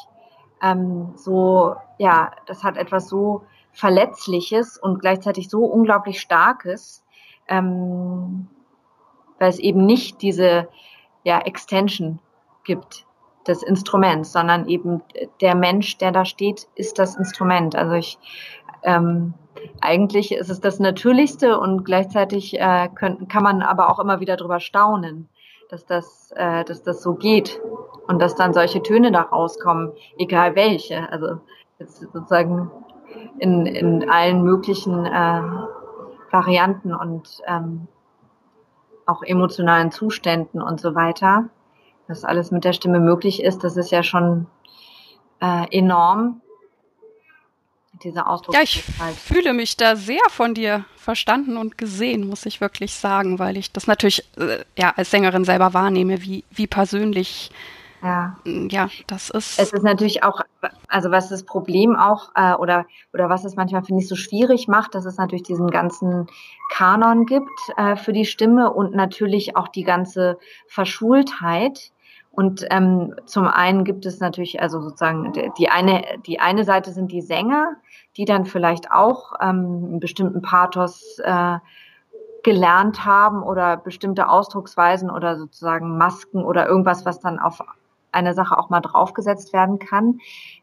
Ähm, 0.62 1.12
so, 1.16 1.74
ja, 1.98 2.32
das 2.46 2.62
hat 2.62 2.76
etwas 2.76 3.08
so 3.08 3.42
Verletzliches 3.74 4.78
und 4.78 5.00
gleichzeitig 5.00 5.48
so 5.48 5.64
unglaublich 5.64 6.20
Starkes, 6.20 7.04
ähm, 7.48 8.48
weil 9.38 9.50
es 9.50 9.58
eben 9.58 9.84
nicht 9.84 10.22
diese 10.22 10.68
ja, 11.24 11.40
Extension 11.40 12.20
gibt 12.64 13.06
des 13.46 13.62
Instruments, 13.62 14.32
sondern 14.32 14.68
eben 14.68 15.02
der 15.40 15.54
Mensch, 15.54 15.98
der 15.98 16.12
da 16.12 16.24
steht, 16.24 16.66
ist 16.74 16.98
das 16.98 17.16
Instrument. 17.16 17.76
Also 17.76 17.94
ich 17.94 18.18
ähm, 18.82 19.34
eigentlich 19.80 20.32
ist 20.32 20.50
es 20.50 20.60
das 20.60 20.78
Natürlichste 20.78 21.58
und 21.58 21.84
gleichzeitig 21.84 22.58
äh, 22.58 22.88
können, 22.94 23.28
kann 23.28 23.42
man 23.42 23.62
aber 23.62 23.90
auch 23.90 23.98
immer 23.98 24.20
wieder 24.20 24.36
drüber 24.36 24.60
staunen, 24.60 25.28
dass 25.68 25.86
das, 25.86 26.32
äh, 26.36 26.64
dass 26.64 26.82
das 26.82 27.02
so 27.02 27.14
geht 27.14 27.60
und 28.06 28.20
dass 28.20 28.34
dann 28.34 28.52
solche 28.52 28.82
Töne 28.82 29.12
da 29.12 29.22
rauskommen, 29.22 29.92
egal 30.18 30.54
welche. 30.54 31.10
Also 31.10 31.40
jetzt 31.78 32.00
sozusagen 32.00 32.70
in, 33.38 33.66
in 33.66 34.08
allen 34.08 34.42
möglichen 34.42 35.04
äh, 35.06 35.42
Varianten 36.30 36.94
und 36.94 37.40
ähm, 37.46 37.86
auch 39.06 39.22
emotionalen 39.22 39.90
Zuständen 39.90 40.62
und 40.62 40.80
so 40.80 40.94
weiter. 40.94 41.48
Dass 42.08 42.24
alles 42.24 42.50
mit 42.50 42.64
der 42.64 42.72
Stimme 42.72 43.00
möglich 43.00 43.42
ist, 43.42 43.64
das 43.64 43.76
ist 43.76 43.90
ja 43.90 44.02
schon 44.02 44.46
äh, 45.40 45.66
enorm. 45.70 46.40
Dieser 48.02 48.28
Ausdruck. 48.28 48.54
Ja, 48.56 48.62
ich 48.62 48.82
fühle 48.82 49.52
mich 49.52 49.76
da 49.76 49.94
sehr 49.94 50.20
von 50.28 50.52
dir 50.52 50.84
verstanden 50.96 51.56
und 51.56 51.78
gesehen, 51.78 52.28
muss 52.28 52.44
ich 52.44 52.60
wirklich 52.60 52.92
sagen, 52.92 53.38
weil 53.38 53.56
ich 53.56 53.70
das 53.72 53.86
natürlich 53.86 54.24
äh, 54.36 54.64
ja 54.76 54.92
als 54.96 55.12
Sängerin 55.12 55.44
selber 55.44 55.74
wahrnehme, 55.74 56.20
wie, 56.20 56.42
wie 56.50 56.66
persönlich 56.66 57.52
ja. 58.04 58.36
Mm, 58.44 58.68
ja, 58.68 58.88
das 59.06 59.30
ist. 59.30 59.58
Es 59.58 59.72
ist 59.72 59.82
natürlich 59.82 60.22
auch, 60.22 60.42
also 60.88 61.10
was 61.10 61.30
das 61.30 61.44
Problem 61.44 61.96
auch, 61.96 62.30
äh, 62.34 62.54
oder, 62.54 62.86
oder 63.12 63.28
was 63.30 63.44
es 63.44 63.56
manchmal, 63.56 63.82
finde 63.82 64.02
ich, 64.02 64.08
so 64.08 64.14
schwierig 64.14 64.68
macht, 64.68 64.94
dass 64.94 65.06
es 65.06 65.16
natürlich 65.16 65.42
diesen 65.42 65.70
ganzen 65.70 66.26
Kanon 66.70 67.24
gibt 67.24 67.48
äh, 67.76 67.96
für 67.96 68.12
die 68.12 68.26
Stimme 68.26 68.72
und 68.72 68.94
natürlich 68.94 69.56
auch 69.56 69.68
die 69.68 69.84
ganze 69.84 70.38
Verschultheit. 70.68 71.90
Und 72.30 72.66
ähm, 72.70 73.14
zum 73.26 73.46
einen 73.46 73.84
gibt 73.84 74.06
es 74.06 74.18
natürlich, 74.18 74.60
also 74.60 74.80
sozusagen, 74.82 75.32
die 75.56 75.68
eine, 75.68 76.02
die 76.26 76.40
eine 76.40 76.64
Seite 76.64 76.90
sind 76.90 77.12
die 77.12 77.22
Sänger, 77.22 77.76
die 78.16 78.24
dann 78.24 78.44
vielleicht 78.44 78.90
auch 78.90 79.34
ähm, 79.40 79.86
einen 79.88 80.00
bestimmten 80.00 80.42
Pathos 80.42 81.20
äh, 81.20 81.58
gelernt 82.42 83.04
haben 83.04 83.42
oder 83.42 83.76
bestimmte 83.76 84.28
Ausdrucksweisen 84.28 85.10
oder 85.10 85.38
sozusagen 85.38 85.96
Masken 85.96 86.44
oder 86.44 86.66
irgendwas, 86.66 87.06
was 87.06 87.20
dann 87.20 87.38
auf 87.38 87.60
eine 88.14 88.34
Sache 88.34 88.58
auch 88.58 88.70
mal 88.70 88.80
draufgesetzt 88.80 89.52
werden 89.52 89.78
kann. 89.78 90.18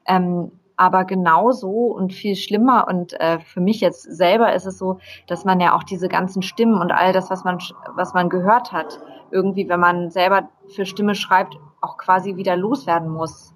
Ähm, 0.05 0.51
aber 0.81 1.05
genauso 1.05 1.69
und 1.69 2.11
viel 2.11 2.35
schlimmer 2.35 2.87
und 2.87 3.13
äh, 3.19 3.39
für 3.39 3.61
mich 3.61 3.81
jetzt 3.81 4.01
selber 4.01 4.53
ist 4.55 4.65
es 4.65 4.79
so, 4.79 4.97
dass 5.27 5.45
man 5.45 5.59
ja 5.59 5.75
auch 5.75 5.83
diese 5.83 6.07
ganzen 6.07 6.41
Stimmen 6.41 6.81
und 6.81 6.91
all 6.91 7.13
das, 7.13 7.29
was 7.29 7.43
man 7.43 7.59
was 7.95 8.15
man 8.15 8.29
gehört 8.29 8.71
hat, 8.71 8.99
irgendwie, 9.29 9.69
wenn 9.69 9.79
man 9.79 10.09
selber 10.09 10.49
für 10.69 10.87
Stimme 10.87 11.13
schreibt, 11.13 11.55
auch 11.81 11.97
quasi 11.97 12.35
wieder 12.35 12.55
loswerden 12.55 13.09
muss. 13.09 13.53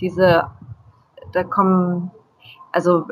Diese, 0.00 0.50
da 1.32 1.44
kommen, 1.44 2.10
also 2.72 3.06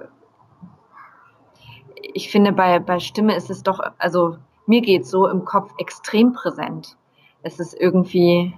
ich 2.14 2.30
finde 2.30 2.52
bei 2.52 2.78
bei 2.78 2.98
Stimme 2.98 3.36
ist 3.36 3.50
es 3.50 3.62
doch, 3.62 3.80
also 3.98 4.38
mir 4.64 4.80
geht's 4.80 5.10
so 5.10 5.28
im 5.28 5.44
Kopf 5.44 5.70
extrem 5.78 6.32
präsent. 6.32 6.96
Es 7.42 7.60
ist 7.60 7.74
irgendwie 7.74 8.54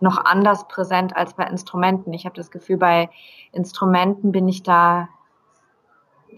noch 0.00 0.24
anders 0.24 0.68
präsent 0.68 1.16
als 1.16 1.34
bei 1.34 1.44
Instrumenten. 1.44 2.12
Ich 2.12 2.24
habe 2.24 2.36
das 2.36 2.50
Gefühl, 2.50 2.76
bei 2.76 3.08
Instrumenten 3.52 4.32
bin 4.32 4.48
ich 4.48 4.62
da 4.62 5.08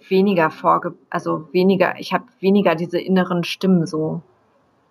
weniger 0.08 0.50
vorge, 0.50 0.94
also 1.10 1.48
weniger, 1.52 1.98
ich 1.98 2.12
habe 2.12 2.24
weniger 2.40 2.74
diese 2.74 3.00
inneren 3.00 3.44
Stimmen 3.44 3.86
so, 3.86 4.22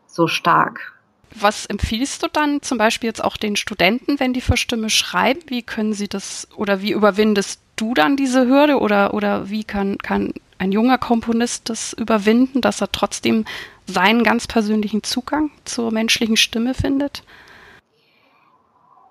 so 0.05 0.27
stark. 0.27 0.93
Was 1.35 1.65
empfiehlst 1.65 2.23
du 2.23 2.27
dann 2.31 2.61
zum 2.61 2.77
Beispiel 2.77 3.07
jetzt 3.07 3.23
auch 3.23 3.37
den 3.37 3.55
Studenten, 3.55 4.19
wenn 4.19 4.33
die 4.33 4.41
für 4.41 4.57
Stimme 4.57 4.89
schreiben? 4.89 5.41
Wie 5.47 5.61
können 5.61 5.93
sie 5.93 6.07
das 6.07 6.47
oder 6.55 6.81
wie 6.81 6.91
überwindest 6.91 7.61
du 7.75 7.93
dann 7.93 8.15
diese 8.15 8.47
Hürde 8.47 8.79
oder, 8.79 9.13
oder 9.13 9.49
wie 9.49 9.63
kann, 9.63 9.97
kann 9.97 10.33
ein 10.57 10.71
junger 10.71 10.97
Komponist 10.97 11.69
das 11.69 11.93
überwinden, 11.93 12.61
dass 12.61 12.81
er 12.81 12.91
trotzdem 12.91 13.45
seinen 13.85 14.23
ganz 14.23 14.47
persönlichen 14.47 15.03
Zugang 15.03 15.51
zur 15.65 15.91
menschlichen 15.91 16.37
Stimme 16.37 16.73
findet? 16.73 17.23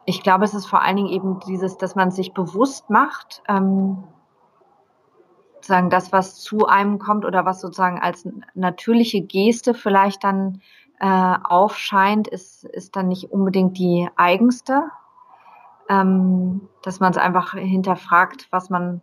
Ich 0.06 0.22
glaube, 0.22 0.44
es 0.44 0.54
ist 0.54 0.66
vor 0.66 0.82
allen 0.82 0.96
Dingen 0.96 1.08
eben 1.08 1.40
dieses, 1.40 1.76
dass 1.76 1.96
man 1.96 2.10
sich 2.10 2.32
bewusst 2.32 2.88
macht, 2.90 3.42
ähm, 3.48 4.04
sozusagen 5.56 5.90
das, 5.90 6.12
was 6.12 6.40
zu 6.40 6.66
einem 6.66 7.00
kommt 7.00 7.24
oder 7.24 7.44
was 7.44 7.60
sozusagen 7.60 7.98
als 8.00 8.26
natürliche 8.54 9.20
Geste 9.20 9.74
vielleicht 9.74 10.22
dann 10.22 10.62
äh, 11.00 11.34
aufscheint, 11.42 12.28
ist, 12.28 12.64
ist 12.64 12.94
dann 12.94 13.08
nicht 13.08 13.32
unbedingt 13.32 13.76
die 13.76 14.08
eigenste. 14.16 14.84
Ähm, 15.88 16.68
dass 16.82 17.00
man 17.00 17.12
es 17.12 17.18
einfach 17.18 17.54
hinterfragt, 17.54 18.48
was 18.50 18.70
man, 18.70 19.02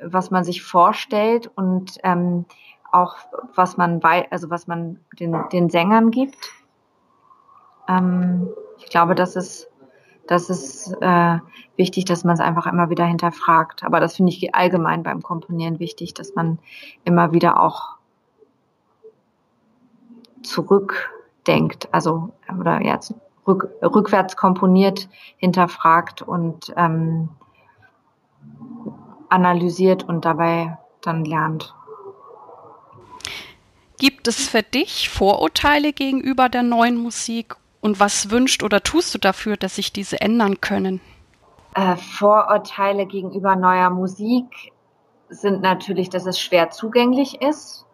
was 0.00 0.30
man 0.30 0.44
sich 0.44 0.62
vorstellt 0.62 1.50
und 1.54 1.98
ähm, 2.02 2.46
auch 2.92 3.16
was 3.54 3.76
man 3.76 4.00
bei, 4.00 4.30
also 4.30 4.48
was 4.50 4.66
man 4.66 5.00
den, 5.18 5.36
den 5.52 5.68
Sängern 5.68 6.10
gibt. 6.10 6.50
Ähm, 7.88 8.48
ich 8.78 8.86
glaube, 8.86 9.14
das 9.14 9.36
ist, 9.36 9.70
das 10.26 10.50
ist 10.50 10.94
äh, 11.00 11.38
wichtig, 11.76 12.04
dass 12.04 12.24
man 12.24 12.34
es 12.34 12.40
einfach 12.40 12.66
immer 12.66 12.90
wieder 12.90 13.04
hinterfragt. 13.04 13.84
Aber 13.84 14.00
das 14.00 14.16
finde 14.16 14.32
ich 14.32 14.54
allgemein 14.54 15.02
beim 15.02 15.22
Komponieren 15.22 15.78
wichtig, 15.78 16.14
dass 16.14 16.34
man 16.34 16.58
immer 17.04 17.32
wieder 17.32 17.60
auch 17.60 17.96
zurückdenkt, 20.42 21.88
also 21.92 22.30
oder 22.58 22.82
ja, 22.82 22.98
rück, 23.46 23.68
rückwärts 23.82 24.36
komponiert, 24.36 25.08
hinterfragt 25.36 26.22
und 26.22 26.72
ähm, 26.76 27.30
analysiert 29.28 30.04
und 30.04 30.24
dabei 30.24 30.78
dann 31.00 31.24
lernt. 31.24 31.74
Gibt 33.98 34.28
es 34.28 34.48
für 34.48 34.62
dich 34.62 35.08
Vorurteile 35.08 35.92
gegenüber 35.92 36.48
der 36.48 36.62
neuen 36.62 36.96
Musik 36.96 37.56
und 37.84 38.00
was 38.00 38.30
wünscht 38.30 38.62
oder 38.62 38.82
tust 38.82 39.14
du 39.14 39.18
dafür, 39.18 39.58
dass 39.58 39.76
sich 39.76 39.92
diese 39.92 40.18
ändern 40.18 40.62
können? 40.62 41.02
Äh, 41.74 41.96
Vorurteile 41.96 43.04
gegenüber 43.04 43.56
neuer 43.56 43.90
Musik 43.90 44.72
sind 45.28 45.60
natürlich, 45.60 46.08
dass 46.08 46.24
es 46.24 46.40
schwer 46.40 46.70
zugänglich 46.70 47.42
ist. 47.42 47.84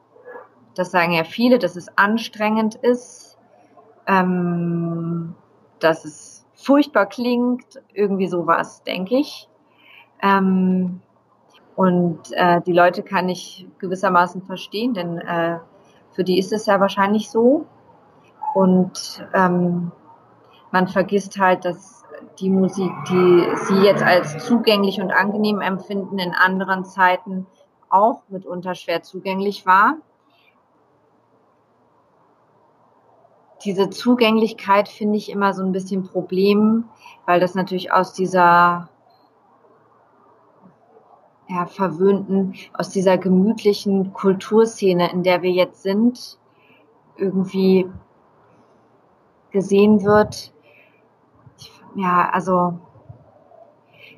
Das 0.76 0.92
sagen 0.92 1.12
ja 1.12 1.24
viele, 1.24 1.58
dass 1.58 1.74
es 1.74 1.88
anstrengend 1.98 2.76
ist, 2.76 3.36
ähm, 4.06 5.34
dass 5.80 6.04
es 6.04 6.46
furchtbar 6.54 7.06
klingt, 7.06 7.82
irgendwie 7.92 8.28
sowas, 8.28 8.84
denke 8.84 9.16
ich. 9.16 9.48
Ähm, 10.22 11.00
und 11.74 12.30
äh, 12.30 12.60
die 12.60 12.72
Leute 12.72 13.02
kann 13.02 13.28
ich 13.28 13.66
gewissermaßen 13.80 14.42
verstehen, 14.42 14.94
denn 14.94 15.18
äh, 15.18 15.58
für 16.12 16.22
die 16.22 16.38
ist 16.38 16.52
es 16.52 16.66
ja 16.66 16.78
wahrscheinlich 16.78 17.28
so. 17.28 17.66
Und 18.54 19.26
ähm, 19.34 19.92
man 20.70 20.88
vergisst 20.88 21.38
halt, 21.38 21.64
dass 21.64 22.04
die 22.38 22.50
Musik, 22.50 22.90
die 23.08 23.46
sie 23.66 23.80
jetzt 23.82 24.02
als 24.02 24.44
zugänglich 24.44 25.00
und 25.00 25.10
angenehm 25.10 25.60
empfinden, 25.60 26.18
in 26.18 26.32
anderen 26.34 26.84
Zeiten 26.84 27.46
auch 27.88 28.22
mitunter 28.28 28.74
schwer 28.74 29.02
zugänglich 29.02 29.66
war. 29.66 29.96
Diese 33.64 33.90
Zugänglichkeit 33.90 34.88
finde 34.88 35.18
ich 35.18 35.30
immer 35.30 35.52
so 35.52 35.62
ein 35.62 35.72
bisschen 35.72 36.04
Problem, 36.04 36.88
weil 37.26 37.40
das 37.40 37.54
natürlich 37.54 37.92
aus 37.92 38.14
dieser 38.14 38.88
ja, 41.48 41.66
verwöhnten, 41.66 42.54
aus 42.72 42.90
dieser 42.90 43.18
gemütlichen 43.18 44.12
Kulturszene, 44.12 45.12
in 45.12 45.24
der 45.24 45.42
wir 45.42 45.50
jetzt 45.50 45.82
sind, 45.82 46.38
irgendwie 47.16 47.90
gesehen 49.50 50.04
wird. 50.04 50.52
Ja, 51.96 52.30
also 52.32 52.78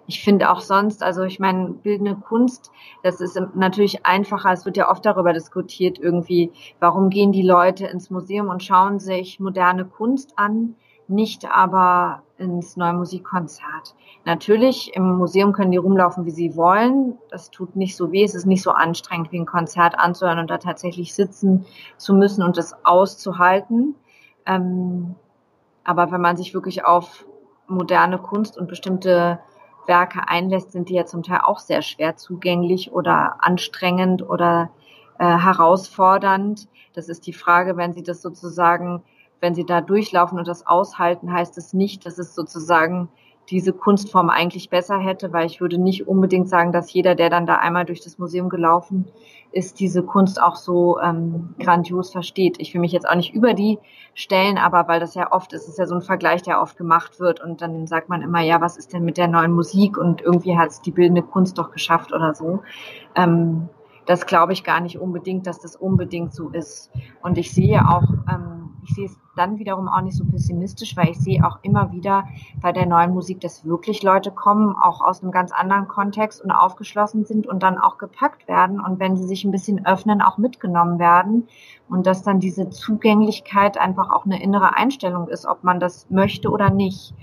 ich 0.06 0.22
finde 0.22 0.50
auch 0.50 0.60
sonst, 0.60 1.02
also 1.02 1.22
ich 1.22 1.38
meine, 1.38 1.70
bildende 1.70 2.16
Kunst, 2.16 2.70
das 3.02 3.20
ist 3.20 3.40
natürlich 3.54 4.04
einfacher. 4.04 4.52
Es 4.52 4.66
wird 4.66 4.76
ja 4.76 4.90
oft 4.90 5.06
darüber 5.06 5.32
diskutiert, 5.32 5.98
irgendwie, 5.98 6.50
warum 6.80 7.08
gehen 7.08 7.32
die 7.32 7.42
Leute 7.42 7.86
ins 7.86 8.10
Museum 8.10 8.48
und 8.48 8.62
schauen 8.62 8.98
sich 8.98 9.40
moderne 9.40 9.84
Kunst 9.84 10.34
an, 10.36 10.74
nicht 11.08 11.50
aber 11.50 12.22
ins 12.38 12.76
neue 12.76 12.94
Musikkonzert. 12.94 13.94
Natürlich, 14.24 14.94
im 14.94 15.16
Museum 15.16 15.52
können 15.52 15.70
die 15.70 15.78
rumlaufen, 15.78 16.24
wie 16.24 16.30
sie 16.30 16.56
wollen. 16.56 17.18
Das 17.30 17.50
tut 17.50 17.76
nicht 17.76 17.96
so 17.96 18.12
weh. 18.12 18.24
Es 18.24 18.34
ist 18.34 18.46
nicht 18.46 18.62
so 18.62 18.72
anstrengend, 18.72 19.32
wie 19.32 19.38
ein 19.38 19.46
Konzert 19.46 19.98
anzuhören 19.98 20.38
und 20.38 20.50
da 20.50 20.58
tatsächlich 20.58 21.14
sitzen 21.14 21.64
zu 21.96 22.14
müssen 22.14 22.42
und 22.42 22.56
das 22.56 22.74
auszuhalten. 22.84 23.94
Ähm, 24.46 25.14
aber 25.84 26.10
wenn 26.10 26.20
man 26.20 26.36
sich 26.36 26.54
wirklich 26.54 26.84
auf 26.84 27.24
moderne 27.66 28.18
Kunst 28.18 28.58
und 28.58 28.68
bestimmte 28.68 29.40
Werke 29.86 30.28
einlässt, 30.28 30.72
sind 30.72 30.88
die 30.88 30.94
ja 30.94 31.06
zum 31.06 31.22
Teil 31.22 31.40
auch 31.42 31.58
sehr 31.58 31.82
schwer 31.82 32.16
zugänglich 32.16 32.92
oder 32.92 33.36
anstrengend 33.40 34.22
oder 34.22 34.70
äh, 35.18 35.24
herausfordernd. 35.24 36.68
Das 36.92 37.08
ist 37.08 37.26
die 37.26 37.32
Frage, 37.32 37.76
wenn 37.76 37.92
Sie 37.92 38.02
das 38.02 38.22
sozusagen, 38.22 39.02
wenn 39.40 39.54
Sie 39.54 39.66
da 39.66 39.80
durchlaufen 39.80 40.38
und 40.38 40.46
das 40.46 40.66
aushalten, 40.66 41.32
heißt 41.32 41.58
es 41.58 41.72
nicht, 41.72 42.06
dass 42.06 42.18
es 42.18 42.34
sozusagen 42.34 43.08
diese 43.52 43.74
Kunstform 43.74 44.30
eigentlich 44.30 44.70
besser 44.70 44.98
hätte, 44.98 45.32
weil 45.32 45.46
ich 45.46 45.60
würde 45.60 45.76
nicht 45.76 46.08
unbedingt 46.08 46.48
sagen, 46.48 46.72
dass 46.72 46.92
jeder, 46.92 47.14
der 47.14 47.28
dann 47.28 47.46
da 47.46 47.56
einmal 47.56 47.84
durch 47.84 48.00
das 48.00 48.18
Museum 48.18 48.48
gelaufen 48.48 49.04
ist, 49.52 49.78
diese 49.78 50.02
Kunst 50.02 50.40
auch 50.40 50.56
so 50.56 50.98
ähm, 51.00 51.54
grandios 51.58 52.10
versteht. 52.10 52.56
Ich 52.58 52.72
will 52.72 52.80
mich 52.80 52.92
jetzt 52.92 53.08
auch 53.08 53.14
nicht 53.14 53.34
über 53.34 53.52
die 53.52 53.78
stellen, 54.14 54.56
aber 54.56 54.88
weil 54.88 55.00
das 55.00 55.14
ja 55.14 55.30
oft 55.30 55.52
ist, 55.52 55.68
ist 55.68 55.78
ja 55.78 55.86
so 55.86 55.94
ein 55.94 56.00
Vergleich, 56.00 56.42
der 56.42 56.62
oft 56.62 56.78
gemacht 56.78 57.20
wird 57.20 57.40
und 57.40 57.60
dann 57.60 57.86
sagt 57.86 58.08
man 58.08 58.22
immer, 58.22 58.40
ja, 58.40 58.62
was 58.62 58.78
ist 58.78 58.94
denn 58.94 59.04
mit 59.04 59.18
der 59.18 59.28
neuen 59.28 59.52
Musik 59.52 59.98
und 59.98 60.22
irgendwie 60.22 60.56
hat 60.56 60.70
es 60.70 60.80
die 60.80 60.90
bildende 60.90 61.22
Kunst 61.22 61.58
doch 61.58 61.70
geschafft 61.70 62.14
oder 62.14 62.34
so. 62.34 62.62
Ähm, 63.14 63.68
das 64.06 64.26
glaube 64.26 64.54
ich 64.54 64.64
gar 64.64 64.80
nicht 64.80 64.98
unbedingt, 64.98 65.46
dass 65.46 65.60
das 65.60 65.76
unbedingt 65.76 66.34
so 66.34 66.48
ist. 66.48 66.90
Und 67.22 67.36
ich 67.36 67.52
sehe 67.52 67.86
auch, 67.86 68.02
ähm, 68.28 68.61
ich 68.82 68.94
sehe 68.94 69.06
es 69.06 69.16
dann 69.36 69.58
wiederum 69.58 69.88
auch 69.88 70.00
nicht 70.02 70.16
so 70.16 70.24
pessimistisch, 70.24 70.96
weil 70.96 71.10
ich 71.10 71.18
sehe 71.18 71.46
auch 71.46 71.58
immer 71.62 71.92
wieder 71.92 72.24
bei 72.60 72.72
der 72.72 72.86
neuen 72.86 73.14
Musik, 73.14 73.40
dass 73.40 73.64
wirklich 73.64 74.02
Leute 74.02 74.30
kommen, 74.30 74.74
auch 74.76 75.00
aus 75.00 75.22
einem 75.22 75.32
ganz 75.32 75.52
anderen 75.52 75.88
Kontext 75.88 76.42
und 76.42 76.50
aufgeschlossen 76.50 77.24
sind 77.24 77.46
und 77.46 77.62
dann 77.62 77.78
auch 77.78 77.98
gepackt 77.98 78.48
werden 78.48 78.80
und 78.80 78.98
wenn 78.98 79.16
sie 79.16 79.26
sich 79.26 79.44
ein 79.44 79.52
bisschen 79.52 79.86
öffnen, 79.86 80.20
auch 80.20 80.36
mitgenommen 80.36 80.98
werden 80.98 81.48
und 81.88 82.06
dass 82.06 82.22
dann 82.22 82.40
diese 82.40 82.70
Zugänglichkeit 82.70 83.78
einfach 83.78 84.10
auch 84.10 84.24
eine 84.24 84.42
innere 84.42 84.76
Einstellung 84.76 85.28
ist, 85.28 85.46
ob 85.46 85.64
man 85.64 85.80
das 85.80 86.10
möchte 86.10 86.50
oder 86.50 86.70
nicht. 86.70 87.14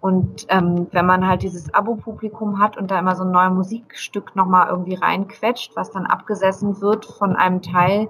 Und 0.00 0.46
ähm, 0.50 0.88
wenn 0.90 1.06
man 1.06 1.26
halt 1.26 1.42
dieses 1.42 1.72
Abo-Publikum 1.72 2.60
hat 2.60 2.76
und 2.76 2.90
da 2.90 2.98
immer 2.98 3.16
so 3.16 3.24
ein 3.24 3.30
neues 3.30 3.54
Musikstück 3.54 4.36
nochmal 4.36 4.68
irgendwie 4.68 4.96
reinquetscht, 4.96 5.76
was 5.76 5.92
dann 5.92 6.04
abgesessen 6.04 6.82
wird 6.82 7.06
von 7.06 7.36
einem 7.36 7.62
Teil, 7.62 8.08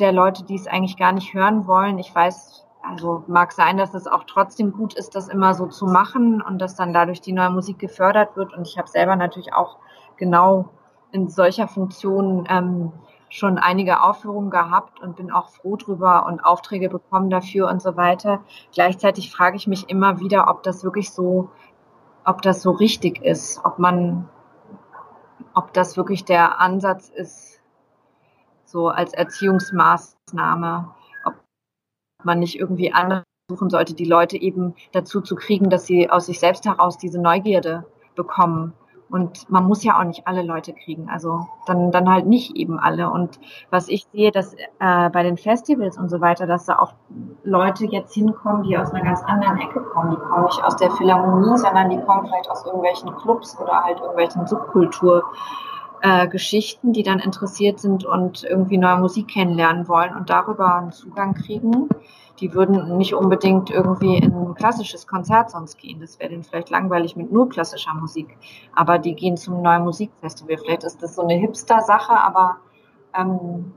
der 0.00 0.12
Leute, 0.12 0.44
die 0.44 0.54
es 0.54 0.66
eigentlich 0.66 0.96
gar 0.96 1.12
nicht 1.12 1.34
hören 1.34 1.66
wollen. 1.66 1.98
Ich 1.98 2.14
weiß, 2.14 2.66
also 2.82 3.24
mag 3.26 3.52
sein, 3.52 3.76
dass 3.76 3.94
es 3.94 4.06
auch 4.06 4.24
trotzdem 4.24 4.72
gut 4.72 4.94
ist, 4.94 5.14
das 5.14 5.28
immer 5.28 5.54
so 5.54 5.66
zu 5.66 5.86
machen 5.86 6.40
und 6.40 6.58
dass 6.58 6.76
dann 6.76 6.92
dadurch 6.92 7.20
die 7.20 7.32
neue 7.32 7.50
Musik 7.50 7.78
gefördert 7.78 8.36
wird. 8.36 8.54
Und 8.54 8.66
ich 8.66 8.78
habe 8.78 8.88
selber 8.88 9.16
natürlich 9.16 9.52
auch 9.52 9.78
genau 10.16 10.70
in 11.12 11.28
solcher 11.28 11.68
Funktion 11.68 12.46
ähm, 12.48 12.92
schon 13.30 13.58
einige 13.58 14.02
Aufführungen 14.02 14.50
gehabt 14.50 15.00
und 15.00 15.16
bin 15.16 15.30
auch 15.30 15.50
froh 15.50 15.76
drüber 15.76 16.26
und 16.26 16.40
Aufträge 16.40 16.88
bekommen 16.88 17.30
dafür 17.30 17.68
und 17.68 17.82
so 17.82 17.96
weiter. 17.96 18.40
Gleichzeitig 18.72 19.30
frage 19.30 19.56
ich 19.56 19.66
mich 19.66 19.90
immer 19.90 20.20
wieder, 20.20 20.48
ob 20.48 20.62
das 20.62 20.84
wirklich 20.84 21.10
so, 21.12 21.50
ob 22.24 22.42
das 22.42 22.62
so 22.62 22.70
richtig 22.70 23.22
ist, 23.22 23.60
ob 23.64 23.78
man, 23.78 24.28
ob 25.54 25.72
das 25.72 25.96
wirklich 25.96 26.24
der 26.24 26.60
Ansatz 26.60 27.08
ist, 27.10 27.57
so 28.68 28.88
als 28.88 29.14
Erziehungsmaßnahme, 29.14 30.90
ob 31.24 31.34
man 32.22 32.38
nicht 32.38 32.58
irgendwie 32.58 32.92
anders 32.92 33.24
suchen 33.50 33.70
sollte, 33.70 33.94
die 33.94 34.04
Leute 34.04 34.36
eben 34.36 34.74
dazu 34.92 35.22
zu 35.22 35.34
kriegen, 35.34 35.70
dass 35.70 35.86
sie 35.86 36.10
aus 36.10 36.26
sich 36.26 36.38
selbst 36.38 36.66
heraus 36.66 36.98
diese 36.98 37.20
Neugierde 37.20 37.86
bekommen. 38.14 38.74
Und 39.08 39.48
man 39.50 39.64
muss 39.64 39.82
ja 39.82 39.98
auch 39.98 40.04
nicht 40.04 40.26
alle 40.26 40.42
Leute 40.42 40.74
kriegen, 40.74 41.08
also 41.08 41.46
dann, 41.64 41.90
dann 41.90 42.12
halt 42.12 42.26
nicht 42.26 42.56
eben 42.56 42.78
alle. 42.78 43.10
Und 43.10 43.40
was 43.70 43.88
ich 43.88 44.06
sehe, 44.12 44.30
dass 44.30 44.52
äh, 44.52 45.08
bei 45.08 45.22
den 45.22 45.38
Festivals 45.38 45.96
und 45.96 46.10
so 46.10 46.20
weiter, 46.20 46.46
dass 46.46 46.66
da 46.66 46.78
auch 46.78 46.92
Leute 47.42 47.86
jetzt 47.86 48.12
hinkommen, 48.12 48.64
die 48.64 48.76
aus 48.76 48.92
einer 48.92 49.02
ganz 49.02 49.22
anderen 49.22 49.56
Ecke 49.60 49.80
kommen. 49.80 50.10
Die 50.10 50.16
kommen 50.18 50.44
nicht 50.44 50.62
aus 50.62 50.76
der 50.76 50.90
Philharmonie, 50.90 51.56
sondern 51.56 51.88
die 51.88 52.00
kommen 52.02 52.26
vielleicht 52.26 52.50
aus 52.50 52.66
irgendwelchen 52.66 53.16
Clubs 53.16 53.58
oder 53.58 53.82
halt 53.82 53.98
irgendwelchen 53.98 54.46
Subkultur 54.46 55.24
äh, 56.02 56.28
Geschichten, 56.28 56.92
die 56.92 57.02
dann 57.02 57.18
interessiert 57.18 57.80
sind 57.80 58.04
und 58.04 58.44
irgendwie 58.44 58.78
neue 58.78 58.98
Musik 58.98 59.28
kennenlernen 59.28 59.88
wollen 59.88 60.14
und 60.14 60.30
darüber 60.30 60.76
einen 60.76 60.92
Zugang 60.92 61.34
kriegen. 61.34 61.88
Die 62.40 62.54
würden 62.54 62.96
nicht 62.96 63.14
unbedingt 63.14 63.70
irgendwie 63.70 64.16
in 64.16 64.32
ein 64.32 64.54
klassisches 64.54 65.06
Konzert 65.06 65.50
sonst 65.50 65.76
gehen. 65.78 66.00
Das 66.00 66.20
wäre 66.20 66.30
denen 66.30 66.44
vielleicht 66.44 66.70
langweilig 66.70 67.16
mit 67.16 67.32
nur 67.32 67.48
klassischer 67.48 67.94
Musik. 67.94 68.38
Aber 68.74 68.98
die 68.98 69.14
gehen 69.14 69.36
zum 69.36 69.60
neuen 69.60 69.82
Musikfestival. 69.82 70.58
Vielleicht 70.58 70.84
ist 70.84 71.02
das 71.02 71.16
so 71.16 71.22
eine 71.22 71.34
Hipster-Sache, 71.34 72.12
aber 72.12 72.58
ähm, 73.14 73.72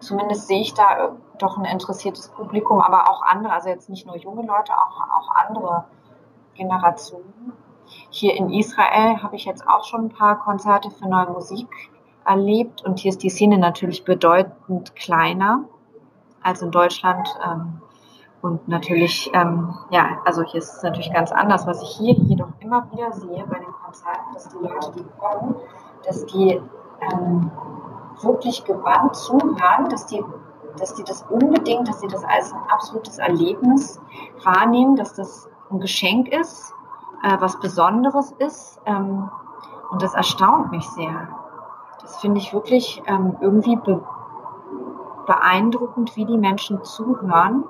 zumindest 0.00 0.48
sehe 0.48 0.60
ich 0.60 0.74
da 0.74 1.16
doch 1.38 1.56
ein 1.56 1.64
interessiertes 1.64 2.28
Publikum, 2.28 2.80
aber 2.80 3.08
auch 3.08 3.22
andere, 3.22 3.52
also 3.52 3.68
jetzt 3.68 3.88
nicht 3.88 4.06
nur 4.06 4.16
junge 4.16 4.42
Leute, 4.42 4.72
auch, 4.72 5.00
auch 5.00 5.34
andere 5.34 5.84
Generationen. 6.54 7.52
Hier 8.10 8.34
in 8.36 8.50
Israel 8.50 9.22
habe 9.22 9.36
ich 9.36 9.44
jetzt 9.44 9.66
auch 9.66 9.84
schon 9.84 10.06
ein 10.06 10.08
paar 10.10 10.38
Konzerte 10.40 10.90
für 10.90 11.08
neue 11.08 11.30
Musik 11.30 11.68
erlebt 12.24 12.84
und 12.84 12.98
hier 12.98 13.10
ist 13.10 13.22
die 13.22 13.30
Szene 13.30 13.58
natürlich 13.58 14.04
bedeutend 14.04 14.94
kleiner. 14.96 15.64
als 16.42 16.62
in 16.62 16.70
Deutschland. 16.70 17.28
Ähm, 17.44 17.80
und 18.40 18.68
natürlich, 18.68 19.30
ähm, 19.34 19.74
ja, 19.90 20.18
also 20.24 20.42
hier 20.42 20.58
ist 20.58 20.76
es 20.76 20.82
natürlich 20.82 21.12
ganz 21.12 21.32
anders. 21.32 21.66
Was 21.66 21.82
ich 21.82 21.88
hier 21.96 22.14
jedoch 22.14 22.48
immer 22.60 22.88
wieder 22.92 23.12
sehe 23.12 23.44
bei 23.46 23.58
den 23.58 23.72
Konzerten, 23.84 24.32
dass 24.32 24.48
die 24.48 24.58
Leute, 24.58 24.92
die 24.96 25.04
kommen, 25.18 25.56
dass 26.04 26.24
die 26.26 26.60
ähm, 27.00 27.50
wirklich 28.22 28.64
gewandt 28.64 29.16
zuhören, 29.16 29.88
dass 29.90 30.06
die, 30.06 30.22
dass 30.78 30.94
die 30.94 31.04
das 31.04 31.22
unbedingt, 31.28 31.88
dass 31.88 32.00
sie 32.00 32.08
das 32.08 32.24
als 32.24 32.52
ein 32.52 32.60
absolutes 32.68 33.18
Erlebnis 33.18 34.00
wahrnehmen, 34.44 34.94
dass 34.96 35.14
das 35.14 35.48
ein 35.70 35.80
Geschenk 35.80 36.28
ist, 36.28 36.72
äh, 37.22 37.36
was 37.40 37.58
Besonderes 37.60 38.32
ist. 38.38 38.80
Ähm, 38.86 39.30
und 39.90 40.02
das 40.02 40.14
erstaunt 40.14 40.70
mich 40.70 40.88
sehr. 40.90 41.28
Das 42.02 42.18
finde 42.18 42.38
ich 42.38 42.52
wirklich 42.52 43.02
ähm, 43.06 43.36
irgendwie 43.40 43.76
be 43.76 44.02
beeindruckend, 45.26 46.16
wie 46.16 46.24
die 46.24 46.38
Menschen 46.38 46.82
zuhören. 46.84 47.64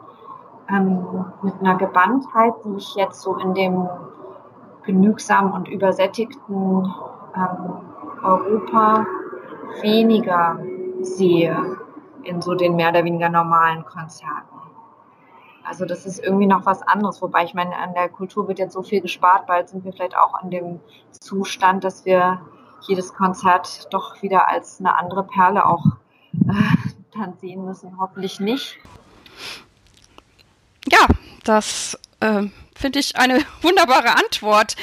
Ähm, 0.68 1.24
mit 1.42 1.54
einer 1.60 1.76
Gewandtheit, 1.76 2.54
die 2.64 2.76
ich 2.76 2.94
jetzt 2.94 3.20
so 3.20 3.36
in 3.36 3.54
dem 3.54 3.88
genügsamen 4.84 5.52
und 5.52 5.68
übersättigten 5.68 6.94
ähm, 7.34 7.80
Europa 8.22 9.06
weniger 9.82 10.58
sehe 11.00 11.78
in 12.22 12.40
so 12.40 12.54
den 12.54 12.76
mehr 12.76 12.90
oder 12.90 13.04
weniger 13.04 13.28
normalen 13.28 13.84
Konzerten. 13.84 14.57
Also 15.68 15.84
das 15.84 16.06
ist 16.06 16.18
irgendwie 16.18 16.46
noch 16.46 16.64
was 16.64 16.80
anderes, 16.80 17.20
wobei 17.20 17.44
ich 17.44 17.52
meine, 17.52 17.76
an 17.76 17.92
der 17.92 18.08
Kultur 18.08 18.48
wird 18.48 18.58
jetzt 18.58 18.72
so 18.72 18.82
viel 18.82 19.02
gespart, 19.02 19.46
bald 19.46 19.68
sind 19.68 19.84
wir 19.84 19.92
vielleicht 19.92 20.16
auch 20.16 20.32
an 20.34 20.50
dem 20.50 20.80
Zustand, 21.10 21.84
dass 21.84 22.06
wir 22.06 22.40
jedes 22.86 23.12
Konzert 23.12 23.92
doch 23.92 24.22
wieder 24.22 24.48
als 24.48 24.80
eine 24.80 24.96
andere 24.96 25.24
Perle 25.24 25.66
auch 25.66 25.84
äh, 26.32 26.88
dann 27.12 27.34
sehen 27.36 27.66
müssen. 27.66 27.98
Hoffentlich 28.00 28.40
nicht. 28.40 28.78
Ja, 30.90 31.06
das 31.44 31.98
äh, 32.20 32.44
finde 32.78 32.98
ich 33.00 33.16
eine 33.16 33.40
wunderbare 33.62 34.16
Antwort. 34.16 34.76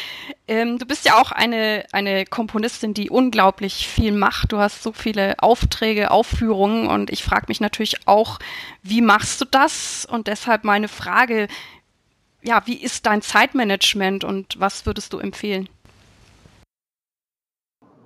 Ähm, 0.48 0.78
du 0.78 0.86
bist 0.86 1.06
ja 1.06 1.20
auch 1.20 1.32
eine, 1.32 1.86
eine 1.92 2.26
Komponistin, 2.26 2.94
die 2.94 3.10
unglaublich 3.10 3.88
viel 3.88 4.12
macht. 4.12 4.52
Du 4.52 4.58
hast 4.58 4.84
so 4.84 4.92
viele 4.92 5.36
Aufträge, 5.40 6.12
Aufführungen 6.12 6.88
und 6.88 7.10
ich 7.10 7.24
frage 7.24 7.46
mich 7.48 7.62
natürlich 7.62 8.08
auch, 8.08 8.40
wie 8.84 9.02
machst 9.02 9.42
du 9.42 9.46
das? 9.46 10.06
Und 10.06 10.28
deshalb 10.28 10.64
meine 10.64 10.88
Frage, 10.88 11.48
ja, 12.44 12.62
wie 12.66 12.76
ist 12.82 13.06
dein 13.06 13.22
Zeitmanagement 13.22 14.24
und 14.24 14.60
was 14.60 14.86
würdest 14.86 15.14
du 15.14 15.18
empfehlen? 15.18 15.68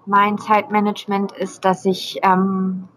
Mein 0.06 0.38
Zeitmanagement 0.38 1.34
ist, 1.34 1.66
dass 1.66 1.86
ich 1.86 2.20
ähm, 2.24 2.88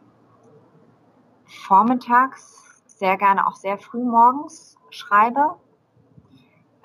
vormittags, 1.47 2.83
sehr 2.87 3.17
gerne 3.17 3.47
auch 3.47 3.57
sehr 3.57 3.77
früh 3.77 4.03
morgens 4.03 4.77
schreibe 4.93 5.57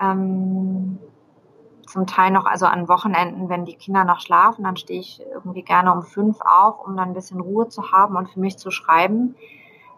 ähm, 0.00 0.98
zum 1.86 2.06
Teil 2.06 2.30
noch, 2.30 2.44
also 2.44 2.66
an 2.66 2.88
Wochenenden, 2.88 3.48
wenn 3.48 3.64
die 3.64 3.76
Kinder 3.76 4.04
noch 4.04 4.20
schlafen, 4.20 4.64
dann 4.64 4.76
stehe 4.76 5.00
ich 5.00 5.22
irgendwie 5.32 5.62
gerne 5.62 5.92
um 5.92 6.02
fünf 6.02 6.38
auf, 6.42 6.86
um 6.86 6.96
dann 6.96 7.08
ein 7.08 7.14
bisschen 7.14 7.40
Ruhe 7.40 7.68
zu 7.68 7.92
haben 7.92 8.16
und 8.16 8.28
für 8.28 8.40
mich 8.40 8.58
zu 8.58 8.70
schreiben. 8.70 9.34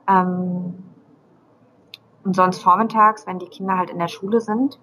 Ähm, 0.09 0.85
und 2.23 2.37
sonst 2.37 2.63
vormittags, 2.63 3.27
wenn 3.27 3.39
die 3.39 3.49
Kinder 3.49 3.77
halt 3.77 3.91
in 3.91 3.99
der 3.99 4.09
Schule 4.09 4.41
sind. 4.41 4.79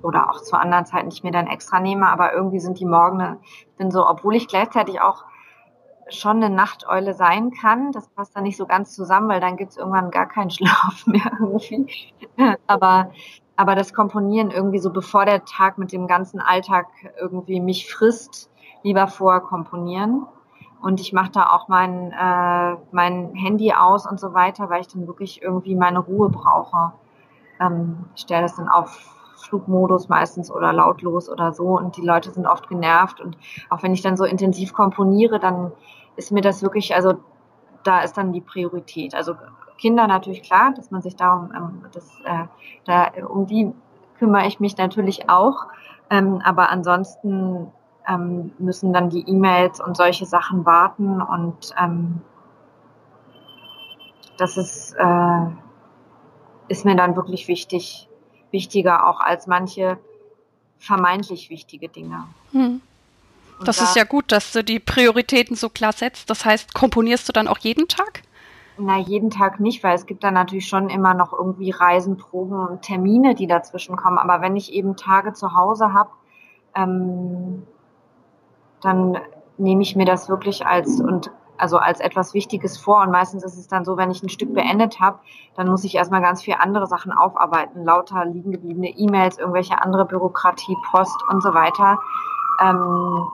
Oder 0.00 0.30
auch 0.30 0.40
zu 0.40 0.56
anderen 0.56 0.86
Zeiten, 0.86 1.10
die 1.10 1.16
ich 1.16 1.24
mir 1.24 1.32
dann 1.32 1.46
extra 1.46 1.80
nehme, 1.80 2.08
aber 2.08 2.32
irgendwie 2.32 2.60
sind 2.60 2.78
die 2.78 2.86
Morgen, 2.86 3.38
ich 3.42 3.76
bin 3.76 3.90
so, 3.90 4.08
obwohl 4.08 4.36
ich 4.36 4.48
gleichzeitig 4.48 5.00
auch 5.00 5.24
schon 6.08 6.42
eine 6.42 6.54
Nachteule 6.54 7.14
sein 7.14 7.50
kann. 7.50 7.92
Das 7.92 8.08
passt 8.08 8.36
dann 8.36 8.44
nicht 8.44 8.56
so 8.56 8.66
ganz 8.66 8.94
zusammen, 8.94 9.28
weil 9.28 9.40
dann 9.40 9.56
gibt's 9.56 9.76
irgendwann 9.76 10.10
gar 10.10 10.26
keinen 10.26 10.50
Schlaf 10.50 11.06
mehr 11.06 11.30
irgendwie. 11.38 11.86
aber, 12.66 13.10
aber 13.56 13.74
das 13.74 13.92
Komponieren 13.92 14.50
irgendwie 14.50 14.78
so, 14.78 14.92
bevor 14.92 15.24
der 15.24 15.44
Tag 15.44 15.78
mit 15.78 15.92
dem 15.92 16.06
ganzen 16.06 16.40
Alltag 16.40 16.86
irgendwie 17.20 17.60
mich 17.60 17.92
frisst, 17.92 18.50
lieber 18.82 19.08
vorher 19.08 19.40
komponieren. 19.40 20.26
Und 20.80 21.00
ich 21.00 21.14
mache 21.14 21.30
da 21.30 21.46
auch 21.48 21.68
mein, 21.68 22.12
äh, 22.12 22.76
mein 22.92 23.34
Handy 23.34 23.72
aus 23.72 24.06
und 24.06 24.20
so 24.20 24.34
weiter, 24.34 24.68
weil 24.68 24.82
ich 24.82 24.88
dann 24.88 25.06
wirklich 25.06 25.40
irgendwie 25.40 25.74
meine 25.74 26.00
Ruhe 26.00 26.28
brauche. 26.28 26.92
Ähm, 27.58 28.04
ich 28.14 28.22
stelle 28.22 28.42
das 28.42 28.56
dann 28.56 28.68
auf 28.68 29.13
Flugmodus 29.44 30.08
meistens 30.08 30.50
oder 30.50 30.72
lautlos 30.72 31.28
oder 31.28 31.52
so. 31.52 31.78
Und 31.78 31.96
die 31.96 32.02
Leute 32.02 32.30
sind 32.30 32.46
oft 32.46 32.68
genervt. 32.68 33.20
Und 33.20 33.36
auch 33.70 33.82
wenn 33.82 33.92
ich 33.92 34.02
dann 34.02 34.16
so 34.16 34.24
intensiv 34.24 34.72
komponiere, 34.72 35.38
dann 35.38 35.72
ist 36.16 36.32
mir 36.32 36.42
das 36.42 36.62
wirklich, 36.62 36.94
also 36.94 37.14
da 37.82 38.00
ist 38.00 38.16
dann 38.16 38.32
die 38.32 38.40
Priorität. 38.40 39.14
Also 39.14 39.34
Kinder 39.78 40.06
natürlich 40.06 40.42
klar, 40.42 40.72
dass 40.74 40.90
man 40.90 41.02
sich 41.02 41.16
darum, 41.16 41.52
ähm, 41.54 41.84
das, 41.92 42.08
äh, 42.24 42.46
da, 42.84 43.10
um 43.28 43.46
die 43.46 43.72
kümmere 44.18 44.46
ich 44.46 44.60
mich 44.60 44.76
natürlich 44.76 45.28
auch, 45.28 45.66
ähm, 46.10 46.40
aber 46.44 46.70
ansonsten 46.70 47.72
ähm, 48.06 48.52
müssen 48.58 48.92
dann 48.92 49.10
die 49.10 49.28
E-Mails 49.28 49.80
und 49.80 49.96
solche 49.96 50.26
Sachen 50.26 50.64
warten. 50.66 51.20
Und 51.20 51.70
ähm, 51.80 52.20
das 54.36 54.56
ist, 54.56 54.94
äh, 54.94 55.46
ist 56.68 56.84
mir 56.84 56.96
dann 56.96 57.16
wirklich 57.16 57.48
wichtig, 57.48 58.08
wichtiger 58.54 59.06
auch 59.06 59.20
als 59.20 59.46
manche 59.46 59.98
vermeintlich 60.78 61.50
wichtige 61.50 61.90
Dinge. 61.90 62.24
Hm. 62.52 62.80
Das 63.64 63.76
da, 63.76 63.84
ist 63.84 63.96
ja 63.96 64.04
gut, 64.04 64.32
dass 64.32 64.52
du 64.52 64.64
die 64.64 64.80
Prioritäten 64.80 65.56
so 65.56 65.68
klar 65.68 65.92
setzt. 65.92 66.30
Das 66.30 66.44
heißt, 66.44 66.72
komponierst 66.72 67.28
du 67.28 67.32
dann 67.32 67.48
auch 67.48 67.58
jeden 67.58 67.88
Tag? 67.88 68.22
Na, 68.78 68.98
jeden 68.98 69.30
Tag 69.30 69.60
nicht, 69.60 69.84
weil 69.84 69.94
es 69.94 70.06
gibt 70.06 70.24
dann 70.24 70.34
natürlich 70.34 70.66
schon 70.66 70.88
immer 70.88 71.14
noch 71.14 71.32
irgendwie 71.32 71.70
Reisen, 71.70 72.16
Proben 72.16 72.58
und 72.58 72.82
Termine, 72.82 73.34
die 73.34 73.46
dazwischen 73.46 73.96
kommen. 73.96 74.18
Aber 74.18 74.40
wenn 74.40 74.56
ich 74.56 74.72
eben 74.72 74.96
Tage 74.96 75.32
zu 75.32 75.54
Hause 75.54 75.92
habe, 75.92 76.10
ähm, 76.74 77.62
dann 78.80 79.18
nehme 79.58 79.82
ich 79.82 79.94
mir 79.94 80.04
das 80.04 80.28
wirklich 80.28 80.66
als 80.66 81.00
und 81.00 81.30
also 81.58 81.78
als 81.78 82.00
etwas 82.00 82.34
Wichtiges 82.34 82.78
vor. 82.78 83.02
Und 83.02 83.10
meistens 83.10 83.44
ist 83.44 83.56
es 83.56 83.68
dann 83.68 83.84
so, 83.84 83.96
wenn 83.96 84.10
ich 84.10 84.22
ein 84.22 84.28
Stück 84.28 84.54
beendet 84.54 85.00
habe, 85.00 85.18
dann 85.56 85.68
muss 85.68 85.84
ich 85.84 85.94
erstmal 85.94 86.20
ganz 86.20 86.42
viel 86.42 86.54
andere 86.58 86.86
Sachen 86.86 87.12
aufarbeiten. 87.12 87.84
Lauter 87.84 88.24
liegen 88.24 88.52
gebliebene 88.52 88.88
E-Mails, 88.88 89.38
irgendwelche 89.38 89.80
andere 89.82 90.04
Bürokratie, 90.04 90.76
Post 90.90 91.22
und 91.28 91.42
so 91.42 91.54
weiter. 91.54 91.98
Ähm, 92.60 93.26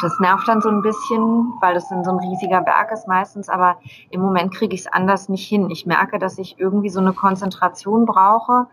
das 0.00 0.18
nervt 0.20 0.48
dann 0.48 0.60
so 0.60 0.68
ein 0.68 0.82
bisschen, 0.82 1.52
weil 1.60 1.74
das 1.74 1.88
dann 1.88 2.04
so 2.04 2.10
ein 2.10 2.18
riesiger 2.18 2.60
Berg 2.62 2.92
ist 2.92 3.06
meistens, 3.06 3.48
aber 3.48 3.76
im 4.10 4.20
Moment 4.20 4.54
kriege 4.54 4.74
ich 4.74 4.82
es 4.82 4.86
anders 4.86 5.28
nicht 5.28 5.46
hin. 5.46 5.70
Ich 5.70 5.86
merke, 5.86 6.18
dass 6.18 6.38
ich 6.38 6.58
irgendwie 6.58 6.88
so 6.88 7.00
eine 7.00 7.12
Konzentration 7.12 8.06
brauche. 8.06 8.66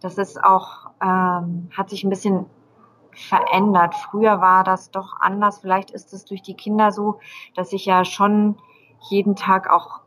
Das 0.00 0.18
ist 0.18 0.42
auch, 0.42 0.90
ähm, 1.00 1.70
hat 1.76 1.90
sich 1.90 2.04
ein 2.04 2.10
bisschen 2.10 2.46
verändert. 3.14 3.94
Früher 3.94 4.40
war 4.40 4.64
das 4.64 4.90
doch 4.90 5.20
anders. 5.20 5.60
Vielleicht 5.60 5.90
ist 5.90 6.12
es 6.12 6.24
durch 6.24 6.42
die 6.42 6.54
Kinder 6.54 6.92
so, 6.92 7.20
dass 7.54 7.72
ich 7.72 7.86
ja 7.86 8.04
schon 8.04 8.56
jeden 9.08 9.36
Tag 9.36 9.70
auch 9.70 10.00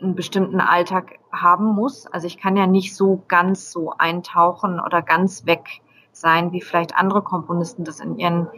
einen 0.00 0.14
bestimmten 0.14 0.60
Alltag 0.60 1.18
haben 1.32 1.66
muss. 1.66 2.06
Also 2.06 2.26
ich 2.26 2.38
kann 2.38 2.56
ja 2.56 2.66
nicht 2.66 2.94
so 2.94 3.22
ganz 3.28 3.72
so 3.72 3.92
eintauchen 3.98 4.80
oder 4.80 5.02
ganz 5.02 5.46
weg 5.46 5.80
sein, 6.12 6.52
wie 6.52 6.60
vielleicht 6.60 6.96
andere 6.96 7.22
Komponisten 7.22 7.84
das 7.84 8.00
in 8.00 8.18
ihren 8.18 8.48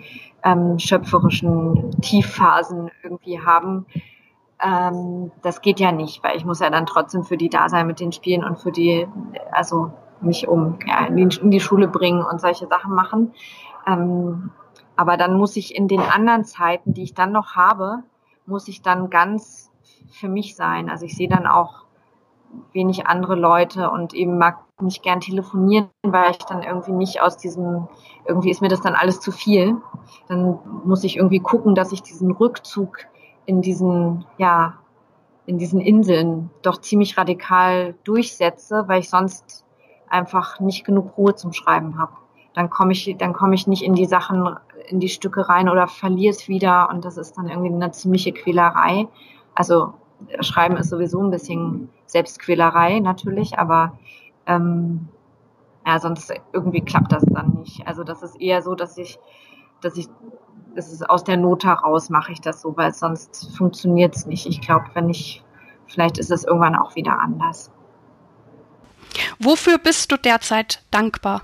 ähm, 0.45 0.79
schöpferischen 0.79 1.91
Tiefphasen 2.01 2.91
irgendwie 3.03 3.41
haben. 3.41 3.87
Ähm, 4.63 5.31
das 5.43 5.61
geht 5.63 5.81
ja 5.81 5.93
nicht, 5.93 6.23
weil 6.23 6.37
ich 6.37 6.45
muss 6.45 6.61
ja 6.61 6.71
dann 6.71 6.87
trotzdem 6.87 7.25
für 7.25 7.37
die 7.37 7.49
da 7.49 7.69
sein 7.69 7.87
mit 7.87 8.01
den 8.01 8.13
Spielen 8.13 8.45
und 8.45 8.59
für 8.59 8.73
die, 8.73 9.07
also 9.53 9.93
mich 10.21 10.49
um 10.49 10.79
ja, 10.87 11.07
in, 11.07 11.51
die, 11.51 11.61
Schule 11.61 11.89
bringen 11.89 12.25
und 12.25 12.41
solche 12.41 12.67
Sachen 12.67 12.95
machen. 12.95 13.33
Ähm, 13.87 14.51
aber 14.97 15.17
dann 15.17 15.35
muss 15.35 15.57
ich 15.57 15.75
in 15.75 15.89
den 15.89 16.01
anderen 16.01 16.45
Zeiten, 16.45 16.93
die 16.93 17.03
ich 17.03 17.15
dann 17.15 17.33
noch 17.33 17.55
habe, 17.57 18.03
muss 18.47 18.69
ich 18.69 18.83
dann 18.83 19.11
ganz 19.11 19.71
für 20.11 20.29
mich 20.29 20.57
sein. 20.57 20.91
Also 20.91 21.07
ich 21.07 21.17
sehe 21.17 21.29
dann 21.29 21.47
auch 21.47 21.85
wenig 22.73 23.07
andere 23.07 23.35
Leute 23.35 23.91
und 23.91 24.13
eben 24.13 24.39
mag 24.39 24.59
nicht 24.81 25.03
gern 25.03 25.21
telefonieren, 25.21 25.89
weil 26.03 26.33
ich 26.33 26.39
dann 26.39 26.63
irgendwie 26.63 26.93
nicht 26.93 27.23
aus 27.23 27.37
diesem, 27.37 27.89
irgendwie 28.27 28.51
ist 28.51 28.61
mir 28.61 28.69
das 28.69 28.81
dann 28.81 28.95
alles 28.95 29.21
zu 29.21 29.31
viel. 29.31 29.77
Dann 30.29 30.59
muss 30.85 31.05
ich 31.05 31.17
irgendwie 31.17 31.41
gucken, 31.41 31.75
dass 31.75 31.93
ich 31.93 32.03
diesen 32.03 32.31
Rückzug 32.31 32.99
in 33.47 33.63
diesen, 33.63 34.25
ja, 34.39 34.75
in 35.47 35.59
diesen 35.59 35.81
Inseln 35.81 36.51
doch 36.63 36.79
ziemlich 36.79 37.17
radikal 37.19 37.95
durchsetze, 38.05 38.85
weil 38.87 39.01
ich 39.01 39.11
sonst 39.11 39.65
einfach 40.11 40.61
nicht 40.61 40.85
genug 40.85 41.17
Ruhe 41.17 41.35
zum 41.35 41.53
Schreiben 41.53 41.99
habe. 41.99 42.13
Dann 42.55 42.69
komme 42.69 42.93
ich, 42.93 43.17
dann 43.19 43.33
komme 43.33 43.55
ich 43.55 43.67
nicht 43.67 43.83
in 43.83 43.95
die 43.95 44.07
Sachen, 44.07 44.57
in 44.89 45.01
die 45.01 45.09
Stücke 45.09 45.49
rein 45.49 45.69
oder 45.69 45.87
verliere 45.87 46.35
es 46.35 46.49
wieder 46.49 46.91
und 46.91 47.05
das 47.05 47.17
ist 47.17 47.39
dann 47.39 47.49
irgendwie 47.49 47.73
eine 47.73 47.93
ziemliche 47.93 48.33
Quälerei. 48.33 49.07
Also 49.55 49.95
Schreiben 50.41 50.77
ist 50.77 50.91
sowieso 50.91 51.23
ein 51.23 51.31
bisschen 51.31 51.89
Selbstquälerei 52.07 52.99
natürlich, 52.99 53.59
aber 53.59 53.99
ähm, 54.47 55.09
ja, 55.87 55.99
sonst 55.99 56.33
irgendwie 56.53 56.81
klappt 56.81 57.13
das 57.13 57.25
dann 57.25 57.55
nicht. 57.61 57.87
Also 57.87 58.05
das 58.05 58.23
ist 58.23 58.41
eher 58.41 58.63
so, 58.63 58.75
dass 58.75 58.99
ich, 58.99 59.19
dass 59.81 59.97
ich 59.97 60.09
es 60.75 60.93
ist 60.93 61.09
aus 61.09 61.25
der 61.25 61.37
Not 61.37 61.65
heraus 61.65 62.11
mache 62.11 62.33
ich 62.33 62.41
das 62.41 62.61
so, 62.61 62.77
weil 62.77 62.93
sonst 62.95 63.57
funktioniert 63.57 64.15
es 64.15 64.27
nicht. 64.27 64.47
Ich 64.47 64.61
glaube, 64.61 64.85
wenn 64.95 65.09
ich, 65.09 65.45
vielleicht 65.87 66.19
ist 66.19 66.31
es 66.31 66.45
irgendwann 66.45 66.77
auch 66.77 66.95
wieder 66.95 67.19
anders. 67.19 67.73
Wofür 69.43 69.79
bist 69.79 70.13
du 70.13 70.19
derzeit 70.19 70.85
dankbar? 70.91 71.41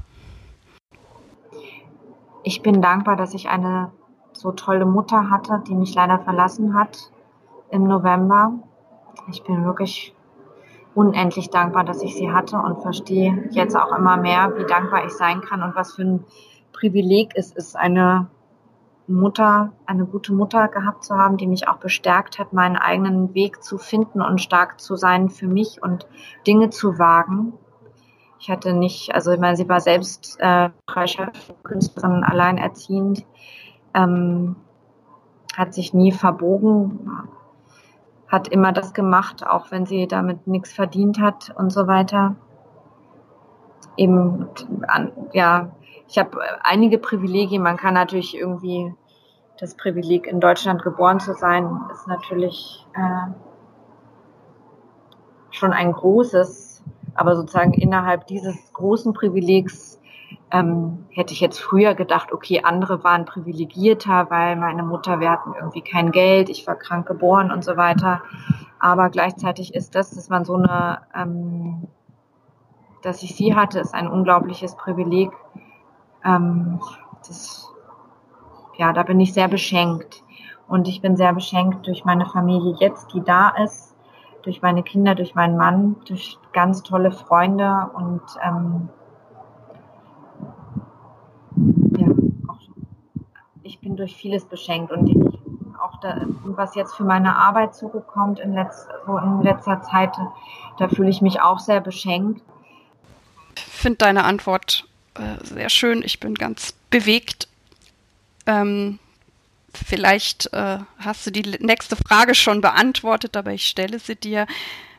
Ich 2.42 2.60
bin 2.60 2.82
dankbar, 2.82 3.16
dass 3.16 3.32
ich 3.32 3.48
eine 3.48 3.90
so 4.34 4.52
tolle 4.52 4.84
Mutter 4.84 5.30
hatte, 5.30 5.62
die 5.66 5.74
mich 5.74 5.94
leider 5.94 6.18
verlassen 6.18 6.74
hat 6.74 7.10
im 7.70 7.84
November. 7.84 8.52
Ich 9.30 9.42
bin 9.44 9.64
wirklich 9.64 10.14
unendlich 10.94 11.48
dankbar, 11.48 11.84
dass 11.84 12.02
ich 12.02 12.14
sie 12.14 12.30
hatte 12.30 12.58
und 12.58 12.82
verstehe 12.82 13.48
jetzt 13.52 13.74
auch 13.74 13.96
immer 13.96 14.18
mehr, 14.18 14.52
wie 14.58 14.66
dankbar 14.66 15.06
ich 15.06 15.12
sein 15.12 15.40
kann 15.40 15.62
und 15.62 15.74
was 15.74 15.94
für 15.94 16.02
ein 16.02 16.24
Privileg 16.74 17.32
es 17.34 17.50
ist, 17.50 17.76
eine 17.76 18.26
Mutter, 19.06 19.72
eine 19.86 20.04
gute 20.04 20.34
Mutter 20.34 20.68
gehabt 20.68 21.02
zu 21.02 21.16
haben, 21.16 21.38
die 21.38 21.46
mich 21.46 21.66
auch 21.66 21.78
bestärkt 21.78 22.38
hat, 22.38 22.52
meinen 22.52 22.76
eigenen 22.76 23.32
Weg 23.32 23.62
zu 23.62 23.78
finden 23.78 24.20
und 24.20 24.42
stark 24.42 24.80
zu 24.80 24.96
sein 24.96 25.30
für 25.30 25.46
mich 25.46 25.82
und 25.82 26.06
Dinge 26.46 26.68
zu 26.68 26.98
wagen. 26.98 27.54
Ich 28.46 28.50
hatte 28.52 28.72
nicht, 28.74 29.12
also 29.12 29.32
ich 29.32 29.40
meine, 29.40 29.56
sie 29.56 29.68
war 29.68 29.80
selbst 29.80 30.36
äh, 30.38 30.70
Künstlerin, 31.64 32.22
alleinerziehend, 32.22 33.26
ähm, 33.92 34.54
hat 35.56 35.74
sich 35.74 35.92
nie 35.92 36.12
verbogen, 36.12 37.10
hat 38.28 38.46
immer 38.46 38.70
das 38.70 38.94
gemacht, 38.94 39.44
auch 39.44 39.72
wenn 39.72 39.84
sie 39.84 40.06
damit 40.06 40.46
nichts 40.46 40.72
verdient 40.72 41.18
hat 41.18 41.52
und 41.58 41.70
so 41.70 41.88
weiter. 41.88 42.36
Eben, 43.96 44.46
ja, 45.32 45.72
ich 46.06 46.16
habe 46.16 46.38
einige 46.62 46.98
Privilegien. 46.98 47.64
Man 47.64 47.76
kann 47.76 47.94
natürlich 47.94 48.38
irgendwie 48.38 48.94
das 49.58 49.74
Privileg, 49.74 50.28
in 50.28 50.38
Deutschland 50.38 50.84
geboren 50.84 51.18
zu 51.18 51.32
sein, 51.32 51.80
ist 51.90 52.06
natürlich 52.06 52.86
äh, 52.94 53.32
schon 55.50 55.72
ein 55.72 55.90
großes, 55.90 56.75
aber 57.16 57.36
sozusagen 57.36 57.72
innerhalb 57.72 58.26
dieses 58.26 58.72
großen 58.72 59.12
Privilegs 59.12 60.00
ähm, 60.50 61.06
hätte 61.10 61.32
ich 61.32 61.40
jetzt 61.40 61.58
früher 61.58 61.94
gedacht, 61.94 62.32
okay, 62.32 62.62
andere 62.62 63.02
waren 63.04 63.24
privilegierter, 63.24 64.30
weil 64.30 64.56
meine 64.56 64.82
Mutter, 64.82 65.20
wir 65.20 65.30
hatten 65.30 65.54
irgendwie 65.54 65.82
kein 65.82 66.12
Geld, 66.12 66.48
ich 66.48 66.66
war 66.66 66.76
krank 66.76 67.06
geboren 67.06 67.50
und 67.50 67.64
so 67.64 67.76
weiter. 67.76 68.22
Aber 68.78 69.10
gleichzeitig 69.10 69.74
ist 69.74 69.94
das, 69.94 70.10
dass 70.10 70.28
man 70.28 70.44
so 70.44 70.54
eine, 70.54 71.00
ähm, 71.14 71.88
dass 73.02 73.22
ich 73.22 73.34
sie 73.34 73.54
hatte, 73.54 73.80
ist 73.80 73.94
ein 73.94 74.08
unglaubliches 74.08 74.76
Privileg. 74.76 75.30
Ähm, 76.24 76.80
das, 77.26 77.72
ja, 78.76 78.92
da 78.92 79.02
bin 79.02 79.20
ich 79.20 79.32
sehr 79.32 79.48
beschenkt. 79.48 80.22
Und 80.68 80.88
ich 80.88 81.00
bin 81.00 81.16
sehr 81.16 81.32
beschenkt 81.32 81.86
durch 81.86 82.04
meine 82.04 82.26
Familie 82.26 82.74
jetzt, 82.80 83.12
die 83.14 83.22
da 83.22 83.50
ist, 83.50 83.85
durch 84.46 84.62
meine 84.62 84.84
Kinder, 84.84 85.16
durch 85.16 85.34
meinen 85.34 85.56
Mann, 85.56 85.96
durch 86.06 86.38
ganz 86.52 86.84
tolle 86.84 87.10
Freunde 87.10 87.90
und 87.94 88.22
ähm, 88.44 88.88
ja, 91.98 92.06
auch, 92.48 92.60
ich 93.64 93.80
bin 93.80 93.96
durch 93.96 94.14
vieles 94.14 94.44
beschenkt 94.44 94.92
und 94.92 95.08
ich, 95.08 95.16
auch 95.82 95.98
da, 96.00 96.22
was 96.44 96.76
jetzt 96.76 96.94
für 96.94 97.02
meine 97.02 97.36
Arbeit 97.36 97.74
zugekommt 97.74 98.38
in, 98.38 98.54
letz, 98.54 98.86
so 99.04 99.18
in 99.18 99.42
letzter 99.42 99.82
Zeit, 99.82 100.16
da 100.78 100.88
fühle 100.88 101.10
ich 101.10 101.20
mich 101.20 101.40
auch 101.40 101.58
sehr 101.58 101.80
beschenkt. 101.80 102.40
Ich 103.56 103.64
finde 103.64 103.98
deine 103.98 104.24
Antwort 104.24 104.88
äh, 105.14 105.44
sehr 105.44 105.70
schön. 105.70 106.02
Ich 106.02 106.20
bin 106.20 106.34
ganz 106.34 106.72
bewegt. 106.90 107.48
Ähm, 108.46 109.00
vielleicht 109.76 110.52
äh, 110.52 110.78
hast 110.98 111.26
du 111.26 111.30
die 111.30 111.58
nächste 111.60 111.96
Frage 111.96 112.34
schon 112.34 112.60
beantwortet, 112.60 113.36
aber 113.36 113.52
ich 113.52 113.66
stelle 113.66 113.98
sie 113.98 114.16
dir. 114.16 114.46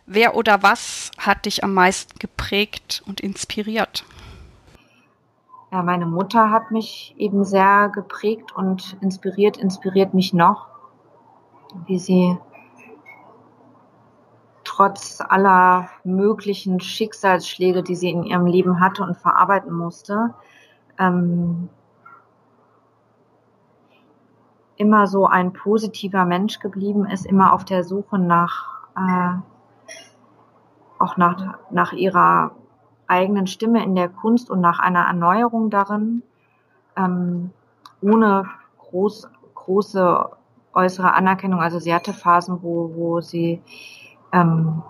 Wer 0.05 0.35
oder 0.35 0.63
was 0.63 1.11
hat 1.17 1.45
dich 1.45 1.63
am 1.63 1.73
meisten 1.73 2.17
geprägt 2.17 3.03
und 3.05 3.19
inspiriert? 3.19 4.05
Ja, 5.71 5.83
meine 5.83 6.05
Mutter 6.05 6.49
hat 6.49 6.71
mich 6.71 7.13
eben 7.17 7.43
sehr 7.43 7.89
geprägt 7.93 8.55
und 8.55 8.95
inspiriert, 9.01 9.57
inspiriert 9.57 10.13
mich 10.13 10.33
noch, 10.33 10.67
wie 11.87 11.99
sie 11.99 12.37
trotz 14.63 15.21
aller 15.21 15.89
möglichen 16.03 16.79
Schicksalsschläge, 16.79 17.83
die 17.83 17.95
sie 17.95 18.11
in 18.11 18.23
ihrem 18.23 18.45
Leben 18.45 18.79
hatte 18.79 19.03
und 19.03 19.17
verarbeiten 19.17 19.73
musste, 19.73 20.35
ähm, 20.99 21.69
immer 24.77 25.07
so 25.07 25.25
ein 25.25 25.53
positiver 25.53 26.25
Mensch 26.25 26.59
geblieben 26.59 27.05
ist, 27.05 27.25
immer 27.25 27.53
auf 27.53 27.65
der 27.65 27.83
Suche 27.83 28.19
nach, 28.19 28.87
äh, 28.95 29.33
auch 30.99 31.17
nach, 31.17 31.57
nach 31.71 31.93
ihrer 31.93 32.51
eigenen 33.07 33.47
Stimme 33.47 33.83
in 33.83 33.95
der 33.95 34.09
Kunst 34.09 34.49
und 34.49 34.61
nach 34.61 34.79
einer 34.79 35.05
Erneuerung 35.05 35.69
darin, 35.69 36.23
ähm, 36.95 37.51
ohne 38.01 38.45
groß, 38.77 39.29
große 39.55 40.29
äußere 40.73 41.13
Anerkennung. 41.13 41.59
Also 41.59 41.79
sie 41.79 41.93
hatte 41.93 42.13
Phasen, 42.13 42.61
wo, 42.61 42.91
wo 42.95 43.21
sie 43.21 43.61
ähm, 44.31 44.83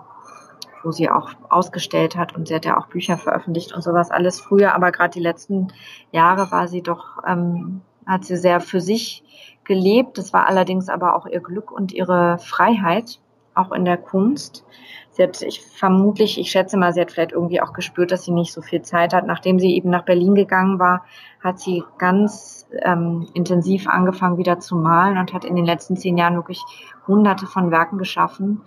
wo 0.82 0.92
sie 0.92 1.10
auch 1.10 1.30
ausgestellt 1.48 2.16
hat 2.16 2.34
und 2.34 2.48
sie 2.48 2.54
hat 2.54 2.64
ja 2.64 2.78
auch 2.78 2.86
Bücher 2.86 3.18
veröffentlicht 3.18 3.72
und 3.72 3.82
sowas 3.82 4.10
alles 4.10 4.40
früher, 4.40 4.74
aber 4.74 4.92
gerade 4.92 5.10
die 5.10 5.20
letzten 5.20 5.68
Jahre 6.12 6.50
war 6.50 6.68
sie 6.68 6.82
doch, 6.82 7.18
ähm, 7.26 7.80
hat 8.06 8.24
sie 8.24 8.36
sehr 8.36 8.60
für 8.60 8.80
sich 8.80 9.24
gelebt. 9.68 10.18
Das 10.18 10.32
war 10.32 10.48
allerdings 10.48 10.88
aber 10.88 11.14
auch 11.14 11.26
ihr 11.26 11.40
Glück 11.40 11.70
und 11.70 11.92
ihre 11.92 12.38
Freiheit, 12.38 13.20
auch 13.54 13.70
in 13.70 13.84
der 13.84 13.96
Kunst. 13.96 14.64
Sie 15.10 15.22
hat, 15.22 15.42
ich 15.42 15.60
vermutlich, 15.60 16.38
ich 16.38 16.50
schätze 16.50 16.76
mal, 16.76 16.92
sie 16.92 17.00
hat 17.00 17.12
vielleicht 17.12 17.32
irgendwie 17.32 17.60
auch 17.60 17.72
gespürt, 17.72 18.10
dass 18.10 18.24
sie 18.24 18.32
nicht 18.32 18.52
so 18.52 18.62
viel 18.62 18.82
Zeit 18.82 19.12
hat. 19.12 19.26
Nachdem 19.26 19.60
sie 19.60 19.76
eben 19.76 19.90
nach 19.90 20.04
Berlin 20.04 20.34
gegangen 20.34 20.80
war, 20.80 21.04
hat 21.42 21.60
sie 21.60 21.84
ganz 21.98 22.66
ähm, 22.82 23.28
intensiv 23.34 23.86
angefangen 23.88 24.38
wieder 24.38 24.58
zu 24.58 24.74
malen 24.74 25.18
und 25.18 25.32
hat 25.32 25.44
in 25.44 25.54
den 25.54 25.64
letzten 25.64 25.96
zehn 25.96 26.18
Jahren 26.18 26.34
wirklich 26.34 26.60
hunderte 27.06 27.46
von 27.46 27.70
Werken 27.70 27.98
geschaffen 27.98 28.62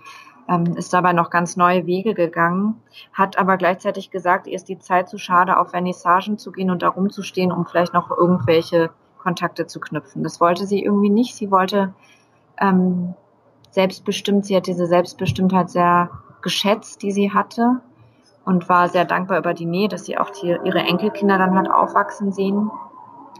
ähm, 0.52 0.76
ist 0.76 0.94
dabei 0.94 1.14
noch 1.14 1.30
ganz 1.30 1.56
neue 1.56 1.86
Wege 1.86 2.14
gegangen, 2.14 2.82
hat 3.14 3.38
aber 3.38 3.58
gleichzeitig 3.58 4.12
gesagt, 4.12 4.48
ihr 4.48 4.56
ist 4.56 4.70
die 4.70 4.80
Zeit 4.80 5.10
zu 5.10 5.18
schade, 5.18 5.58
auf 5.58 5.70
Vernissagen 5.70 6.38
zu 6.38 6.52
gehen 6.52 6.72
und 6.72 6.82
da 6.82 6.90
rumzustehen, 6.90 7.52
um 7.52 7.66
vielleicht 7.66 7.94
noch 7.94 8.10
irgendwelche 8.12 8.90
Kontakte 9.22 9.68
zu 9.68 9.80
knüpfen. 9.80 10.24
Das 10.24 10.42
wollte 10.42 10.66
sie 10.66 10.84
irgendwie 10.84 11.10
nicht. 11.10 11.36
Sie 11.36 11.52
wollte 11.52 11.94
ähm, 12.60 13.14
selbstbestimmt, 13.72 14.46
sie 14.46 14.56
hat 14.56 14.68
diese 14.68 14.88
Selbstbestimmtheit 14.88 15.70
sehr 15.70 16.10
geschätzt, 16.42 17.02
die 17.02 17.12
sie 17.12 17.32
hatte 17.32 17.82
und 18.46 18.68
war 18.68 18.90
sehr 18.90 19.06
dankbar 19.06 19.40
über 19.40 19.54
die 19.54 19.66
Nähe, 19.66 19.88
dass 19.88 20.06
sie 20.06 20.18
auch 20.18 20.30
die, 20.30 20.58
ihre 20.64 20.80
Enkelkinder 20.80 21.38
dann 21.38 21.56
hat 21.56 21.70
aufwachsen 21.70 22.32
sehen 22.32 22.72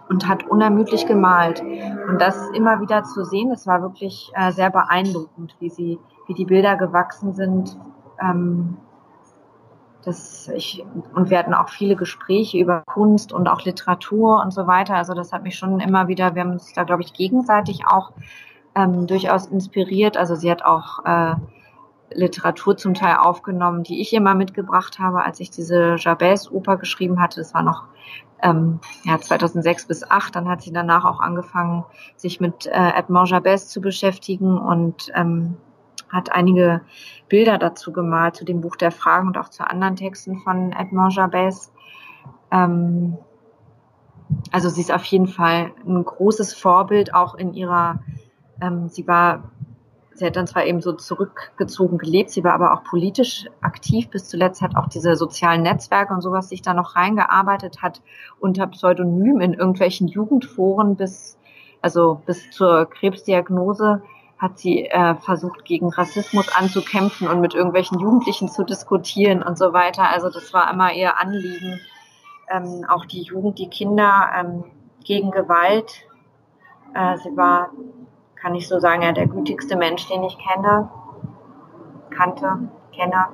und 0.10 0.28
hat 0.28 0.46
unermüdlich 0.48 1.08
gemalt. 1.08 1.62
Und 1.62 2.20
das 2.20 2.50
immer 2.50 2.82
wieder 2.82 3.04
zu 3.04 3.24
sehen, 3.24 3.50
das 3.50 3.66
war 3.66 3.82
wirklich 3.82 4.32
äh, 4.36 4.52
sehr 4.52 4.70
beeindruckend, 4.70 5.56
wie 5.60 5.70
sie 5.70 6.00
wie 6.28 6.34
die 6.34 6.46
Bilder 6.46 6.78
gewachsen 6.78 7.34
sind. 7.34 7.78
Ähm, 8.22 8.78
das 10.04 10.50
ich, 10.50 10.84
und 11.14 11.30
wir 11.30 11.38
hatten 11.38 11.54
auch 11.54 11.70
viele 11.70 11.96
Gespräche 11.96 12.58
über 12.58 12.84
Kunst 12.86 13.34
und 13.34 13.48
auch 13.48 13.64
Literatur 13.64 14.42
und 14.44 14.52
so 14.52 14.68
weiter. 14.68 14.96
Also 14.96 15.14
das 15.14 15.32
hat 15.32 15.44
mich 15.44 15.58
schon 15.58 15.80
immer 15.80 16.08
wieder, 16.08 16.36
wir 16.36 16.42
haben 16.42 16.52
uns 16.52 16.74
da, 16.74 16.84
glaube 16.84 17.04
ich, 17.04 17.14
gegenseitig 17.14 17.88
auch 17.88 18.12
ähm, 18.76 19.08
durchaus 19.08 19.48
inspiriert. 19.48 20.18
Also 20.18 20.36
sie 20.36 20.50
hat 20.50 20.64
auch 20.64 21.06
äh, 21.06 21.36
Literatur 22.14 22.78
zum 22.78 22.94
Teil 22.94 23.18
aufgenommen, 23.18 23.84
die 23.84 24.02
ich 24.02 24.14
immer 24.14 24.36
mitgebracht 24.36 25.00
habe, 25.00 25.24
als 25.24 25.40
ich 25.40 25.50
diese 25.50 25.96
Jabez-Oper 25.98 26.78
geschrieben 26.78 27.22
hatte. 27.22 27.40
Das 27.40 27.54
war 27.54 27.64
noch 27.64 27.84
ähm, 28.42 28.80
ja, 29.04 29.20
2006 29.20 29.88
bis 29.88 30.00
2008. 30.00 30.36
Dann 30.36 30.50
hat 30.50 30.62
sie 30.62 30.74
danach 30.74 31.06
auch 31.06 31.20
angefangen, 31.20 31.86
sich 32.16 32.40
mit 32.40 32.66
äh, 32.66 32.92
Edmond 32.96 33.30
Jabez 33.30 33.68
zu 33.68 33.82
beschäftigen 33.82 34.58
und 34.58 35.12
ähm, 35.16 35.58
hat 36.12 36.32
einige 36.32 36.82
Bilder 37.30 37.58
dazu 37.58 37.92
gemalt, 37.92 38.36
zu 38.36 38.46
dem 38.46 38.62
Buch 38.62 38.76
der 38.76 38.92
Fragen 38.92 39.28
und 39.28 39.38
auch 39.38 39.50
zu 39.50 39.68
anderen 39.68 39.96
Texten 39.96 40.38
von 40.40 40.72
Edmond 40.74 41.16
Jabez. 41.16 41.72
Ähm, 42.52 43.18
also 44.52 44.70
sie 44.70 44.82
ist 44.82 44.94
auf 44.94 45.04
jeden 45.06 45.28
Fall 45.28 45.72
ein 45.86 46.04
großes 46.04 46.54
Vorbild, 46.54 47.14
auch 47.14 47.36
in 47.36 47.54
ihrer, 47.54 48.00
ähm, 48.62 48.90
sie 48.90 49.08
war, 49.08 49.52
sie 50.14 50.26
hat 50.26 50.36
dann 50.36 50.48
zwar 50.48 50.66
eben 50.66 50.82
so 50.82 50.94
zurückgezogen 50.94 51.98
gelebt, 51.98 52.30
sie 52.30 52.44
war 52.44 52.54
aber 52.54 52.74
auch 52.74 52.84
politisch 52.84 53.46
aktiv 53.62 54.10
bis 54.10 54.28
zuletzt, 54.28 54.62
hat 54.62 54.76
auch 54.76 54.88
diese 54.88 55.16
sozialen 55.16 55.64
Netzwerke 55.64 56.14
und 56.14 56.22
sowas 56.22 56.50
sich 56.50 56.62
da 56.62 56.74
noch 56.74 56.96
reingearbeitet, 56.96 57.82
hat 57.82 58.02
unter 58.40 58.68
Pseudonym 58.68 59.42
in 59.42 59.54
irgendwelchen 59.54 60.08
Jugendforen 60.08 60.96
bis, 60.96 61.38
also 61.82 62.22
bis 62.26 62.52
zur 62.52 62.86
Krebsdiagnose 62.86 64.02
hat 64.42 64.58
sie 64.58 64.86
äh, 64.88 65.14
versucht, 65.16 65.66
gegen 65.66 65.90
Rassismus 65.90 66.50
anzukämpfen 66.50 67.28
und 67.28 67.42
mit 67.42 67.54
irgendwelchen 67.54 68.00
Jugendlichen 68.00 68.50
zu 68.50 68.64
diskutieren 68.64 69.44
und 69.44 69.56
so 69.56 69.72
weiter. 69.72 70.10
Also 70.10 70.32
das 70.32 70.52
war 70.52 70.72
immer 70.72 70.92
ihr 70.92 71.20
Anliegen, 71.20 71.80
ähm, 72.50 72.84
auch 72.90 73.06
die 73.06 73.22
Jugend, 73.22 73.60
die 73.60 73.70
Kinder 73.70 74.32
ähm, 74.36 74.64
gegen 75.06 75.32
Gewalt 75.32 76.08
Äh, 76.94 77.18
sie 77.20 77.38
war, 77.38 77.70
kann 78.36 78.56
ich 78.56 78.68
so 78.68 78.80
sagen, 78.80 79.04
ja, 79.04 79.14
der 79.14 79.28
gütigste 79.28 79.78
Mensch, 79.78 80.08
den 80.10 80.24
ich 80.24 80.38
kenne, 80.38 80.90
kannte, 82.10 82.70
kenne. 82.94 83.28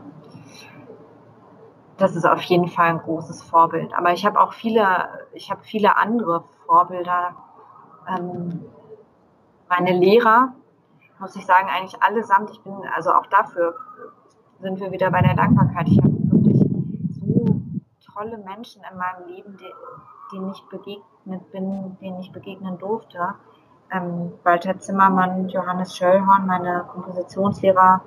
Das 1.98 2.16
ist 2.16 2.26
auf 2.26 2.42
jeden 2.44 2.68
Fall 2.68 2.90
ein 2.90 3.00
großes 3.00 3.42
Vorbild. 3.42 3.94
Aber 3.96 4.12
ich 4.14 4.26
habe 4.26 4.40
auch 4.40 4.54
viele, 4.54 5.10
ich 5.34 5.50
habe 5.50 5.64
viele 5.64 5.98
andere 5.98 6.44
Vorbilder. 6.68 7.36
Ähm, 8.08 8.66
meine 9.70 9.94
Lehrer, 9.94 10.54
muss 11.20 11.36
ich 11.36 11.46
sagen, 11.46 11.68
eigentlich 11.70 12.02
allesamt, 12.02 12.52
ich 12.52 12.62
bin, 12.62 12.74
also 12.96 13.12
auch 13.12 13.26
dafür 13.28 13.76
sind 14.60 14.80
wir 14.80 14.92
wieder 14.92 15.12
bei 15.12 15.22
der 15.22 15.36
Dankbarkeit. 15.36 15.88
Ich 15.88 15.98
habe 16.00 16.14
wirklich 16.32 16.60
so 17.20 17.62
tolle 18.14 18.38
Menschen 18.38 18.84
in 18.90 18.98
meinem 18.98 19.28
Leben, 19.28 19.58
die, 19.58 20.36
denen 20.36 20.52
ich 20.52 20.64
begegnet 20.70 21.52
bin, 21.52 21.98
denen 22.02 22.20
ich 22.20 22.32
begegnen 22.32 22.78
durfte. 22.78 23.36
Ähm, 23.92 24.34
Walter 24.44 24.78
Zimmermann, 24.80 25.48
Johannes 25.50 25.96
Schöllhorn, 25.96 26.46
meine 26.46 26.86
Kompositionslehrer, 26.92 28.02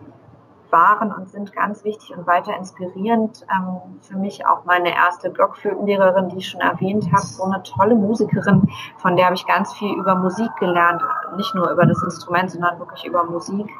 waren 0.72 1.12
und 1.12 1.30
sind 1.30 1.52
ganz 1.52 1.84
wichtig 1.84 2.16
und 2.16 2.26
weiter 2.26 2.56
inspirierend. 2.56 3.44
Ähm, 3.52 4.00
für 4.02 4.18
mich 4.18 4.46
auch 4.46 4.64
meine 4.64 4.94
erste 4.94 5.30
Blockflötenlehrerin, 5.30 6.28
die 6.28 6.38
ich 6.38 6.48
schon 6.48 6.60
erwähnt 6.60 7.12
habe, 7.12 7.26
so 7.26 7.44
eine 7.44 7.62
tolle 7.62 7.94
Musikerin, 7.94 8.68
von 8.98 9.16
der 9.16 9.26
habe 9.26 9.34
ich 9.34 9.46
ganz 9.46 9.72
viel 9.72 9.92
über 9.96 10.14
Musik 10.14 10.50
gelernt, 10.58 11.02
nicht 11.36 11.54
nur 11.54 11.70
über 11.70 11.86
das 11.86 12.02
Instrument, 12.02 12.50
sondern 12.50 12.78
wirklich 12.78 13.04
über 13.04 13.24
Musik. 13.24 13.70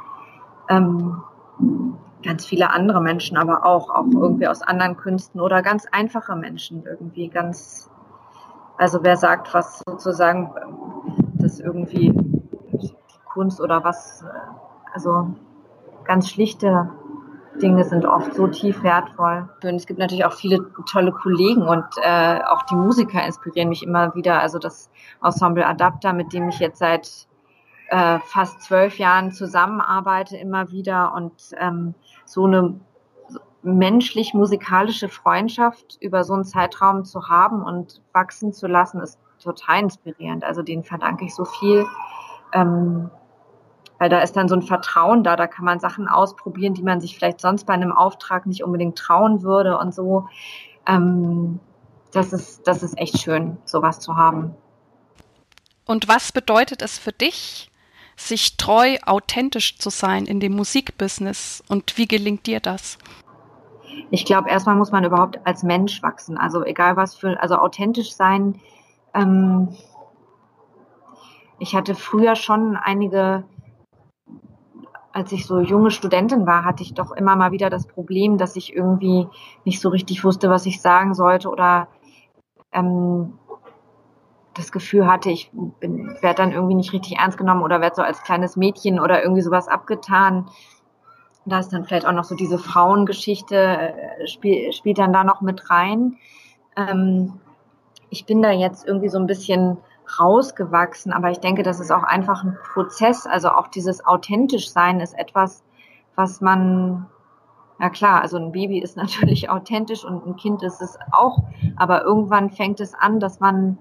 Ähm, 0.68 1.22
ganz 2.22 2.46
viele 2.46 2.70
andere 2.70 3.00
Menschen, 3.00 3.36
aber 3.36 3.64
auch, 3.64 3.90
auch 3.90 4.06
irgendwie 4.12 4.46
aus 4.46 4.62
anderen 4.62 4.96
Künsten 4.96 5.40
oder 5.40 5.62
ganz 5.62 5.86
einfache 5.90 6.36
Menschen 6.36 6.84
irgendwie 6.84 7.28
ganz, 7.28 7.90
also 8.76 9.02
wer 9.02 9.16
sagt, 9.16 9.52
was 9.54 9.82
sozusagen 9.86 10.52
das 11.34 11.60
irgendwie 11.60 12.12
die 12.72 12.94
Kunst 13.32 13.60
oder 13.60 13.84
was, 13.84 14.24
also 14.92 15.28
ganz 16.10 16.28
schlichte 16.28 16.90
Dinge 17.62 17.84
sind 17.84 18.04
oft 18.04 18.34
so 18.34 18.48
tief 18.48 18.82
wertvoll. 18.82 19.48
Und 19.62 19.76
es 19.76 19.86
gibt 19.86 20.00
natürlich 20.00 20.24
auch 20.24 20.32
viele 20.32 20.58
tolle 20.90 21.12
Kollegen 21.12 21.62
und 21.68 21.84
äh, 22.02 22.40
auch 22.48 22.62
die 22.64 22.74
Musiker 22.74 23.24
inspirieren 23.24 23.68
mich 23.68 23.84
immer 23.84 24.12
wieder. 24.16 24.40
Also 24.40 24.58
das 24.58 24.90
Ensemble 25.22 25.64
Adapter, 25.64 26.12
mit 26.12 26.32
dem 26.32 26.48
ich 26.48 26.58
jetzt 26.58 26.80
seit 26.80 27.28
äh, 27.90 28.18
fast 28.24 28.60
zwölf 28.62 28.98
Jahren 28.98 29.30
zusammenarbeite, 29.30 30.36
immer 30.36 30.72
wieder 30.72 31.14
und 31.14 31.32
ähm, 31.60 31.94
so 32.24 32.44
eine 32.44 32.80
menschlich-musikalische 33.62 35.08
Freundschaft 35.08 35.96
über 36.00 36.24
so 36.24 36.34
einen 36.34 36.44
Zeitraum 36.44 37.04
zu 37.04 37.28
haben 37.28 37.62
und 37.62 38.02
wachsen 38.12 38.52
zu 38.52 38.66
lassen, 38.66 39.00
ist 39.00 39.20
total 39.40 39.78
inspirierend. 39.84 40.42
Also 40.42 40.62
denen 40.62 40.82
verdanke 40.82 41.26
ich 41.26 41.36
so 41.36 41.44
viel. 41.44 41.86
Ähm, 42.52 43.10
weil 44.00 44.08
da 44.08 44.20
ist 44.20 44.34
dann 44.34 44.48
so 44.48 44.54
ein 44.54 44.62
Vertrauen 44.62 45.22
da, 45.22 45.36
da 45.36 45.46
kann 45.46 45.66
man 45.66 45.78
Sachen 45.78 46.08
ausprobieren, 46.08 46.72
die 46.72 46.82
man 46.82 47.02
sich 47.02 47.14
vielleicht 47.14 47.38
sonst 47.38 47.64
bei 47.64 47.74
einem 47.74 47.92
Auftrag 47.92 48.46
nicht 48.46 48.64
unbedingt 48.64 48.96
trauen 48.96 49.42
würde 49.42 49.76
und 49.76 49.94
so. 49.94 50.26
Ähm, 50.86 51.60
das 52.10 52.32
ist, 52.32 52.66
das 52.66 52.82
ist 52.82 52.98
echt 52.98 53.20
schön, 53.20 53.58
sowas 53.66 54.00
zu 54.00 54.16
haben. 54.16 54.54
Und 55.84 56.08
was 56.08 56.32
bedeutet 56.32 56.80
es 56.80 56.98
für 56.98 57.12
dich, 57.12 57.70
sich 58.16 58.56
treu, 58.56 58.96
authentisch 59.04 59.76
zu 59.76 59.90
sein 59.90 60.24
in 60.24 60.40
dem 60.40 60.56
Musikbusiness? 60.56 61.62
Und 61.68 61.98
wie 61.98 62.08
gelingt 62.08 62.46
dir 62.46 62.60
das? 62.60 62.96
Ich 64.10 64.24
glaube, 64.24 64.48
erstmal 64.48 64.76
muss 64.76 64.92
man 64.92 65.04
überhaupt 65.04 65.46
als 65.46 65.62
Mensch 65.62 66.02
wachsen. 66.02 66.38
Also 66.38 66.64
egal 66.64 66.96
was 66.96 67.14
für, 67.14 67.38
also 67.42 67.56
authentisch 67.56 68.14
sein. 68.14 68.62
Ähm, 69.12 69.76
ich 71.58 71.74
hatte 71.74 71.94
früher 71.94 72.34
schon 72.34 72.78
einige 72.78 73.44
als 75.12 75.32
ich 75.32 75.46
so 75.46 75.60
junge 75.60 75.90
Studentin 75.90 76.46
war, 76.46 76.64
hatte 76.64 76.82
ich 76.82 76.94
doch 76.94 77.12
immer 77.12 77.36
mal 77.36 77.52
wieder 77.52 77.70
das 77.70 77.86
Problem, 77.86 78.38
dass 78.38 78.56
ich 78.56 78.74
irgendwie 78.74 79.26
nicht 79.64 79.80
so 79.80 79.88
richtig 79.88 80.24
wusste, 80.24 80.50
was 80.50 80.66
ich 80.66 80.80
sagen 80.80 81.14
sollte 81.14 81.48
oder 81.48 81.88
ähm, 82.72 83.34
das 84.54 84.72
Gefühl 84.72 85.06
hatte, 85.06 85.30
ich 85.30 85.50
werde 85.80 86.36
dann 86.36 86.52
irgendwie 86.52 86.74
nicht 86.74 86.92
richtig 86.92 87.18
ernst 87.18 87.38
genommen 87.38 87.62
oder 87.62 87.80
werde 87.80 87.96
so 87.96 88.02
als 88.02 88.22
kleines 88.22 88.56
Mädchen 88.56 89.00
oder 89.00 89.22
irgendwie 89.22 89.42
sowas 89.42 89.68
abgetan. 89.68 90.48
Da 91.46 91.58
ist 91.58 91.72
dann 91.72 91.84
vielleicht 91.84 92.06
auch 92.06 92.12
noch 92.12 92.24
so 92.24 92.34
diese 92.34 92.58
Frauengeschichte, 92.58 93.56
äh, 93.56 94.26
spiel, 94.26 94.72
spielt 94.72 94.98
dann 94.98 95.12
da 95.12 95.24
noch 95.24 95.40
mit 95.40 95.70
rein. 95.70 96.18
Ähm, 96.76 97.40
ich 98.10 98.26
bin 98.26 98.42
da 98.42 98.50
jetzt 98.50 98.86
irgendwie 98.86 99.08
so 99.08 99.18
ein 99.18 99.26
bisschen 99.26 99.78
rausgewachsen. 100.18 101.12
Aber 101.12 101.30
ich 101.30 101.40
denke, 101.40 101.62
das 101.62 101.80
ist 101.80 101.90
auch 101.90 102.02
einfach 102.02 102.42
ein 102.44 102.56
Prozess. 102.72 103.26
Also 103.26 103.50
auch 103.50 103.68
dieses 103.68 104.04
authentisch 104.04 104.70
sein 104.70 105.00
ist 105.00 105.18
etwas, 105.18 105.62
was 106.16 106.40
man, 106.40 107.06
ja 107.78 107.90
klar, 107.90 108.22
also 108.22 108.36
ein 108.36 108.52
Baby 108.52 108.80
ist 108.80 108.96
natürlich 108.98 109.50
authentisch 109.50 110.04
und 110.04 110.26
ein 110.26 110.36
Kind 110.36 110.62
ist 110.62 110.80
es 110.80 110.98
auch. 111.12 111.38
Aber 111.76 112.02
irgendwann 112.02 112.50
fängt 112.50 112.80
es 112.80 112.94
an, 112.94 113.20
dass 113.20 113.40
man 113.40 113.78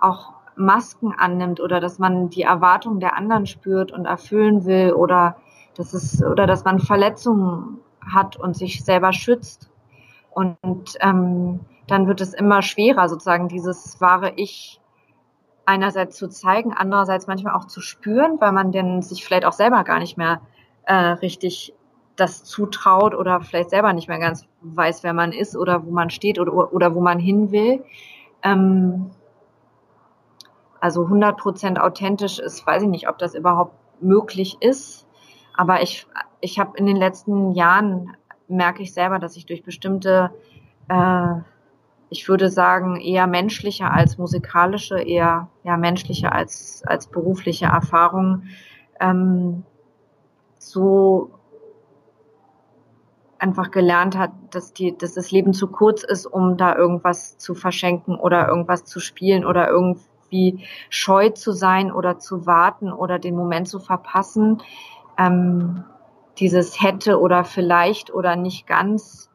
auch 0.00 0.32
Masken 0.56 1.14
annimmt 1.16 1.60
oder 1.60 1.80
dass 1.80 1.98
man 1.98 2.28
die 2.28 2.42
Erwartungen 2.42 3.00
der 3.00 3.16
anderen 3.16 3.46
spürt 3.46 3.92
und 3.92 4.04
erfüllen 4.04 4.64
will 4.64 4.92
oder 4.92 5.36
dass 5.76 5.94
es 5.94 6.22
oder 6.22 6.46
dass 6.46 6.64
man 6.64 6.80
Verletzungen 6.80 7.78
hat 8.04 8.36
und 8.36 8.56
sich 8.56 8.84
selber 8.84 9.12
schützt. 9.12 9.70
Und 10.30 10.96
ähm, 11.00 11.60
dann 11.86 12.06
wird 12.06 12.20
es 12.20 12.34
immer 12.34 12.62
schwerer, 12.62 13.08
sozusagen 13.08 13.48
dieses 13.48 14.00
wahre 14.00 14.32
Ich 14.36 14.79
einerseits 15.70 16.16
zu 16.16 16.28
zeigen, 16.28 16.72
andererseits 16.72 17.26
manchmal 17.28 17.54
auch 17.54 17.66
zu 17.66 17.80
spüren, 17.80 18.40
weil 18.40 18.52
man 18.52 18.72
denn 18.72 19.02
sich 19.02 19.24
vielleicht 19.24 19.44
auch 19.44 19.52
selber 19.52 19.84
gar 19.84 20.00
nicht 20.00 20.16
mehr 20.16 20.40
äh, 20.84 20.94
richtig 20.94 21.74
das 22.16 22.44
zutraut 22.44 23.14
oder 23.14 23.40
vielleicht 23.40 23.70
selber 23.70 23.92
nicht 23.92 24.08
mehr 24.08 24.18
ganz 24.18 24.46
weiß, 24.60 25.04
wer 25.04 25.14
man 25.14 25.32
ist 25.32 25.56
oder 25.56 25.86
wo 25.86 25.90
man 25.90 26.10
steht 26.10 26.38
oder, 26.38 26.72
oder 26.72 26.94
wo 26.94 27.00
man 27.00 27.18
hin 27.18 27.52
will. 27.52 27.84
Ähm, 28.42 29.10
also 30.80 31.04
100 31.04 31.38
Prozent 31.38 31.80
authentisch 31.80 32.38
ist, 32.38 32.66
weiß 32.66 32.82
ich 32.82 32.88
nicht, 32.88 33.08
ob 33.08 33.18
das 33.18 33.34
überhaupt 33.34 33.74
möglich 34.02 34.56
ist. 34.60 35.06
Aber 35.56 35.82
ich, 35.82 36.06
ich 36.40 36.58
habe 36.58 36.76
in 36.76 36.86
den 36.86 36.96
letzten 36.96 37.52
Jahren 37.52 38.16
merke 38.48 38.82
ich 38.82 38.92
selber, 38.92 39.18
dass 39.18 39.36
ich 39.36 39.46
durch 39.46 39.62
bestimmte 39.62 40.30
äh, 40.88 41.34
ich 42.10 42.28
würde 42.28 42.50
sagen, 42.50 43.00
eher 43.00 43.28
menschliche 43.28 43.90
als 43.90 44.18
musikalische, 44.18 45.00
eher 45.00 45.48
ja, 45.62 45.76
menschliche 45.76 46.32
als, 46.32 46.82
als 46.84 47.06
berufliche 47.06 47.66
Erfahrung 47.66 48.42
ähm, 48.98 49.62
so 50.58 51.30
einfach 53.38 53.70
gelernt 53.70 54.18
hat, 54.18 54.32
dass, 54.50 54.72
die, 54.72 54.98
dass 54.98 55.14
das 55.14 55.30
Leben 55.30 55.54
zu 55.54 55.68
kurz 55.68 56.02
ist, 56.02 56.26
um 56.26 56.56
da 56.56 56.76
irgendwas 56.76 57.38
zu 57.38 57.54
verschenken 57.54 58.16
oder 58.16 58.48
irgendwas 58.48 58.84
zu 58.84 59.00
spielen 59.00 59.44
oder 59.44 59.68
irgendwie 59.68 60.66
scheu 60.90 61.30
zu 61.30 61.52
sein 61.52 61.92
oder 61.92 62.18
zu 62.18 62.44
warten 62.44 62.92
oder 62.92 63.18
den 63.18 63.36
Moment 63.36 63.68
zu 63.68 63.78
verpassen. 63.78 64.60
Ähm, 65.16 65.84
dieses 66.38 66.82
hätte 66.82 67.20
oder 67.20 67.44
vielleicht 67.44 68.12
oder 68.12 68.34
nicht 68.34 68.66
ganz 68.66 69.29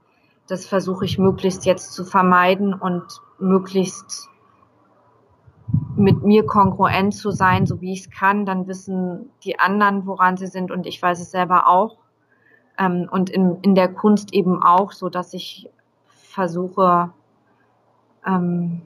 das 0.48 0.66
versuche 0.66 1.06
ich 1.06 1.18
möglichst 1.18 1.66
jetzt 1.66 1.94
zu 1.94 2.04
vermeiden 2.04 2.74
und 2.74 3.04
möglichst 3.40 4.30
mit 5.96 6.24
mir 6.24 6.46
kongruent 6.46 7.14
zu 7.14 7.32
sein, 7.32 7.66
so 7.66 7.82
wie 7.82 7.94
ich 7.94 8.02
es 8.02 8.12
kann. 8.12 8.46
Dann 8.46 8.68
wissen 8.68 9.32
die 9.44 9.60
anderen, 9.60 10.06
woran 10.06 10.38
sie 10.38 10.48
sind 10.48 10.72
und 10.72 10.86
ich 10.86 11.02
weiß 11.02 11.20
es 11.20 11.32
selber 11.32 11.68
auch. 11.68 11.98
Ähm, 12.78 13.08
und 13.10 13.30
in, 13.30 13.60
in 13.62 13.76
der 13.76 13.92
Kunst 13.94 14.34
eben 14.34 14.62
auch, 14.62 14.92
so 14.92 15.10
dass 15.10 15.34
ich 15.34 15.70
versuche, 16.08 17.12
ähm, 18.26 18.82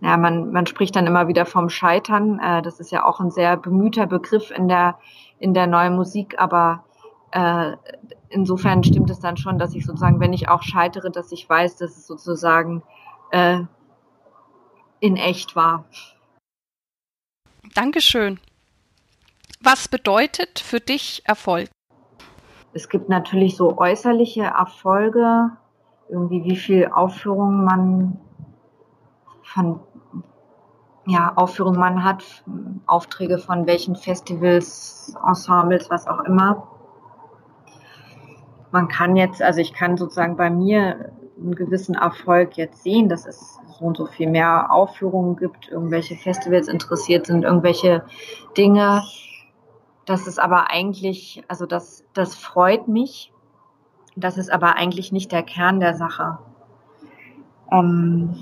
ja, 0.00 0.16
man, 0.16 0.52
man 0.52 0.66
spricht 0.66 0.94
dann 0.96 1.06
immer 1.06 1.28
wieder 1.28 1.46
vom 1.46 1.68
Scheitern. 1.68 2.38
Äh, 2.38 2.62
das 2.62 2.80
ist 2.80 2.92
ja 2.92 3.04
auch 3.04 3.20
ein 3.20 3.30
sehr 3.30 3.56
bemühter 3.56 4.06
Begriff 4.06 4.50
in 4.50 4.68
der, 4.68 4.98
in 5.38 5.54
der 5.54 5.66
neuen 5.66 5.96
Musik, 5.96 6.34
aber 6.38 6.84
äh, 7.30 7.72
insofern 8.32 8.82
stimmt 8.82 9.10
es 9.10 9.20
dann 9.20 9.36
schon, 9.36 9.58
dass 9.58 9.74
ich 9.74 9.84
sozusagen, 9.84 10.20
wenn 10.20 10.32
ich 10.32 10.48
auch 10.48 10.62
scheitere, 10.62 11.10
dass 11.10 11.32
ich 11.32 11.48
weiß, 11.48 11.76
dass 11.76 11.96
es 11.96 12.06
sozusagen 12.06 12.82
äh, 13.30 13.60
in 15.00 15.16
echt 15.16 15.56
war. 15.56 15.84
Dankeschön. 17.74 18.38
Was 19.60 19.88
bedeutet 19.88 20.58
für 20.58 20.80
dich 20.80 21.22
Erfolg? 21.24 21.68
Es 22.72 22.88
gibt 22.88 23.08
natürlich 23.08 23.56
so 23.56 23.78
äußerliche 23.78 24.42
Erfolge, 24.42 25.50
irgendwie 26.08 26.44
wie 26.44 26.56
viel 26.56 26.88
Aufführungen 26.88 27.64
man 27.64 28.18
von 29.42 29.80
ja, 31.06 31.32
Aufführungen 31.34 31.80
man 31.80 32.04
hat, 32.04 32.44
Aufträge 32.86 33.38
von 33.38 33.66
welchen 33.66 33.96
Festivals, 33.96 35.14
Ensembles, 35.26 35.90
was 35.90 36.06
auch 36.06 36.20
immer 36.20 36.71
man 38.72 38.88
kann 38.88 39.16
jetzt, 39.16 39.42
also 39.42 39.60
ich 39.60 39.74
kann 39.74 39.96
sozusagen 39.96 40.36
bei 40.36 40.50
mir 40.50 41.12
einen 41.38 41.54
gewissen 41.54 41.94
Erfolg 41.94 42.56
jetzt 42.56 42.82
sehen, 42.82 43.08
dass 43.08 43.26
es 43.26 43.58
so 43.78 43.84
und 43.84 43.96
so 43.96 44.06
viel 44.06 44.28
mehr 44.28 44.72
Aufführungen 44.72 45.36
gibt, 45.36 45.68
irgendwelche 45.68 46.16
Festivals 46.16 46.68
interessiert 46.68 47.26
sind, 47.26 47.44
irgendwelche 47.44 48.04
Dinge. 48.56 49.02
Das 50.06 50.26
ist 50.26 50.38
aber 50.38 50.70
eigentlich, 50.70 51.44
also 51.48 51.66
das, 51.66 52.04
das 52.14 52.34
freut 52.34 52.88
mich. 52.88 53.32
Das 54.16 54.38
ist 54.38 54.50
aber 54.50 54.76
eigentlich 54.76 55.12
nicht 55.12 55.32
der 55.32 55.42
Kern 55.42 55.78
der 55.78 55.94
Sache. 55.94 56.38
Ähm 57.70 58.34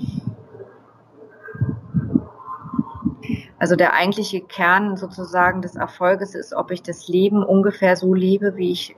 also 3.59 3.75
der 3.75 3.93
eigentliche 3.93 4.41
Kern 4.41 4.97
sozusagen 4.97 5.61
des 5.61 5.75
Erfolges 5.75 6.35
ist, 6.35 6.53
ob 6.53 6.71
ich 6.71 6.81
das 6.81 7.07
Leben 7.07 7.43
ungefähr 7.43 7.95
so 7.95 8.13
lebe, 8.13 8.55
wie 8.55 8.71
ich 8.71 8.95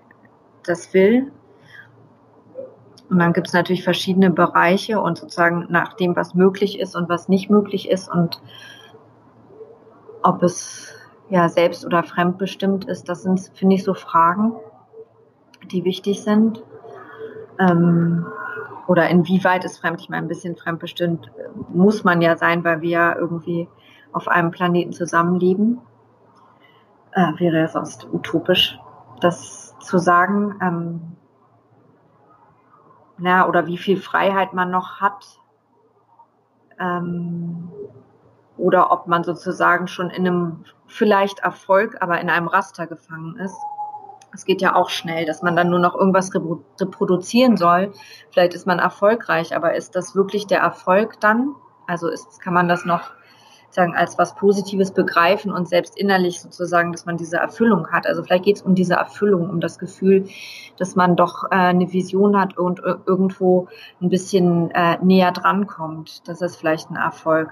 das 0.64 0.94
will 0.94 1.32
und 3.14 3.20
dann 3.20 3.34
gibt 3.34 3.48
es 3.48 3.54
natürlich 3.54 3.84
verschiedene 3.84 4.32
Bereiche 4.32 5.00
und 5.00 5.20
sozusagen 5.20 5.68
nach 5.70 5.94
dem, 5.94 6.16
was 6.16 6.34
möglich 6.34 6.80
ist 6.80 6.96
und 6.96 7.10
was 7.10 7.30
nicht 7.30 7.48
möglich 7.48 7.88
ist 7.88 8.10
und 8.10 8.42
ob 10.24 10.42
es 10.42 10.92
ja 11.30 11.48
selbst 11.48 11.86
oder 11.86 12.02
fremdbestimmt 12.02 12.86
ist, 12.86 13.08
das 13.10 13.22
sind, 13.22 13.40
finde 13.54 13.76
ich, 13.76 13.84
so 13.84 13.94
Fragen, 13.94 14.54
die 15.72 15.84
wichtig 15.84 16.24
sind. 16.24 16.64
Ähm, 17.60 18.26
oder 18.88 19.08
inwieweit 19.10 19.64
ist 19.64 19.78
fremd, 19.78 20.02
ich 20.02 20.10
meine, 20.10 20.26
ein 20.26 20.28
bisschen 20.28 20.56
fremdbestimmt 20.56 21.32
muss 21.70 22.04
man 22.04 22.20
ja 22.20 22.36
sein, 22.36 22.64
weil 22.64 22.82
wir 22.82 22.90
ja 22.90 23.16
irgendwie 23.16 23.68
auf 24.12 24.28
einem 24.28 24.50
Planeten 24.50 24.92
zusammenleben. 24.92 25.82
Äh, 27.12 27.34
wäre 27.38 27.64
es 27.64 27.74
sonst 27.74 28.08
utopisch, 28.12 28.80
das 29.22 29.73
zu 29.84 29.98
sagen. 29.98 30.60
Ähm, 30.62 31.18
ja, 33.20 33.48
oder 33.48 33.68
wie 33.68 33.78
viel 33.78 33.98
Freiheit 33.98 34.54
man 34.54 34.72
noch 34.72 35.00
hat. 35.02 35.40
Ähm, 36.80 37.70
oder 38.58 38.92
ob 38.92 39.08
man 39.08 39.24
sozusagen 39.24 39.88
schon 39.88 40.10
in 40.10 40.28
einem 40.28 40.66
vielleicht 40.88 41.40
Erfolg, 41.40 41.98
aber 42.02 42.20
in 42.22 42.30
einem 42.30 42.48
Raster 42.48 42.88
gefangen 42.88 43.38
ist. 43.38 43.58
Es 44.34 44.46
geht 44.46 44.62
ja 44.62 44.76
auch 44.76 44.90
schnell, 44.90 45.26
dass 45.26 45.44
man 45.44 45.56
dann 45.56 45.70
nur 45.70 45.80
noch 45.80 45.96
irgendwas 45.96 46.32
reproduzieren 46.34 47.56
soll. 47.56 47.94
Vielleicht 48.32 48.54
ist 48.56 48.66
man 48.66 48.80
erfolgreich, 48.80 49.56
aber 49.56 49.76
ist 49.76 49.96
das 49.96 50.16
wirklich 50.16 50.48
der 50.48 50.60
Erfolg 50.60 51.20
dann? 51.20 51.56
Also 51.88 52.08
ist, 52.08 52.42
kann 52.42 52.54
man 52.54 52.68
das 52.68 52.86
noch 52.86 53.12
sagen, 53.74 53.96
als 53.96 54.18
was 54.18 54.36
Positives 54.36 54.92
begreifen 54.92 55.52
und 55.52 55.68
selbst 55.68 55.98
innerlich 55.98 56.42
sozusagen, 56.42 56.92
dass 56.92 57.06
man 57.06 57.18
diese 57.18 57.38
Erfüllung 57.38 57.92
hat. 57.92 58.06
Also 58.06 58.24
vielleicht 58.24 58.46
geht 58.46 58.58
es 58.58 58.62
um 58.62 58.76
diese 58.76 58.96
Erfüllung, 58.96 59.50
um 59.50 59.60
das 59.60 59.80
Gefühl, 59.80 60.28
dass 60.78 60.96
man 60.96 61.16
doch 61.16 61.46
äh, 61.46 61.56
eine 61.56 61.92
Vision 61.92 62.40
hat 62.40 62.58
und 62.58 62.80
irgendwo 62.80 63.68
ein 64.02 64.10
bisschen 64.10 64.72
äh, 64.72 64.98
näher 65.04 65.32
dran 65.32 65.68
kommt. 65.68 66.28
Das 66.28 66.42
ist 66.42 66.56
vielleicht 66.56 66.90
ein 66.90 66.96
Erfolg. 66.96 67.50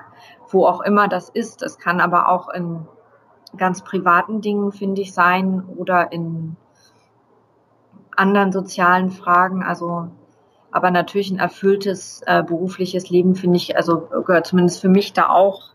Wo 0.50 0.66
auch 0.66 0.82
immer 0.82 1.08
das 1.08 1.30
ist. 1.30 1.62
Das 1.62 1.78
kann 1.80 2.02
aber 2.02 2.30
auch 2.30 2.50
in 2.50 2.86
ganz 3.58 3.84
privaten 3.84 4.42
Dingen, 4.42 4.72
finde 4.72 5.02
ich, 5.02 5.14
sein 5.14 5.64
oder 5.78 6.12
in 6.12 6.56
anderen 8.16 8.52
sozialen 8.52 9.10
Fragen. 9.12 9.64
Also 9.64 10.10
aber 10.72 10.90
natürlich 10.90 11.32
ein 11.32 11.40
erfülltes 11.40 12.22
äh, 12.26 12.44
berufliches 12.44 13.10
Leben 13.10 13.36
finde 13.36 13.58
ich, 13.58 13.76
also 13.76 14.08
gehört 14.26 14.48
zumindest 14.48 14.80
für 14.80 14.90
mich 14.90 15.14
da 15.14 15.30
auch 15.30 15.72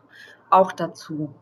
auch 0.51 0.73
dazu. 0.73 1.35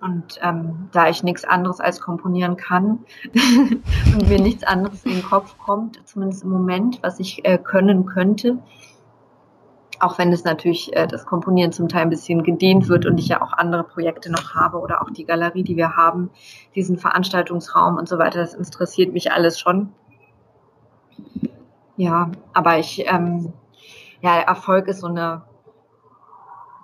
Und 0.00 0.38
ähm, 0.40 0.88
da 0.92 1.08
ich 1.08 1.22
nichts 1.22 1.44
anderes 1.44 1.78
als 1.78 2.00
komponieren 2.00 2.56
kann 2.56 3.04
und 3.34 4.28
mir 4.28 4.40
nichts 4.40 4.64
anderes 4.64 5.04
in 5.04 5.12
den 5.12 5.22
Kopf 5.22 5.58
kommt, 5.58 6.00
zumindest 6.08 6.42
im 6.42 6.50
Moment, 6.50 7.02
was 7.02 7.20
ich 7.20 7.44
äh, 7.44 7.58
können 7.58 8.06
könnte, 8.06 8.58
auch 10.00 10.16
wenn 10.16 10.32
es 10.32 10.44
natürlich 10.44 10.96
äh, 10.96 11.06
das 11.06 11.26
Komponieren 11.26 11.72
zum 11.72 11.88
Teil 11.88 12.02
ein 12.02 12.10
bisschen 12.10 12.42
gedehnt 12.42 12.88
wird 12.88 13.04
und 13.04 13.18
ich 13.18 13.28
ja 13.28 13.42
auch 13.42 13.52
andere 13.52 13.84
Projekte 13.84 14.32
noch 14.32 14.54
habe 14.54 14.78
oder 14.78 15.02
auch 15.02 15.10
die 15.10 15.26
Galerie, 15.26 15.64
die 15.64 15.76
wir 15.76 15.96
haben, 15.96 16.30
diesen 16.74 16.96
Veranstaltungsraum 16.96 17.96
und 17.96 18.08
so 18.08 18.18
weiter, 18.18 18.38
das 18.38 18.54
interessiert 18.54 19.12
mich 19.12 19.32
alles 19.32 19.60
schon. 19.60 19.92
Ja, 21.96 22.30
aber 22.54 22.78
ich, 22.78 23.04
ähm, 23.06 23.52
ja, 24.22 24.38
Erfolg 24.38 24.88
ist 24.88 25.00
so 25.00 25.08
eine 25.08 25.42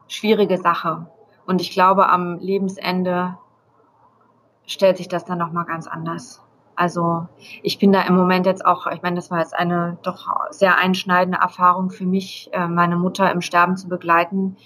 schwierige 0.09 0.59
Sache. 0.59 1.07
Und 1.47 1.61
ich 1.61 1.71
glaube, 1.71 2.09
am 2.09 2.39
Lebensende 2.39 3.39
stellt 4.67 4.97
sich 4.97 5.09
das 5.09 5.25
dann 5.25 5.39
nochmal 5.39 5.65
ganz 5.65 5.87
anders. 5.87 6.43
Also 6.75 7.27
ich 7.63 7.79
bin 7.79 7.93
da 7.93 8.03
im 8.03 8.15
Moment 8.15 8.45
jetzt 8.45 8.65
auch, 8.65 8.87
ich 8.89 9.01
meine, 9.01 9.17
das 9.17 9.31
war 9.31 9.39
jetzt 9.39 9.55
eine 9.55 9.97
doch 10.03 10.29
sehr 10.51 10.77
einschneidende 10.77 11.39
Erfahrung 11.39 11.91
für 11.91 12.05
mich, 12.05 12.51
äh, 12.53 12.69
meine 12.69 12.97
Mutter 12.97 13.33
im 13.33 13.41
Sterben 13.41 13.77
zu 13.77 13.89
begleiten. 13.89 14.57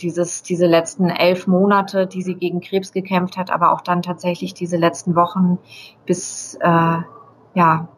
Dieses, 0.00 0.42
diese 0.42 0.66
letzten 0.66 1.08
elf 1.08 1.46
Monate, 1.46 2.06
die 2.06 2.22
sie 2.22 2.34
gegen 2.34 2.60
Krebs 2.60 2.92
gekämpft 2.92 3.36
hat, 3.36 3.50
aber 3.50 3.72
auch 3.72 3.80
dann 3.80 4.02
tatsächlich 4.02 4.54
diese 4.54 4.76
letzten 4.76 5.16
Wochen 5.16 5.58
bis, 6.04 6.54
äh, 6.60 6.98
ja, 7.54 7.88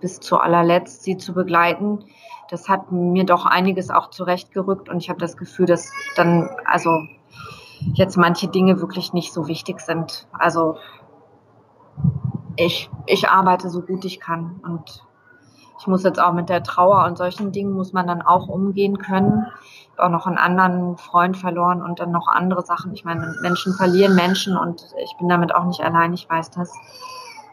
bis 0.00 0.20
zu 0.20 0.38
allerletzt 0.38 1.02
sie 1.02 1.16
zu 1.16 1.34
begleiten 1.34 2.04
das 2.48 2.68
hat 2.68 2.90
mir 2.90 3.24
doch 3.24 3.46
einiges 3.46 3.90
auch 3.90 4.10
zurechtgerückt 4.10 4.88
und 4.88 4.98
ich 4.98 5.10
habe 5.10 5.20
das 5.20 5.36
Gefühl, 5.36 5.66
dass 5.66 5.92
dann 6.16 6.48
also 6.64 6.90
jetzt 7.92 8.16
manche 8.16 8.48
Dinge 8.48 8.80
wirklich 8.80 9.12
nicht 9.12 9.32
so 9.32 9.46
wichtig 9.48 9.80
sind. 9.80 10.26
Also 10.32 10.76
ich, 12.56 12.90
ich 13.06 13.28
arbeite 13.28 13.68
so 13.68 13.82
gut 13.82 14.04
ich 14.04 14.18
kann 14.18 14.60
und 14.64 15.04
ich 15.78 15.86
muss 15.86 16.02
jetzt 16.02 16.20
auch 16.20 16.32
mit 16.32 16.48
der 16.48 16.62
Trauer 16.62 17.04
und 17.04 17.18
solchen 17.18 17.52
Dingen 17.52 17.72
muss 17.72 17.92
man 17.92 18.06
dann 18.06 18.22
auch 18.22 18.48
umgehen 18.48 18.98
können. 18.98 19.46
Ich 19.62 19.90
habe 19.92 20.08
auch 20.08 20.10
noch 20.10 20.26
einen 20.26 20.38
anderen 20.38 20.96
Freund 20.96 21.36
verloren 21.36 21.82
und 21.82 22.00
dann 22.00 22.10
noch 22.10 22.26
andere 22.26 22.64
Sachen. 22.64 22.92
Ich 22.94 23.04
meine, 23.04 23.34
Menschen 23.42 23.74
verlieren 23.74 24.16
Menschen 24.16 24.56
und 24.56 24.82
ich 25.04 25.14
bin 25.18 25.28
damit 25.28 25.54
auch 25.54 25.64
nicht 25.64 25.80
allein, 25.80 26.14
ich 26.14 26.28
weiß 26.28 26.50
das. 26.50 26.72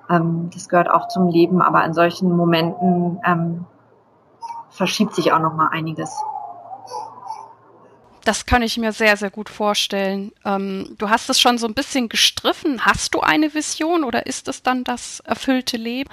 Ähm, 0.09 0.49
das 0.53 0.69
gehört 0.69 0.89
auch 0.89 1.07
zum 1.07 1.29
Leben, 1.29 1.61
aber 1.61 1.83
in 1.85 1.93
solchen 1.93 2.35
Momenten 2.35 3.19
ähm, 3.25 3.65
verschiebt 4.69 5.15
sich 5.15 5.31
auch 5.31 5.39
noch 5.39 5.53
mal 5.53 5.69
einiges. 5.71 6.15
Das 8.23 8.47
kann 8.47 8.63
ich 8.63 8.77
mir 8.77 8.91
sehr, 8.91 9.17
sehr 9.17 9.29
gut 9.29 9.49
vorstellen. 9.49 10.31
Ähm, 10.43 10.95
du 10.97 11.09
hast 11.09 11.29
es 11.29 11.39
schon 11.39 11.59
so 11.59 11.67
ein 11.67 11.75
bisschen 11.75 12.09
gestriffen. 12.09 12.83
Hast 12.83 13.13
du 13.13 13.19
eine 13.19 13.53
Vision 13.53 14.03
oder 14.03 14.25
ist 14.25 14.47
es 14.47 14.63
dann 14.63 14.83
das 14.83 15.19
erfüllte 15.19 15.77
Leben? 15.77 16.09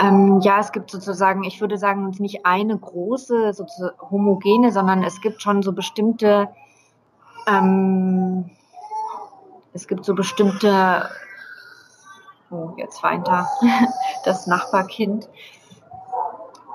Ähm, 0.00 0.40
ja, 0.40 0.60
es 0.60 0.72
gibt 0.72 0.90
sozusagen, 0.90 1.42
ich 1.44 1.60
würde 1.60 1.78
sagen, 1.78 2.14
nicht 2.18 2.46
eine 2.46 2.78
große, 2.78 3.52
homogene, 4.10 4.72
sondern 4.72 5.02
es 5.02 5.20
gibt 5.20 5.42
schon 5.42 5.62
so 5.62 5.72
bestimmte, 5.72 6.48
ähm, 7.46 8.50
es 9.72 9.88
gibt 9.88 10.04
so 10.04 10.14
bestimmte, 10.14 11.08
oh, 12.52 12.74
jetzt 12.76 13.02
weint 13.02 13.26
da 13.26 13.48
das 14.24 14.46
Nachbarkind. 14.46 15.28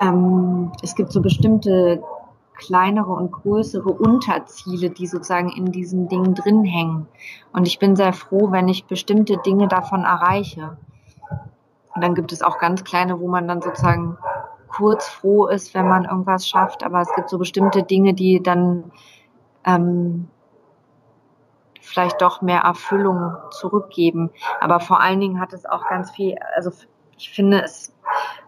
Ähm, 0.00 0.72
es 0.82 0.94
gibt 0.94 1.12
so 1.12 1.20
bestimmte 1.20 2.02
kleinere 2.56 3.12
und 3.12 3.30
größere 3.30 3.88
Unterziele, 3.88 4.90
die 4.90 5.06
sozusagen 5.06 5.50
in 5.50 5.70
diesen 5.70 6.08
Dingen 6.08 6.34
drin 6.34 6.64
hängen. 6.64 7.06
Und 7.52 7.66
ich 7.66 7.78
bin 7.78 7.94
sehr 7.94 8.12
froh, 8.12 8.50
wenn 8.50 8.68
ich 8.68 8.86
bestimmte 8.86 9.38
Dinge 9.38 9.68
davon 9.68 10.04
erreiche. 10.04 10.76
Und 11.94 12.02
dann 12.02 12.14
gibt 12.14 12.32
es 12.32 12.42
auch 12.42 12.58
ganz 12.58 12.84
kleine, 12.84 13.20
wo 13.20 13.28
man 13.28 13.46
dann 13.46 13.62
sozusagen 13.62 14.18
kurz 14.68 15.08
froh 15.08 15.46
ist, 15.46 15.72
wenn 15.74 15.88
man 15.88 16.04
irgendwas 16.04 16.48
schafft. 16.48 16.82
Aber 16.82 17.00
es 17.00 17.14
gibt 17.14 17.30
so 17.30 17.38
bestimmte 17.38 17.84
Dinge, 17.84 18.12
die 18.12 18.42
dann 18.42 18.90
ähm, 19.64 20.28
vielleicht 21.88 22.20
doch 22.22 22.42
mehr 22.42 22.60
Erfüllung 22.60 23.36
zurückgeben. 23.50 24.30
Aber 24.60 24.80
vor 24.80 25.00
allen 25.00 25.20
Dingen 25.20 25.40
hat 25.40 25.52
es 25.52 25.66
auch 25.66 25.88
ganz 25.88 26.10
viel, 26.10 26.36
also 26.54 26.70
ich 27.16 27.30
finde 27.30 27.62
es 27.62 27.94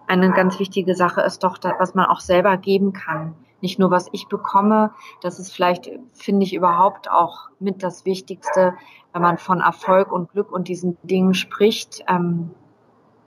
eine 0.06 0.32
ganz 0.32 0.58
wichtige 0.58 0.94
Sache 0.94 1.20
ist 1.20 1.44
doch, 1.44 1.58
was 1.78 1.94
man 1.94 2.06
auch 2.06 2.20
selber 2.20 2.56
geben 2.56 2.92
kann. 2.92 3.34
Nicht 3.60 3.78
nur, 3.78 3.90
was 3.90 4.08
ich 4.12 4.26
bekomme, 4.26 4.92
das 5.20 5.38
ist 5.38 5.52
vielleicht, 5.52 5.90
finde 6.12 6.44
ich, 6.44 6.54
überhaupt 6.54 7.10
auch 7.10 7.50
mit 7.60 7.82
das 7.82 8.04
Wichtigste, 8.06 8.74
wenn 9.12 9.22
man 9.22 9.38
von 9.38 9.60
Erfolg 9.60 10.10
und 10.10 10.32
Glück 10.32 10.50
und 10.50 10.66
diesen 10.68 10.96
Dingen 11.02 11.34
spricht. 11.34 12.02
Ähm, 12.08 12.50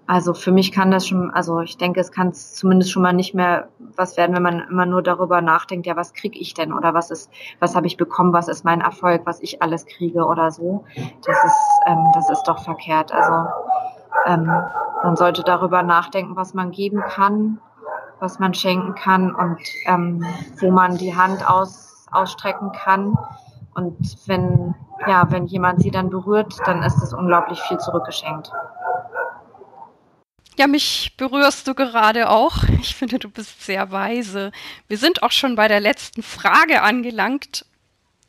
also 0.05 0.33
für 0.33 0.51
mich 0.51 0.71
kann 0.71 0.91
das 0.91 1.07
schon, 1.07 1.31
also 1.31 1.61
ich 1.61 1.77
denke, 1.77 2.01
es 2.01 2.11
kann 2.11 2.33
zumindest 2.33 2.91
schon 2.91 3.03
mal 3.03 3.13
nicht 3.13 3.33
mehr 3.33 3.69
was 3.95 4.17
werden, 4.17 4.35
wenn 4.35 4.43
man 4.43 4.59
immer 4.69 4.85
nur 4.85 5.01
darüber 5.01 5.41
nachdenkt, 5.41 5.85
ja, 5.85 5.95
was 5.95 6.13
kriege 6.13 6.37
ich 6.39 6.53
denn 6.53 6.73
oder 6.73 6.93
was 6.93 7.09
ist, 7.09 7.31
was 7.59 7.75
habe 7.75 7.87
ich 7.87 7.95
bekommen, 7.95 8.33
was 8.33 8.47
ist 8.49 8.65
mein 8.65 8.81
Erfolg, 8.81 9.21
was 9.25 9.41
ich 9.41 9.61
alles 9.61 9.85
kriege 9.85 10.25
oder 10.25 10.51
so. 10.51 10.83
Das 11.25 11.43
ist, 11.43 11.81
ähm, 11.87 12.05
das 12.13 12.29
ist 12.29 12.43
doch 12.43 12.63
verkehrt. 12.63 13.13
Also 13.13 13.49
ähm, 14.25 14.51
man 15.03 15.15
sollte 15.15 15.43
darüber 15.43 15.83
nachdenken, 15.83 16.35
was 16.35 16.53
man 16.53 16.71
geben 16.71 17.01
kann, 17.07 17.59
was 18.19 18.39
man 18.39 18.53
schenken 18.53 18.95
kann 18.95 19.33
und 19.33 19.59
ähm, 19.85 20.25
wo 20.59 20.71
man 20.71 20.97
die 20.97 21.15
Hand 21.15 21.49
aus, 21.49 22.05
ausstrecken 22.11 22.71
kann. 22.73 23.17
Und 23.75 23.97
wenn, 24.27 24.75
ja, 25.07 25.25
wenn 25.29 25.45
jemand 25.45 25.81
sie 25.81 25.91
dann 25.91 26.09
berührt, 26.09 26.59
dann 26.65 26.83
ist 26.83 27.01
es 27.01 27.13
unglaublich 27.13 27.61
viel 27.61 27.77
zurückgeschenkt. 27.77 28.51
Ja, 30.55 30.67
mich 30.67 31.15
berührst 31.17 31.67
du 31.67 31.73
gerade 31.73 32.29
auch. 32.29 32.63
Ich 32.79 32.95
finde, 32.95 33.17
du 33.19 33.29
bist 33.29 33.63
sehr 33.63 33.91
weise. 33.91 34.51
Wir 34.87 34.97
sind 34.97 35.23
auch 35.23 35.31
schon 35.31 35.55
bei 35.55 35.67
der 35.67 35.79
letzten 35.79 36.21
Frage 36.21 36.81
angelangt. 36.81 37.65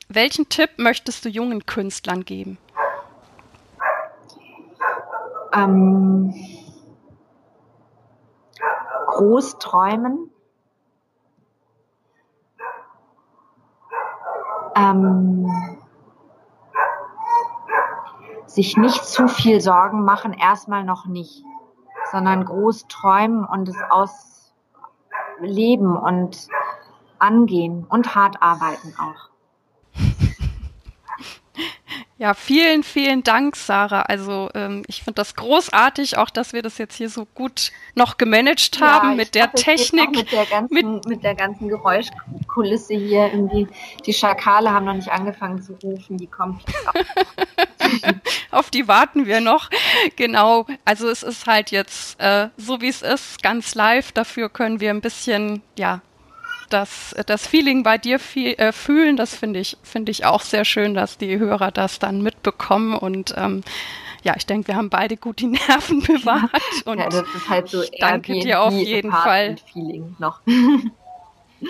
Welchen 0.08 0.48
Tipp 0.48 0.70
möchtest 0.76 1.24
du 1.24 1.28
jungen 1.28 1.66
Künstlern 1.66 2.24
geben? 2.24 2.58
Ähm, 5.52 6.34
groß 9.06 9.58
träumen. 9.58 10.30
Ähm, 14.76 15.48
sich 18.46 18.76
nicht 18.76 19.04
zu 19.04 19.28
viel 19.28 19.60
Sorgen 19.60 20.04
machen, 20.04 20.32
erstmal 20.32 20.84
noch 20.84 21.06
nicht, 21.06 21.44
sondern 22.14 22.44
groß 22.44 22.86
träumen 22.86 23.44
und 23.44 23.68
es 23.68 23.76
ausleben 25.40 25.96
und 25.96 26.46
angehen 27.18 27.84
und 27.88 28.14
hart 28.14 28.40
arbeiten 28.40 28.94
auch. 29.00 29.33
Ja, 32.24 32.32
vielen, 32.32 32.84
vielen 32.84 33.22
Dank, 33.22 33.54
Sarah. 33.54 34.00
Also 34.00 34.48
ähm, 34.54 34.82
ich 34.86 35.02
finde 35.02 35.16
das 35.16 35.34
großartig, 35.34 36.16
auch 36.16 36.30
dass 36.30 36.54
wir 36.54 36.62
das 36.62 36.78
jetzt 36.78 36.96
hier 36.96 37.10
so 37.10 37.26
gut 37.26 37.70
noch 37.94 38.16
gemanagt 38.16 38.80
haben 38.80 39.10
ja, 39.10 39.14
mit 39.14 39.34
der 39.34 39.52
hoffe, 39.52 39.56
Technik. 39.56 40.10
Mit 40.12 40.32
der, 40.32 40.46
ganzen, 40.46 40.72
mit, 40.72 41.06
mit 41.06 41.22
der 41.22 41.34
ganzen 41.34 41.68
Geräuschkulisse 41.68 42.94
hier. 42.94 43.26
Irgendwie, 43.30 43.68
die 44.06 44.14
Schakale 44.14 44.70
haben 44.70 44.86
noch 44.86 44.94
nicht 44.94 45.10
angefangen 45.10 45.60
zu 45.60 45.74
rufen, 45.82 46.16
die 46.16 46.26
kommen. 46.26 46.62
Auf 48.50 48.70
die 48.70 48.88
warten 48.88 49.26
wir 49.26 49.42
noch. 49.42 49.68
Genau. 50.16 50.64
Also 50.86 51.10
es 51.10 51.22
ist 51.22 51.46
halt 51.46 51.72
jetzt 51.72 52.18
äh, 52.20 52.48
so, 52.56 52.80
wie 52.80 52.88
es 52.88 53.02
ist, 53.02 53.42
ganz 53.42 53.74
live. 53.74 54.12
Dafür 54.12 54.48
können 54.48 54.80
wir 54.80 54.88
ein 54.88 55.02
bisschen, 55.02 55.60
ja, 55.76 56.00
das, 56.70 57.14
das 57.26 57.46
Feeling 57.46 57.82
bei 57.82 57.98
dir 57.98 58.18
viel, 58.18 58.52
äh, 58.54 58.72
fühlen, 58.72 59.16
das 59.16 59.34
finde 59.34 59.60
ich, 59.60 59.76
finde 59.82 60.10
ich 60.10 60.24
auch 60.24 60.40
sehr 60.40 60.64
schön, 60.64 60.94
dass 60.94 61.18
die 61.18 61.38
Hörer 61.38 61.70
das 61.70 61.98
dann 61.98 62.22
mitbekommen 62.22 62.94
und 62.94 63.34
ähm, 63.36 63.62
ja, 64.22 64.34
ich 64.36 64.46
denke, 64.46 64.68
wir 64.68 64.76
haben 64.76 64.90
beide 64.90 65.16
gut 65.16 65.40
die 65.40 65.46
Nerven 65.46 66.00
bewahrt 66.06 66.50
und 66.84 66.98
ja, 66.98 67.08
das 67.08 67.24
ist 67.34 67.48
halt 67.48 67.68
so 67.68 67.82
ich 67.82 67.90
danke 67.98 68.32
dir 68.40 68.62
auf 68.62 68.72
jeden 68.72 69.12
Fall. 69.12 69.56
Feeling 69.72 70.16
noch. 70.18 70.40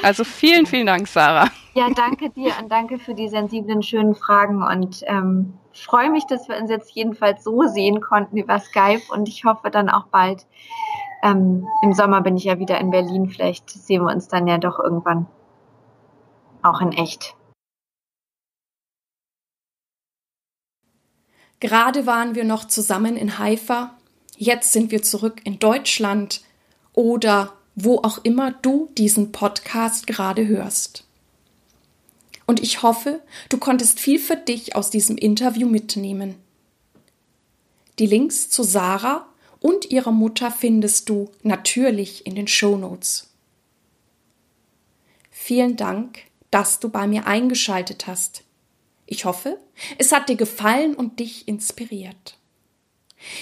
Also 0.03 0.24
vielen, 0.24 0.66
vielen 0.66 0.86
Dank, 0.86 1.07
Sarah. 1.07 1.51
Ja, 1.74 1.88
danke 1.90 2.30
dir 2.30 2.53
und 2.61 2.72
danke 2.72 2.99
für 2.99 3.14
die 3.14 3.28
sensiblen, 3.28 3.82
schönen 3.82 4.16
Fragen 4.16 4.62
und 4.62 5.03
ähm, 5.07 5.55
freue 5.72 6.11
mich, 6.11 6.26
dass 6.26 6.49
wir 6.49 6.57
uns 6.57 6.70
jetzt 6.70 6.92
jedenfalls 6.95 7.45
so 7.45 7.62
sehen 7.66 8.01
konnten 8.01 8.36
über 8.36 8.59
Skype 8.59 9.03
und 9.11 9.28
ich 9.28 9.45
hoffe 9.45 9.70
dann 9.70 9.88
auch 9.88 10.07
bald 10.07 10.47
ähm, 11.25 11.66
Im 11.83 11.95
Sommer 11.95 12.20
bin 12.20 12.37
ich 12.37 12.45
ja 12.45 12.59
wieder 12.59 12.79
in 12.79 12.91
Berlin. 12.91 13.31
Vielleicht 13.31 13.70
sehen 13.70 14.05
wir 14.05 14.14
uns 14.14 14.29
dann 14.29 14.47
ja 14.47 14.59
doch 14.59 14.79
irgendwann 14.79 15.27
auch 16.62 16.81
in 16.81 16.93
echt. 16.93 17.35
Gerade 21.61 22.07
waren 22.07 22.35
wir 22.35 22.45
noch 22.45 22.66
zusammen 22.66 23.16
in 23.16 23.39
Haifa, 23.39 23.95
jetzt 24.37 24.72
sind 24.72 24.91
wir 24.91 25.03
zurück 25.03 25.41
in 25.45 25.59
Deutschland 25.59 26.43
oder 26.93 27.55
wo 27.75 27.99
auch 27.99 28.18
immer 28.22 28.53
du 28.53 28.91
diesen 28.99 29.33
Podcast 29.33 30.07
gerade 30.07 30.47
hörst. 30.47 31.07
Und 32.47 32.62
ich 32.62 32.83
hoffe, 32.83 33.22
du 33.49 33.57
konntest 33.57 33.99
viel 33.99 34.18
für 34.18 34.37
dich 34.37 34.77
aus 34.77 34.91
diesem 34.91 35.16
Interview 35.16 35.66
mitnehmen. 35.66 36.35
Die 37.99 38.07
Links 38.07 38.51
zu 38.51 38.62
Sarah 38.62 39.27
und 39.65 39.91
ihrer 39.91 40.12
Mutter 40.12 40.51
findest 40.51 41.09
du 41.09 41.31
natürlich 41.43 42.27
in 42.27 42.35
den 42.35 42.47
Shownotes. 42.47 43.31
Vielen 45.31 45.77
Dank, 45.77 46.19
dass 46.51 46.81
du 46.81 46.91
bei 46.91 47.07
mir 47.07 47.27
eingeschaltet 47.27 48.07
hast. 48.07 48.45
Ich 49.07 49.25
hoffe, 49.25 49.59
es 49.97 50.12
hat 50.12 50.29
dir 50.29 50.37
gefallen 50.37 50.95
und 50.95 51.19
dich 51.19 51.49
inspiriert. 51.49 52.37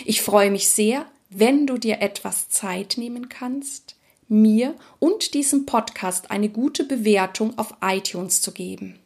Ich 0.04 0.22
freue 0.22 0.52
mich 0.52 0.68
sehr, 0.68 1.06
wenn 1.28 1.66
du 1.66 1.76
dir 1.76 2.00
etwas 2.00 2.48
Zeit 2.48 2.98
nehmen 2.98 3.28
kannst, 3.28 3.96
mir 4.28 4.76
und 5.00 5.34
diesem 5.34 5.66
Podcast 5.66 6.30
eine 6.30 6.50
gute 6.50 6.84
Bewertung 6.84 7.58
auf 7.58 7.74
iTunes 7.80 8.40
zu 8.42 8.52
geben. 8.52 9.00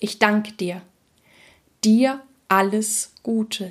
Ich 0.00 0.18
danke 0.18 0.50
dir. 0.54 0.82
Dir 1.84 2.20
alles 2.48 3.12
Gute. 3.22 3.70